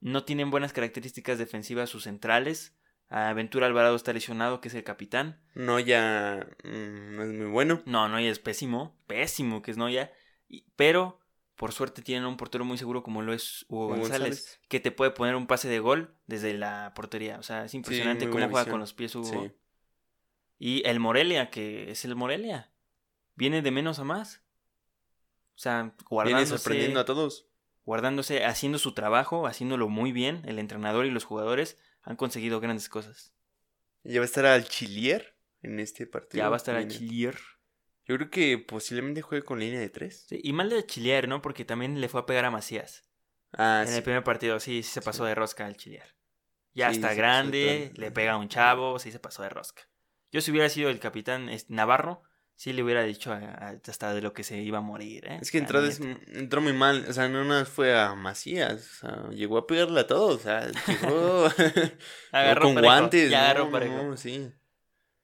no 0.00 0.24
tienen 0.24 0.50
buenas 0.50 0.72
características 0.72 1.38
defensivas 1.38 1.90
sus 1.90 2.04
centrales, 2.04 2.77
Aventura 3.10 3.66
Alvarado 3.66 3.96
está 3.96 4.12
lesionado, 4.12 4.60
que 4.60 4.68
es 4.68 4.74
el 4.74 4.84
capitán. 4.84 5.40
Noya 5.54 6.46
mm, 6.62 7.16
no 7.16 7.22
es 7.22 7.32
muy 7.32 7.46
bueno. 7.46 7.82
No, 7.86 8.08
Noya 8.08 8.30
es 8.30 8.38
pésimo, 8.38 8.94
pésimo 9.06 9.62
que 9.62 9.70
es 9.70 9.76
Noya, 9.76 10.12
pero 10.76 11.18
por 11.56 11.72
suerte 11.72 12.02
tienen 12.02 12.26
un 12.26 12.36
portero 12.36 12.64
muy 12.64 12.78
seguro 12.78 13.02
como 13.02 13.22
lo 13.22 13.32
es 13.32 13.64
Hugo, 13.68 13.88
González, 13.88 14.60
que 14.68 14.78
te 14.78 14.92
puede 14.92 15.10
poner 15.10 15.36
un 15.36 15.46
pase 15.46 15.68
de 15.68 15.80
gol 15.80 16.14
desde 16.26 16.54
la 16.54 16.92
portería. 16.94 17.38
O 17.38 17.42
sea, 17.42 17.64
es 17.64 17.74
impresionante 17.74 18.28
cómo 18.28 18.48
juega 18.48 18.70
con 18.70 18.80
los 18.80 18.92
pies 18.92 19.14
Hugo. 19.14 19.50
Y 20.58 20.86
el 20.86 21.00
Morelia, 21.00 21.50
que 21.50 21.90
es 21.90 22.04
el 22.04 22.14
Morelia, 22.14 22.70
viene 23.36 23.62
de 23.62 23.70
menos 23.70 23.98
a 23.98 24.04
más. 24.04 24.42
O 25.54 25.58
sea, 25.58 25.94
guardándose. 26.08 26.44
Viene 26.44 26.58
sorprendiendo 26.58 27.00
a 27.00 27.04
todos. 27.04 27.46
Guardándose, 27.84 28.44
haciendo 28.44 28.78
su 28.78 28.92
trabajo, 28.92 29.46
haciéndolo 29.46 29.88
muy 29.88 30.12
bien. 30.12 30.42
El 30.44 30.58
entrenador 30.58 31.06
y 31.06 31.10
los 31.10 31.24
jugadores 31.24 31.78
han 32.02 32.16
conseguido 32.16 32.60
grandes 32.60 32.88
cosas. 32.88 33.32
¿Ya 34.04 34.20
va 34.20 34.24
a 34.24 34.26
estar 34.26 34.46
al 34.46 34.64
Chilier 34.64 35.36
en 35.62 35.80
este 35.80 36.06
partido? 36.06 36.42
Ya 36.42 36.48
va 36.48 36.56
a 36.56 36.58
estar 36.58 36.76
al 36.76 36.88
Chilier. 36.88 37.38
Yo 38.06 38.16
creo 38.16 38.30
que 38.30 38.58
posiblemente 38.58 39.20
juegue 39.20 39.44
con 39.44 39.60
línea 39.60 39.80
de 39.80 39.90
tres. 39.90 40.24
Sí, 40.28 40.40
y 40.42 40.52
mal 40.52 40.70
de 40.70 40.86
Chilier, 40.86 41.28
¿no? 41.28 41.42
Porque 41.42 41.64
también 41.64 42.00
le 42.00 42.08
fue 42.08 42.20
a 42.20 42.26
pegar 42.26 42.46
a 42.46 42.50
Macías. 42.50 43.04
Ah, 43.52 43.84
en 43.86 43.92
el 43.92 44.02
primer 44.02 44.24
partido, 44.24 44.60
sí, 44.60 44.82
sí 44.82 44.90
se 44.90 45.02
pasó 45.02 45.24
de 45.24 45.34
rosca 45.34 45.66
al 45.66 45.76
Chilier. 45.76 46.14
Ya 46.72 46.90
está 46.90 47.12
grande, 47.14 47.92
le 47.96 48.10
pega 48.10 48.32
a 48.32 48.36
un 48.36 48.48
chavo, 48.48 48.98
sí 48.98 49.10
se 49.10 49.18
pasó 49.18 49.42
de 49.42 49.48
rosca. 49.48 49.82
Yo 50.30 50.40
si 50.40 50.50
hubiera 50.50 50.68
sido 50.68 50.90
el 50.90 51.00
capitán 51.00 51.50
Navarro, 51.68 52.22
sí 52.58 52.72
le 52.72 52.82
hubiera 52.82 53.04
dicho 53.04 53.32
hasta 53.32 54.12
de 54.12 54.20
lo 54.20 54.32
que 54.34 54.42
se 54.42 54.60
iba 54.60 54.78
a 54.78 54.82
morir, 54.82 55.26
¿eh? 55.26 55.38
Es 55.40 55.52
que 55.52 55.58
entró, 55.58 55.80
entró 56.26 56.60
muy 56.60 56.72
mal, 56.72 57.06
o 57.08 57.12
sea, 57.12 57.28
no 57.28 57.44
nada 57.44 57.64
fue 57.64 57.96
a 57.96 58.16
Macías, 58.16 58.74
o 58.74 59.06
sea, 59.06 59.30
llegó 59.30 59.58
a 59.58 59.66
pegarle 59.68 60.00
a 60.00 60.06
todos, 60.08 60.36
o 60.36 60.38
sea, 60.40 60.68
llegó, 60.86 61.48
con 62.60 62.74
guantes. 62.74 63.30
Ya 63.30 63.50
agarró 63.50 63.70
no, 63.70 64.16
sí. 64.16 64.50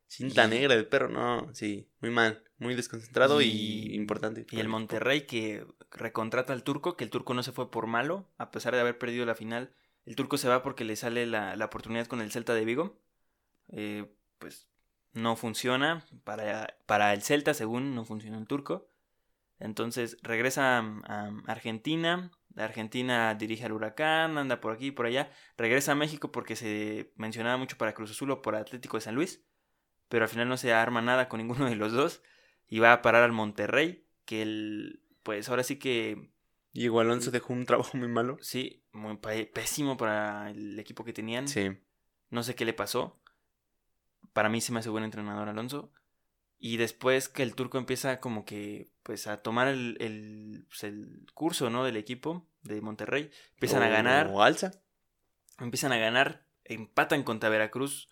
Cinta 0.07 0.47
negra 0.47 0.77
del 0.77 0.87
perro, 0.87 1.09
no, 1.09 1.53
sí, 1.53 1.91
muy 2.01 2.11
mal 2.13 2.41
muy 2.59 2.75
desconcentrado 2.75 3.41
y, 3.43 3.95
importante. 3.95 4.47
Y 4.51 4.61
el 4.61 4.69
Monterrey 4.69 5.27
que 5.27 5.67
recontrata 5.91 6.53
al 6.53 6.63
turco, 6.63 6.97
que 6.97 7.05
el 7.05 7.11
turco 7.11 7.35
no 7.35 7.43
se 7.43 7.53
fue 7.53 7.71
por 7.71 7.87
malo, 7.87 8.29
a 8.39 8.51
pesar 8.51 8.75
de 8.75 8.81
haber 8.81 8.97
perdido 8.97 9.27
la 9.27 9.35
final. 9.35 9.75
El 10.07 10.17
turco 10.17 10.39
se 10.39 10.49
va 10.49 10.63
porque 10.63 10.85
le 10.85 10.97
sale 10.97 11.27
la, 11.27 11.57
oportunidad 11.65 12.07
con 12.07 12.21
el 12.21 12.31
Celta 12.31 12.55
de 12.55 12.65
Vigo. 12.65 13.01
Eh, 13.73 14.07
pues 14.39 14.69
no 15.15 15.37
funciona. 15.37 16.05
Para, 16.25 16.77
para 16.87 17.13
el 17.13 17.23
Celta, 17.23 17.55
según, 17.55 17.95
no 17.95 18.05
funciona 18.05 18.39
el 18.39 18.47
turco. 18.47 18.89
Entonces 19.59 20.19
regresa 20.23 20.79
a, 20.79 21.33
Argentina. 21.47 22.31
De 22.49 22.63
Argentina 22.63 23.35
dirige 23.35 23.65
al 23.65 23.73
Huracán, 23.73 24.39
anda 24.39 24.61
por 24.61 24.73
aquí 24.73 24.89
y 24.89 24.91
por 24.93 25.07
allá. 25.07 25.31
Regresa 25.57 25.93
a 25.93 25.97
México 25.97 26.31
porque 26.31 26.55
se 26.55 27.13
mencionaba 27.17 27.57
mucho 27.57 27.79
para 27.79 27.95
Cruz 27.95 28.11
Azul 28.11 28.31
o 28.31 28.43
por 28.43 28.55
Atlético 28.55 28.97
de 28.97 29.01
San 29.01 29.15
Luis. 29.15 29.45
Pero 30.09 30.25
al 30.25 30.29
final 30.29 30.49
no 30.49 30.57
se 30.57 30.73
arma 30.73 31.01
nada 31.01 31.29
con 31.29 31.39
ninguno 31.39 31.67
de 31.67 31.77
los 31.77 31.93
dos 31.93 32.23
y 32.69 32.79
va 32.79 32.93
a 32.93 33.03
parar 33.03 33.23
al 33.23 33.33
Monterrey, 33.33 34.07
que 34.25 34.43
el, 34.43 35.03
pues 35.23 35.49
ahora 35.49 35.63
sí 35.63 35.79
que... 35.79 36.31
Igual 36.73 37.07
Alonso 37.07 37.31
dejó 37.31 37.53
un 37.53 37.67
trabajo 37.67 37.97
muy 37.97 38.09
malo. 38.09 38.37
Sí, 38.41 38.85
muy 38.93 39.17
pésimo 39.17 39.97
para 39.97 40.51
el 40.51 40.79
equipo 40.79 41.05
que 41.05 41.13
tenían. 41.13 41.47
Sí. 41.47 41.71
No 42.31 42.43
sé 42.43 42.57
qué 42.57 42.65
le 42.65 42.73
pasó. 42.73 43.21
Para 44.35 44.51
mí 44.51 44.61
se 44.61 44.73
me 44.73 44.81
hace 44.81 44.91
buen 44.91 45.05
entrenador 45.05 45.49
Alonso. 45.49 45.91
Y 46.59 46.77
después 46.77 47.31
que 47.31 47.43
el 47.43 47.55
turco 47.55 47.79
empieza 47.79 48.21
como 48.21 48.45
que 48.45 48.91
pues 49.03 49.27
a 49.27 49.39
tomar 49.39 49.69
el, 49.69 49.97
el, 50.01 50.67
pues, 50.69 50.85
el 50.85 51.27
curso, 51.33 51.71
¿no? 51.71 51.85
Del 51.85 51.97
equipo 51.97 52.47
de 52.63 52.83
Monterrey. 52.83 53.31
Empiezan 53.55 53.83
a 53.83 53.89
ganar. 53.89 54.29
O 54.29 54.43
alza. 54.43 54.73
Empiezan 55.59 55.93
a 55.93 55.99
ganar. 55.99 56.47
Empatan 56.65 57.23
contra 57.23 57.49
Veracruz 57.49 58.09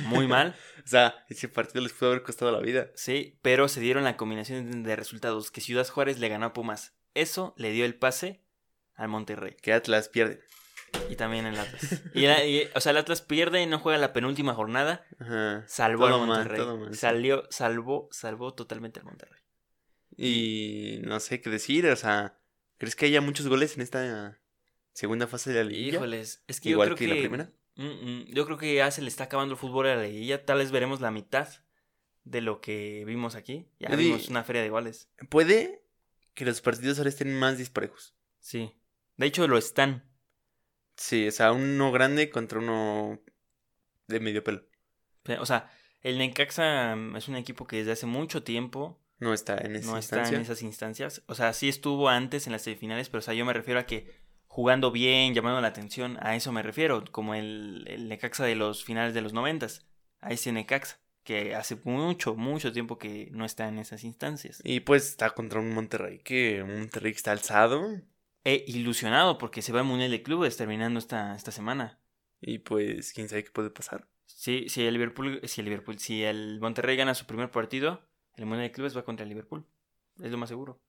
muy 0.00 0.26
mal. 0.26 0.54
o 0.84 0.88
sea, 0.88 1.24
ese 1.28 1.48
partido 1.48 1.82
les 1.82 1.92
pudo 1.92 2.10
haber 2.10 2.22
costado 2.22 2.52
la 2.52 2.60
vida. 2.60 2.90
Sí, 2.94 3.38
pero 3.42 3.68
se 3.68 3.80
dieron 3.80 4.04
la 4.04 4.16
combinación 4.16 4.82
de 4.82 4.96
resultados 4.96 5.50
que 5.50 5.60
Ciudad 5.60 5.88
Juárez 5.88 6.18
le 6.18 6.28
ganó 6.28 6.46
a 6.46 6.52
Pumas. 6.52 6.94
Eso 7.14 7.54
le 7.56 7.70
dio 7.70 7.84
el 7.84 7.94
pase 7.94 8.42
al 8.94 9.08
Monterrey. 9.08 9.56
Que 9.60 9.72
Atlas 9.72 10.08
pierde. 10.08 10.40
Y 11.08 11.16
también 11.16 11.46
el 11.46 11.58
Atlas. 11.58 12.02
Y, 12.14 12.26
o 12.74 12.80
sea, 12.80 12.90
el 12.90 12.98
Atlas 12.98 13.22
pierde 13.22 13.62
y 13.62 13.66
no 13.66 13.78
juega 13.78 13.98
la 13.98 14.12
penúltima 14.12 14.54
jornada. 14.54 15.04
Ajá. 15.18 15.64
Salvó 15.66 16.06
al 16.06 16.26
Monterrey. 16.26 16.94
Salió, 16.94 17.44
salvó, 17.50 18.08
salvó 18.10 18.54
totalmente 18.54 19.00
al 19.00 19.06
Monterrey. 19.06 19.40
Y 20.16 21.00
no 21.04 21.20
sé 21.20 21.40
qué 21.40 21.50
decir, 21.50 21.86
o 21.86 21.96
sea, 21.96 22.38
¿crees 22.78 22.96
que 22.96 23.06
haya 23.06 23.20
muchos 23.20 23.48
goles 23.48 23.76
en 23.76 23.82
esta 23.82 24.38
segunda 24.92 25.26
fase 25.26 25.52
de 25.52 25.64
la 25.64 25.70
liguilla. 25.70 25.96
Híjoles, 25.96 26.42
es 26.46 26.60
que 26.60 26.70
igual 26.70 26.90
yo 26.90 26.96
creo 26.96 27.08
que, 27.08 27.14
que, 27.14 27.20
la 27.20 27.28
primera. 27.28 27.52
Mm, 27.76 27.84
mm, 27.84 28.24
yo 28.34 28.44
creo 28.44 28.58
que 28.58 28.74
ya 28.74 28.90
se 28.90 29.02
le 29.02 29.08
está 29.08 29.24
acabando 29.24 29.54
el 29.54 29.58
fútbol 29.58 29.86
a 29.86 29.96
la 29.96 30.02
liguilla. 30.02 30.44
Tal 30.44 30.58
vez 30.58 30.70
veremos 30.70 31.00
la 31.00 31.10
mitad 31.10 31.48
de 32.24 32.40
lo 32.40 32.60
que 32.60 33.04
vimos 33.06 33.34
aquí. 33.34 33.68
Ya 33.78 33.94
vimos 33.96 34.28
una 34.28 34.44
feria 34.44 34.62
de 34.62 34.68
iguales. 34.68 35.08
Puede 35.28 35.84
que 36.34 36.44
los 36.44 36.60
partidos 36.60 36.98
ahora 36.98 37.10
estén 37.10 37.34
más 37.38 37.58
disparejos. 37.58 38.14
Sí. 38.38 38.74
De 39.16 39.26
hecho, 39.26 39.46
lo 39.48 39.58
están. 39.58 40.04
Sí, 40.96 41.26
o 41.28 41.32
sea, 41.32 41.52
uno 41.52 41.90
grande 41.92 42.30
contra 42.30 42.58
uno 42.58 43.20
de 44.08 44.20
medio 44.20 44.44
pelo. 44.44 44.62
O 45.40 45.46
sea, 45.46 45.70
el 46.00 46.18
Necaxa 46.18 46.94
mm, 46.96 47.16
es 47.16 47.28
un 47.28 47.36
equipo 47.36 47.66
que 47.66 47.76
desde 47.76 47.92
hace 47.92 48.06
mucho 48.06 48.42
tiempo 48.42 49.00
No 49.18 49.32
está 49.32 49.56
en 49.58 49.76
esa 49.76 49.90
no 49.92 49.98
está 49.98 50.16
instancia. 50.16 50.36
en 50.36 50.42
esas 50.42 50.62
instancias. 50.62 51.22
O 51.26 51.34
sea, 51.34 51.52
sí 51.52 51.68
estuvo 51.68 52.08
antes 52.08 52.46
en 52.46 52.52
las 52.52 52.62
semifinales, 52.62 53.08
pero 53.08 53.20
o 53.20 53.22
sea, 53.22 53.34
yo 53.34 53.44
me 53.44 53.52
refiero 53.52 53.80
a 53.80 53.86
que 53.86 54.20
jugando 54.46 54.90
bien, 54.90 55.32
llamando 55.34 55.60
la 55.60 55.68
atención, 55.68 56.18
a 56.20 56.36
eso 56.36 56.52
me 56.52 56.62
refiero, 56.62 57.04
como 57.10 57.34
el, 57.34 57.84
el 57.88 58.08
Necaxa 58.08 58.44
de 58.44 58.54
los 58.54 58.84
finales 58.84 59.14
de 59.14 59.22
los 59.22 59.32
noventas, 59.32 59.86
a 60.20 60.30
ese 60.30 60.52
Necaxa, 60.52 61.00
que 61.24 61.54
hace 61.54 61.76
mucho, 61.84 62.34
mucho 62.34 62.72
tiempo 62.72 62.98
que 62.98 63.28
no 63.32 63.44
está 63.46 63.68
en 63.68 63.78
esas 63.78 64.04
instancias. 64.04 64.60
Y 64.64 64.80
pues 64.80 65.08
está 65.08 65.30
contra 65.30 65.60
un 65.60 65.72
Monterrey 65.72 66.18
que 66.18 66.62
un 66.62 66.80
Monterrey 66.80 67.12
que 67.12 67.16
está 67.16 67.32
alzado. 67.32 68.00
He 68.44 68.64
ilusionado 68.66 69.38
porque 69.38 69.62
se 69.62 69.72
va 69.72 69.80
al 69.80 69.86
Mundial 69.86 70.10
de 70.10 70.22
Clubes 70.22 70.56
terminando 70.56 70.98
esta, 70.98 71.34
esta 71.36 71.52
semana. 71.52 72.00
Y 72.40 72.58
pues 72.58 73.12
quién 73.12 73.28
sabe 73.28 73.44
qué 73.44 73.50
puede 73.50 73.70
pasar. 73.70 74.08
Sí, 74.26 74.68
si 74.68 74.84
el 74.84 74.94
Liverpool, 74.94 75.40
si 75.44 75.60
el 75.60 75.66
Liverpool, 75.66 75.98
si 75.98 76.24
el 76.24 76.58
Monterrey 76.60 76.96
gana 76.96 77.14
su 77.14 77.26
primer 77.26 77.50
partido, 77.50 78.02
el 78.34 78.46
Mundial 78.46 78.68
de 78.68 78.72
Clubes 78.72 78.96
va 78.96 79.04
contra 79.04 79.22
el 79.22 79.28
Liverpool. 79.28 79.64
Es 80.20 80.30
lo 80.30 80.38
más 80.38 80.48
seguro. 80.48 80.80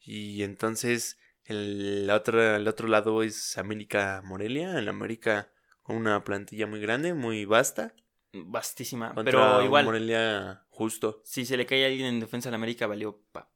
Y 0.00 0.42
entonces 0.42 1.18
el 1.44 2.08
otro, 2.10 2.56
el 2.56 2.66
otro 2.66 2.88
lado 2.88 3.22
es 3.22 3.56
América 3.58 4.22
Morelia. 4.24 4.78
En 4.78 4.88
América 4.88 5.50
con 5.82 5.96
una 5.96 6.24
plantilla 6.24 6.66
muy 6.66 6.80
grande, 6.80 7.14
muy 7.14 7.44
vasta. 7.44 7.94
Vastísima. 8.32 9.14
Contra 9.14 9.32
Pero 9.32 9.64
igual, 9.64 9.84
Morelia 9.84 10.64
justo. 10.68 11.22
si 11.24 11.46
se 11.46 11.56
le 11.56 11.64
cae 11.64 11.84
a 11.84 11.88
alguien 11.88 12.06
en 12.06 12.20
defensa 12.20 12.48
al 12.48 12.54
América, 12.56 12.86
valió 12.86 13.20
papa. 13.32 13.55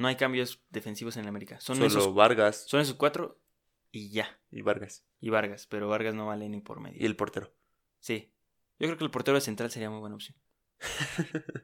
No 0.00 0.08
hay 0.08 0.16
cambios 0.16 0.62
defensivos 0.70 1.16
en 1.16 1.24
el 1.24 1.28
América. 1.28 1.60
Son 1.60 1.76
Solo 1.76 1.88
esos, 1.88 2.14
Vargas 2.14 2.64
son 2.66 2.80
esos 2.80 2.94
cuatro 2.94 3.38
y 3.92 4.10
ya. 4.10 4.40
y 4.50 4.62
Vargas. 4.62 5.04
Y 5.20 5.28
Vargas, 5.28 5.66
pero 5.66 5.88
Vargas 5.88 6.14
no 6.14 6.26
vale 6.26 6.48
ni 6.48 6.62
por 6.62 6.80
medio. 6.80 6.96
Y 7.02 7.04
el 7.04 7.16
portero. 7.16 7.52
Sí. 7.98 8.32
Yo 8.78 8.86
creo 8.86 8.96
que 8.96 9.04
el 9.04 9.10
portero 9.10 9.34
de 9.34 9.42
central 9.42 9.70
sería 9.70 9.90
muy 9.90 10.00
buena 10.00 10.14
opción. 10.14 10.38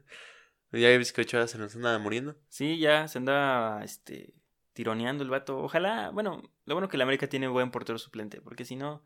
ya 0.71 0.89
ves 0.89 1.11
que 1.13 1.21
Ochoa 1.21 1.47
se 1.47 1.57
nos 1.57 1.75
anda 1.75 1.97
muriendo. 1.97 2.37
Sí, 2.47 2.77
ya 2.77 3.07
se 3.07 3.17
anda 3.17 3.83
este, 3.83 4.35
tironeando 4.73 5.23
el 5.23 5.31
vato. 5.31 5.57
Ojalá, 5.57 6.11
bueno, 6.11 6.43
lo 6.65 6.75
bueno 6.75 6.89
que 6.89 6.97
el 6.97 7.01
América 7.01 7.27
tiene 7.27 7.47
buen 7.47 7.71
portero 7.71 7.97
suplente, 7.97 8.39
porque 8.39 8.65
si 8.65 8.75
no, 8.75 9.03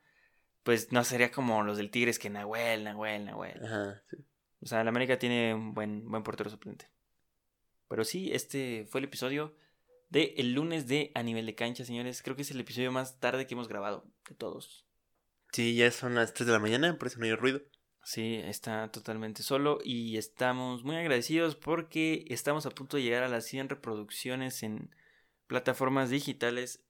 pues 0.63 0.91
no 0.91 1.05
sería 1.05 1.31
como 1.31 1.63
los 1.63 1.77
del 1.77 1.89
Tigres 1.89 2.19
que 2.19 2.29
Nahuel, 2.29 2.83
Nahuel, 2.83 3.23
Nahuel. 3.23 3.63
Ajá, 3.63 4.03
sí. 4.09 4.17
O 4.59 4.65
sea, 4.65 4.81
el 4.81 4.89
América 4.89 5.17
tiene 5.17 5.53
un 5.53 5.73
buen, 5.73 6.05
buen 6.11 6.21
portero 6.23 6.49
suplente. 6.49 6.91
Pero 7.91 8.05
sí, 8.05 8.31
este 8.31 8.87
fue 8.89 9.01
el 9.01 9.05
episodio 9.05 9.53
de 10.09 10.33
el 10.37 10.53
lunes 10.53 10.87
de 10.87 11.11
A 11.13 11.23
Nivel 11.23 11.45
de 11.45 11.55
Cancha, 11.55 11.83
señores. 11.83 12.21
Creo 12.23 12.37
que 12.37 12.43
es 12.43 12.51
el 12.51 12.61
episodio 12.61 12.89
más 12.89 13.19
tarde 13.19 13.45
que 13.45 13.53
hemos 13.53 13.67
grabado 13.67 14.05
de 14.29 14.33
todos. 14.33 14.85
Sí, 15.51 15.75
ya 15.75 15.91
son 15.91 16.15
las 16.15 16.33
3 16.33 16.47
de 16.47 16.53
la 16.53 16.59
mañana, 16.59 16.97
por 16.97 17.09
eso 17.09 17.19
no 17.19 17.25
hay 17.25 17.35
ruido. 17.35 17.59
Sí, 18.01 18.35
está 18.45 18.89
totalmente 18.93 19.43
solo 19.43 19.79
y 19.83 20.15
estamos 20.15 20.85
muy 20.85 20.95
agradecidos 20.95 21.57
porque 21.57 22.23
estamos 22.29 22.65
a 22.65 22.69
punto 22.69 22.95
de 22.95 23.03
llegar 23.03 23.23
a 23.23 23.27
las 23.27 23.45
100 23.45 23.67
reproducciones 23.67 24.63
en 24.63 24.95
plataformas 25.47 26.09
digitales, 26.09 26.85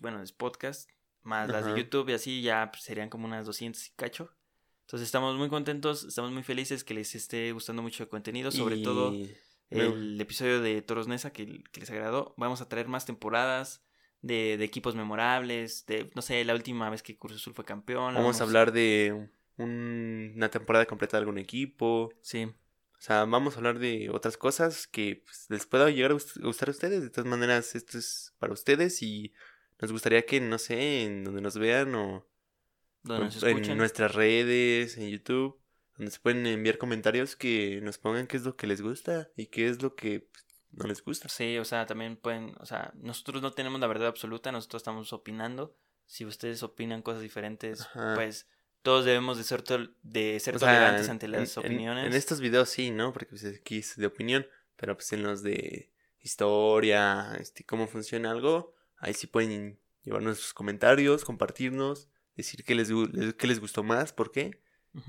bueno, 0.00 0.22
es 0.22 0.32
podcast, 0.32 0.90
más 1.22 1.48
las 1.48 1.64
de. 1.64 1.78
YouTube 1.78 2.10
y 2.10 2.12
así 2.12 2.42
ya 2.42 2.68
pues, 2.70 2.82
serían 2.82 3.08
como 3.08 3.24
unas 3.24 3.46
200 3.46 3.86
y 3.86 3.90
cacho. 3.92 4.30
Entonces 4.82 5.06
estamos 5.08 5.34
muy 5.38 5.48
contentos, 5.48 6.04
estamos 6.04 6.30
muy 6.30 6.42
felices 6.42 6.84
que 6.84 6.92
les 6.92 7.14
esté 7.14 7.52
gustando 7.52 7.80
mucho 7.80 8.02
el 8.02 8.10
contenido, 8.10 8.50
sobre 8.50 8.76
Y- 8.76 8.82
todo 8.82 9.14
El 9.80 10.20
episodio 10.20 10.60
de 10.60 10.82
Toros 10.82 11.08
Nesa 11.08 11.32
que, 11.32 11.62
que 11.72 11.80
les 11.80 11.90
agradó. 11.90 12.34
Vamos 12.36 12.60
a 12.60 12.68
traer 12.68 12.88
más 12.88 13.06
temporadas 13.06 13.84
de, 14.20 14.56
de 14.56 14.64
equipos 14.64 14.94
memorables, 14.94 15.84
de, 15.86 16.10
no 16.14 16.22
sé, 16.22 16.44
la 16.44 16.54
última 16.54 16.88
vez 16.90 17.02
que 17.02 17.16
Cruz 17.16 17.36
Azul 17.36 17.54
fue 17.54 17.64
campeón. 17.64 18.14
Vamos 18.14 18.40
a 18.40 18.44
hablar 18.44 18.72
de 18.72 19.28
un- 19.56 20.32
una 20.36 20.48
temporada 20.50 20.86
completa 20.86 21.16
de 21.16 21.20
algún 21.22 21.38
equipo. 21.38 22.12
Sí, 22.22 22.44
O 22.44 23.04
sea, 23.04 23.24
vamos 23.24 23.54
a 23.54 23.58
hablar 23.58 23.78
de 23.80 24.10
otras 24.10 24.36
cosas 24.36 24.86
que 24.86 25.22
pues, 25.24 25.46
les 25.48 25.66
pueda 25.66 25.90
llegar 25.90 26.12
a 26.12 26.14
gust- 26.14 26.40
gustar 26.40 26.68
a 26.68 26.72
ustedes. 26.72 27.02
De 27.02 27.10
todas 27.10 27.28
maneras, 27.28 27.74
esto 27.74 27.98
es 27.98 28.32
para 28.38 28.52
ustedes 28.52 29.02
y 29.02 29.32
nos 29.80 29.90
gustaría 29.90 30.24
que, 30.24 30.40
no 30.40 30.56
sé, 30.58 31.02
en 31.04 31.24
donde 31.24 31.40
nos 31.40 31.58
vean 31.58 31.94
o 31.96 32.24
donde 33.02 33.24
nos 33.24 33.42
en 33.42 33.78
nuestras 33.78 34.14
redes, 34.14 34.96
en 34.96 35.08
YouTube, 35.10 35.58
se 36.10 36.18
pueden 36.20 36.46
enviar 36.46 36.78
comentarios 36.78 37.36
que 37.36 37.80
nos 37.82 37.98
pongan 37.98 38.26
qué 38.26 38.36
es 38.36 38.44
lo 38.44 38.56
que 38.56 38.66
les 38.66 38.80
gusta 38.82 39.30
y 39.36 39.46
qué 39.46 39.68
es 39.68 39.82
lo 39.82 39.94
que 39.94 40.20
pues, 40.32 40.44
no 40.72 40.86
les 40.86 41.02
gusta. 41.04 41.28
Sí, 41.28 41.58
o 41.58 41.64
sea, 41.64 41.86
también 41.86 42.16
pueden, 42.16 42.54
o 42.60 42.66
sea, 42.66 42.92
nosotros 42.96 43.42
no 43.42 43.52
tenemos 43.52 43.80
la 43.80 43.86
verdad 43.86 44.08
absoluta, 44.08 44.50
nosotros 44.52 44.80
estamos 44.80 45.12
opinando. 45.12 45.76
Si 46.06 46.24
ustedes 46.24 46.62
opinan 46.62 47.02
cosas 47.02 47.22
diferentes, 47.22 47.82
Ajá. 47.82 48.14
pues 48.14 48.48
todos 48.82 49.04
debemos 49.04 49.38
de 49.38 49.44
ser, 49.44 49.62
tol- 49.62 49.94
de 50.02 50.38
ser 50.40 50.56
O 50.56 50.58
tolerantes 50.58 51.06
en- 51.06 51.10
ante 51.12 51.28
las 51.28 51.56
en- 51.56 51.64
opiniones. 51.64 52.06
En, 52.06 52.12
estos 52.14 52.40
videos 52.40 52.68
sí, 52.68 52.90
¿no? 52.90 53.12
Porque 53.12 53.26
pues, 53.30 53.44
aquí 53.44 53.78
es 53.78 53.96
de 53.96 54.06
opinión, 54.06 54.46
pero 54.76 54.96
pues 54.96 55.12
en 55.12 55.22
los 55.22 55.42
de 55.42 55.90
historia, 56.20 57.36
este, 57.40 57.64
cómo 57.64 57.86
funciona 57.86 58.30
algo, 58.30 58.74
ahí 58.98 59.14
sí 59.14 59.26
pueden 59.26 59.78
llevarnos 60.02 60.38
sus 60.38 60.52
comentarios, 60.54 61.24
compartirnos, 61.24 62.08
decir 62.36 62.64
qué 62.64 62.74
les- 62.74 62.90
qué 63.38 63.46
les 63.46 63.60
gustó 63.60 63.82
más, 63.82 64.12
por 64.12 64.32
qué. 64.32 64.60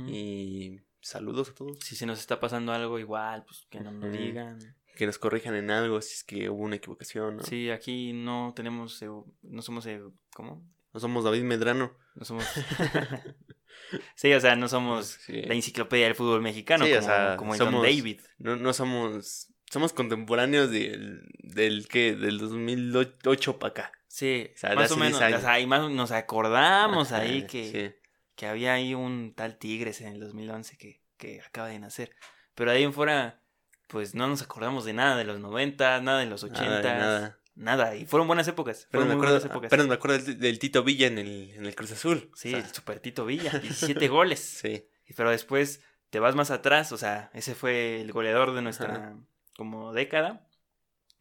Y 0.07 0.79
saludos 1.01 1.49
a 1.49 1.53
todos. 1.55 1.77
Si 1.79 1.95
se 1.95 2.05
nos 2.05 2.19
está 2.19 2.39
pasando 2.39 2.71
algo 2.71 2.99
igual, 2.99 3.43
pues 3.45 3.65
que 3.69 3.79
no 3.79 3.91
nos 3.91 4.09
Ujú. 4.13 4.17
digan. 4.23 4.59
Que 4.95 5.05
nos 5.05 5.17
corrijan 5.17 5.55
en 5.55 5.71
algo 5.71 5.99
si 6.01 6.13
es 6.13 6.23
que 6.23 6.49
hubo 6.49 6.63
una 6.63 6.75
equivocación, 6.75 7.37
¿no? 7.37 7.43
Sí, 7.43 7.69
aquí 7.69 8.13
no 8.13 8.53
tenemos, 8.55 9.03
no 9.41 9.61
somos, 9.61 9.87
¿cómo? 10.35 10.63
No 10.93 10.99
somos 10.99 11.23
David 11.23 11.43
Medrano. 11.43 11.93
No 12.15 12.23
somos... 12.25 12.45
sí, 14.15 14.33
o 14.33 14.39
sea, 14.39 14.55
no 14.55 14.67
somos 14.67 15.07
Sí. 15.25 15.41
la 15.41 15.55
enciclopedia 15.55 16.05
del 16.05 16.15
fútbol 16.15 16.41
mexicano, 16.41 16.85
Sí, 16.85 16.93
o 16.93 16.95
como, 16.99 17.05
sea, 17.07 17.35
como 17.37 17.55
Don 17.57 17.67
somos- 17.67 17.83
David. 17.83 18.21
No, 18.37 18.55
no 18.55 18.73
somos. 18.73 19.49
Somos 19.71 19.91
contemporáneos 19.93 20.69
del. 20.69 21.23
del 21.39 21.87
que 21.87 22.15
del 22.15 22.37
2008 22.37 23.57
para 23.57 23.71
acá. 23.71 23.91
Sí, 24.07 24.51
O 24.53 24.57
sea, 24.57 24.75
más 24.75 24.91
o 24.91 24.93
hace 24.93 25.01
10 25.01 25.19
menos, 25.19 25.39
o 25.39 25.41
sea, 25.41 25.59
y 25.59 25.65
más 25.65 25.89
nos 25.89 26.11
acordamos 26.11 27.11
ahí 27.11 27.47
que... 27.47 27.71
sí. 27.71 27.99
Que 28.35 28.47
había 28.47 28.73
ahí 28.73 28.93
un 28.93 29.33
tal 29.35 29.57
Tigres 29.57 30.01
en 30.01 30.07
el 30.13 30.19
2011 30.19 30.77
que, 30.77 31.01
que 31.17 31.41
acaba 31.41 31.67
de 31.67 31.79
nacer. 31.79 32.15
Pero 32.55 32.71
ahí 32.71 32.83
en 32.83 32.93
fuera, 32.93 33.41
pues 33.87 34.15
no 34.15 34.27
nos 34.27 34.41
acordamos 34.41 34.85
de 34.85 34.93
nada 34.93 35.15
de 35.17 35.23
los 35.23 35.39
90, 35.39 36.01
nada 36.01 36.19
de 36.19 36.25
los 36.25 36.43
80, 36.43 36.69
Nada, 36.81 36.97
nada. 36.97 37.39
nada. 37.55 37.95
Y 37.95 38.05
fueron 38.05 38.27
buenas 38.27 38.47
épocas. 38.47 38.87
Pero 38.91 39.03
Fueron 39.03 39.07
me 39.09 39.15
muy 39.15 39.21
acuerdo, 39.21 39.33
buenas 39.35 39.51
épocas. 39.51 39.67
apenas 39.69 39.87
me 39.87 39.93
acuerdo 39.95 40.17
del, 40.19 40.39
del 40.39 40.59
Tito 40.59 40.83
Villa 40.83 41.07
en 41.07 41.17
el, 41.19 41.51
en 41.51 41.65
el 41.65 41.75
Cruz 41.75 41.91
Azul. 41.91 42.31
Sí, 42.35 42.49
O 42.53 42.57
sea, 42.57 42.59
el 42.67 42.73
Super 42.73 42.99
Tito 42.99 43.25
Villa, 43.25 43.51
17 43.59 44.07
goles. 44.07 44.39
sí. 44.39 44.87
Pero 45.15 45.29
después 45.29 45.81
te 46.09 46.19
vas 46.19 46.33
más 46.33 46.49
atrás, 46.49 46.91
o 46.91 46.97
sea, 46.97 47.29
ese 47.33 47.53
fue 47.55 48.01
el 48.01 48.11
goleador 48.11 48.53
de 48.55 48.61
nuestra 48.63 48.95
Ajá. 48.95 49.17
como 49.57 49.93
década. 49.93 50.47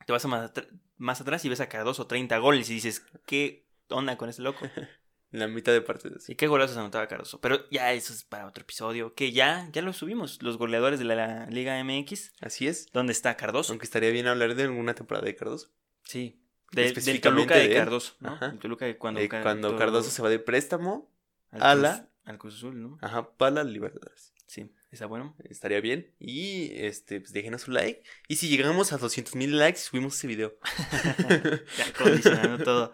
Te 0.07 0.13
vas 0.13 0.25
a 0.25 0.29
más, 0.29 0.53
atr- 0.53 0.69
más 0.97 1.21
atrás 1.21 1.45
y 1.45 1.49
ves 1.51 1.61
a 1.61 1.69
Cardoso 1.69 2.07
30 2.07 2.39
goles 2.39 2.71
y 2.71 2.75
dices, 2.75 3.05
¿qué 3.27 3.67
onda 3.89 4.17
con 4.17 4.29
ese 4.31 4.41
loco? 4.43 4.67
La 5.33 5.49
mitad 5.49 5.73
de 5.73 5.81
partidos. 5.81 6.29
¿Y 6.29 6.35
qué 6.37 6.47
golazos 6.47 6.77
anotaba 6.77 7.09
Cardoso? 7.09 7.41
Pero 7.41 7.69
ya 7.71 7.93
eso 7.93 8.13
es 8.13 8.23
para 8.23 8.47
otro 8.47 8.63
episodio, 8.63 9.15
que 9.15 9.33
ya, 9.33 9.69
ya 9.73 9.81
lo 9.83 9.93
subimos, 9.95 10.43
los 10.43 10.59
goleadores 10.59 10.99
de 10.99 11.07
la, 11.07 11.15
la 11.15 11.47
Liga 11.47 11.83
MX. 11.83 12.33
Así 12.41 12.69
es. 12.69 12.87
¿Dónde 12.93 13.13
está 13.13 13.37
Cardoso? 13.37 13.73
Aunque 13.73 13.87
estaría 13.87 14.11
bien 14.11 14.27
hablar 14.27 14.55
de 14.55 14.63
alguna 14.65 14.95
temporada 14.95 15.25
de 15.27 15.35
Cardoso. 15.35 15.71
Sí. 16.05 16.39
De- 16.71 16.83
del 16.83 16.89
Específicamente 16.91 17.49
Toluca 17.49 17.57
de. 17.57 17.75
Cardoso, 17.75 18.15
¿no? 18.21 18.35
Ajá. 18.35 18.47
El 18.47 18.59
Toluca 18.59 18.85
de 18.87 18.97
cuando, 18.99 19.27
Car- 19.29 19.43
cuando 19.43 19.77
Cardoso 19.77 20.11
se 20.11 20.21
va 20.23 20.29
de 20.29 20.39
préstamo, 20.39 21.11
al 21.51 21.63
a 21.63 21.73
Cruz- 21.73 21.83
la- 21.83 22.09
al 22.25 22.39
Cruz 22.39 22.55
Azul, 22.57 22.81
¿no? 22.83 22.99
ajá, 23.01 23.31
para 23.37 23.51
la 23.57 23.65
Libertadores. 23.65 24.33
Sí, 24.47 24.71
está 24.91 25.07
bueno. 25.07 25.35
Estaría 25.49 25.81
bien. 25.81 26.13
Y 26.21 26.73
este, 26.75 27.21
pues 27.21 27.33
déjenos 27.33 27.69
un 27.69 27.75
like. 27.75 28.03
Y 28.29 28.37
si 28.37 28.49
llegamos 28.49 28.93
a 28.93 28.99
200 28.99 29.35
mil 29.35 29.59
likes, 29.59 29.81
subimos 29.81 30.15
ese 30.15 30.27
video. 30.27 30.55
Ya 31.79 31.93
condicionando 31.97 32.63
todo. 32.63 32.93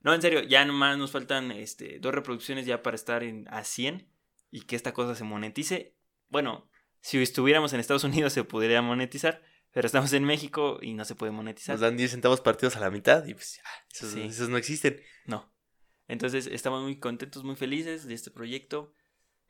No, 0.00 0.14
en 0.14 0.22
serio, 0.22 0.42
ya 0.42 0.64
nomás 0.64 0.96
nos 0.98 1.10
faltan 1.10 1.50
este, 1.50 1.98
dos 2.00 2.14
reproducciones 2.14 2.66
ya 2.66 2.82
para 2.82 2.94
estar 2.94 3.22
en, 3.22 3.46
a 3.48 3.64
100 3.64 4.08
y 4.50 4.62
que 4.62 4.76
esta 4.76 4.92
cosa 4.92 5.14
se 5.14 5.24
monetice. 5.24 5.94
Bueno, 6.28 6.70
si 7.00 7.20
estuviéramos 7.22 7.72
en 7.72 7.80
Estados 7.80 8.04
Unidos 8.04 8.32
se 8.32 8.44
podría 8.44 8.82
monetizar, 8.82 9.42
pero 9.72 9.86
estamos 9.86 10.12
en 10.12 10.24
México 10.24 10.78
y 10.82 10.94
no 10.94 11.04
se 11.04 11.14
puede 11.14 11.32
monetizar. 11.32 11.74
Nos 11.74 11.80
dan 11.80 11.96
10 11.96 12.10
centavos 12.10 12.40
partidos 12.40 12.76
a 12.76 12.80
la 12.80 12.90
mitad 12.90 13.24
y 13.26 13.34
pues 13.34 13.60
esos, 13.92 14.10
Sí. 14.10 14.22
esos 14.22 14.48
no 14.48 14.56
existen. 14.56 15.00
No. 15.26 15.52
Entonces 16.06 16.46
estamos 16.46 16.82
muy 16.82 16.98
contentos, 16.98 17.44
muy 17.44 17.54
felices 17.56 18.06
de 18.06 18.14
este 18.14 18.30
proyecto. 18.30 18.94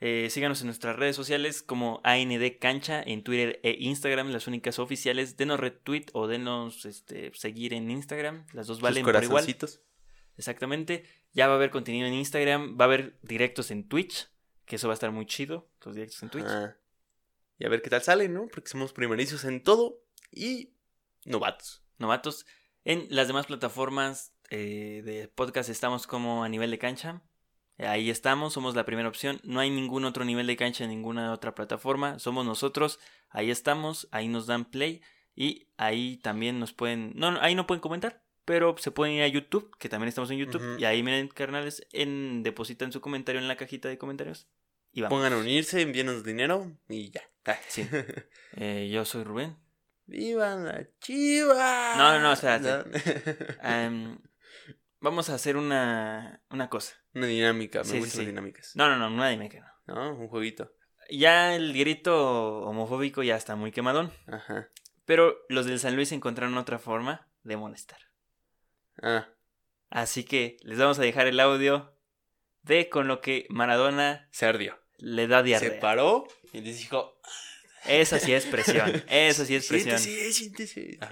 Eh, 0.01 0.29
síganos 0.31 0.61
en 0.61 0.67
nuestras 0.67 0.95
redes 0.97 1.17
sociales 1.17 1.63
como 1.63 2.01
AND 2.05 2.59
Cancha 2.61 3.03
en 3.03 3.25
Twitter 3.25 3.59
e 3.65 3.77
Instagram, 3.81 4.29
las 4.31 4.47
únicas 4.47 4.79
oficiales. 4.79 5.37
Denos 5.37 5.59
retweet 5.59 6.07
o 6.13 6.27
denos 6.29 6.85
este, 6.85 7.33
seguir 7.35 7.75
en 7.75 7.91
Instagram. 7.91 8.47
Las 8.53 8.67
dos 8.67 8.81
valen 8.81 9.05
por 9.05 9.23
igual. 9.23 9.45
Exactamente. 10.39 11.05
Ya 11.35 11.47
va 11.47 11.55
a 11.55 11.57
haber 11.57 11.71
contenido 11.71 12.07
en 12.07 12.15
Instagram, 12.15 12.79
va 12.81 12.85
a 12.85 12.87
haber 12.87 13.19
directos 13.23 13.71
en 13.71 13.87
Twitch, 13.87 14.29
que 14.65 14.77
eso 14.77 14.89
va 14.89 14.93
a 14.93 14.95
estar 14.95 15.11
muy 15.11 15.27
chido, 15.27 15.69
los 15.85 15.95
directos 15.95 16.23
en 16.23 16.31
Twitch. 16.31 16.47
Y 17.59 17.67
a 17.67 17.69
ver 17.69 17.83
qué 17.83 17.91
tal 17.91 18.03
sale, 18.03 18.29
¿no? 18.29 18.47
Porque 18.47 18.69
somos 18.69 18.93
primerizos 18.93 19.45
en 19.45 19.63
todo 19.63 20.01
y 20.31 20.71
novatos. 21.25 21.83
Novatos. 21.99 22.47
En 22.85 23.07
las 23.11 23.27
demás 23.27 23.47
plataformas 23.47 24.33
eh, 24.51 25.03
de 25.05 25.29
podcast 25.29 25.69
estamos 25.69 26.07
como 26.07 26.45
a 26.45 26.49
nivel 26.49 26.71
de 26.71 26.79
cancha. 26.79 27.23
Ahí 27.79 28.11
estamos, 28.11 28.53
somos 28.53 28.75
la 28.75 28.85
primera 28.85 29.09
opción. 29.09 29.41
No 29.43 29.61
hay 29.61 29.71
ningún 29.71 30.05
otro 30.05 30.25
nivel 30.25 30.47
de 30.47 30.57
cancha 30.57 30.85
en 30.85 30.91
ninguna 30.91 31.33
otra 31.33 31.55
plataforma. 31.55 32.19
Somos 32.19 32.47
nosotros. 32.47 33.01
Ahí 33.31 33.51
estamos, 33.51 34.09
ahí 34.13 34.29
nos 34.29 34.47
dan 34.47 34.65
play. 34.65 35.03
Y 35.35 35.69
ahí 35.77 36.17
también 36.19 36.59
nos 36.59 36.73
pueden. 36.73 37.13
No, 37.17 37.41
ahí 37.41 37.55
no 37.55 37.67
pueden 37.67 37.81
comentar. 37.81 38.23
Pero 38.49 38.75
se 38.79 38.91
pueden 38.91 39.15
ir 39.15 39.23
a 39.23 39.29
YouTube, 39.29 39.77
que 39.79 39.91
también 39.91 40.09
estamos 40.09 40.31
en 40.31 40.39
YouTube. 40.39 40.79
Y 40.79 40.87
ahí 40.87 41.03
miren, 41.03 41.29
carnales, 41.29 41.87
en, 41.93 42.43
depositan 42.43 42.93
su 42.93 43.03
comentario 43.03 43.39
en 43.39 43.47
la 43.47 43.57
cajita 43.57 43.91
de 43.91 43.99
comentarios. 43.99 44.49
Y 44.91 45.03
vamos. 45.03 45.19
Pongan 45.19 45.35
a 45.35 45.37
unirse, 45.37 45.83
envíenos 45.83 46.25
dinero 46.25 46.73
y 46.89 47.11
ya. 47.11 47.21
sí. 47.69 47.87
Eh, 48.57 48.89
yo 48.91 49.05
soy 49.05 49.23
Rubén. 49.23 49.59
¡Viva 50.07 50.55
la 50.55 50.89
chiva! 50.99 51.95
No, 51.99 52.15
no, 52.15 52.21
no, 52.21 52.33
o 52.33 52.37
sea, 52.37 52.59
em, 53.63 54.19
vamos 54.99 55.29
a 55.29 55.35
hacer 55.35 55.59
una, 55.59 56.43
una 56.49 56.71
cosa. 56.71 56.95
Una 57.13 57.27
dinámica, 57.27 57.83
me 57.85 57.99
gustan 57.99 58.21
las 58.21 58.27
dinámicas. 58.29 58.73
No, 58.75 58.89
no, 58.89 58.97
no, 58.97 59.15
una 59.15 59.29
dinámica. 59.29 59.77
No. 59.87 59.95
no, 59.95 60.15
un 60.17 60.29
jueguito. 60.29 60.73
Ya 61.11 61.55
el 61.55 61.75
grito 61.75 62.61
homofóbico 62.61 63.23
ya 63.23 63.37
está 63.37 63.55
muy 63.57 63.73
quemadón. 63.73 64.11
Ajá. 64.27 64.71
Pero 65.05 65.37
los 65.51 65.67
del 65.67 65.79
San 65.79 65.95
Luis 65.95 66.11
encontraron 66.13 66.57
otra 66.57 66.79
forma 66.79 67.29
de 67.43 67.59
molestar. 67.59 68.08
Ah. 69.03 69.29
Así 69.91 70.25
que 70.25 70.57
les 70.63 70.79
vamos 70.79 70.99
a 70.99 71.03
dejar 71.03 71.27
el 71.27 71.41
audio 71.41 71.95
de 72.63 72.89
con 72.89 73.09
lo 73.09 73.21
que 73.21 73.47
Maradona 73.49 74.29
se 74.31 74.47
ardió. 74.47 74.79
Le 74.99 75.27
da 75.27 75.43
diarrea. 75.43 75.71
Se 75.71 75.77
paró 75.77 76.27
y 76.53 76.61
les 76.61 76.79
dijo. 76.79 77.19
Esa 77.87 78.19
sí 78.19 78.33
es 78.33 78.45
presión. 78.45 79.03
Esa 79.09 79.45
sí 79.45 79.55
es 79.55 79.67
presión. 79.67 79.99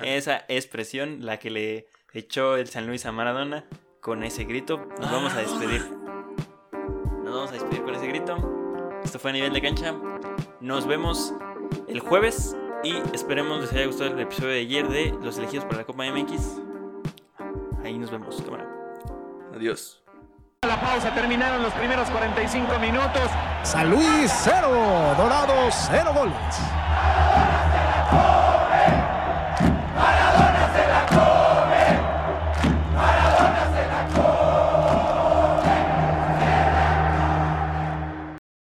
Esa 0.03 0.45
es 0.49 0.67
presión 0.67 1.25
la 1.25 1.39
que 1.39 1.51
le 1.51 1.89
echó 2.13 2.57
el 2.57 2.69
San 2.69 2.87
Luis 2.87 3.07
a 3.07 3.13
Maradona. 3.13 3.67
Con 4.01 4.23
ese 4.23 4.45
grito 4.45 4.87
nos 5.01 5.11
vamos 5.11 5.33
a 5.33 5.41
despedir. 5.41 5.83
Nos 7.25 7.35
vamos 7.35 7.51
a 7.51 7.55
despedir 7.55 7.83
con 7.83 7.95
ese 7.95 8.07
grito. 8.07 9.01
Esto 9.05 9.19
fue 9.19 9.31
a 9.31 9.35
nivel 9.35 9.53
de 9.53 9.63
cancha. 9.63 9.95
Nos 10.61 10.87
vemos 10.87 11.35
el 11.89 12.01
jueves 12.01 12.57
y 12.85 12.97
esperemos 13.15 13.61
les 13.61 13.73
haya 13.73 13.87
gustado 13.87 14.13
el 14.13 14.21
episodio 14.21 14.51
de 14.51 14.61
ayer 14.61 14.89
de 14.89 15.15
los 15.23 15.39
elegidos 15.39 15.65
para 15.65 15.79
la 15.79 15.85
Copa 15.85 16.05
MX. 16.05 16.66
Ahí 17.87 17.97
nos 18.01 18.11
vemos, 18.11 18.43
cámara. 18.43 18.67
Adiós. 19.55 20.03
La 20.67 20.81
pausa 20.81 21.15
terminaron 21.15 21.63
los 21.63 21.73
primeros 21.75 22.11
45 22.11 22.81
minutos. 22.81 23.31
San 23.63 23.91
Luis 23.91 24.29
0, 24.43 25.15
Dorados 25.17 25.73
0 25.93 26.13
goles. 26.13 26.35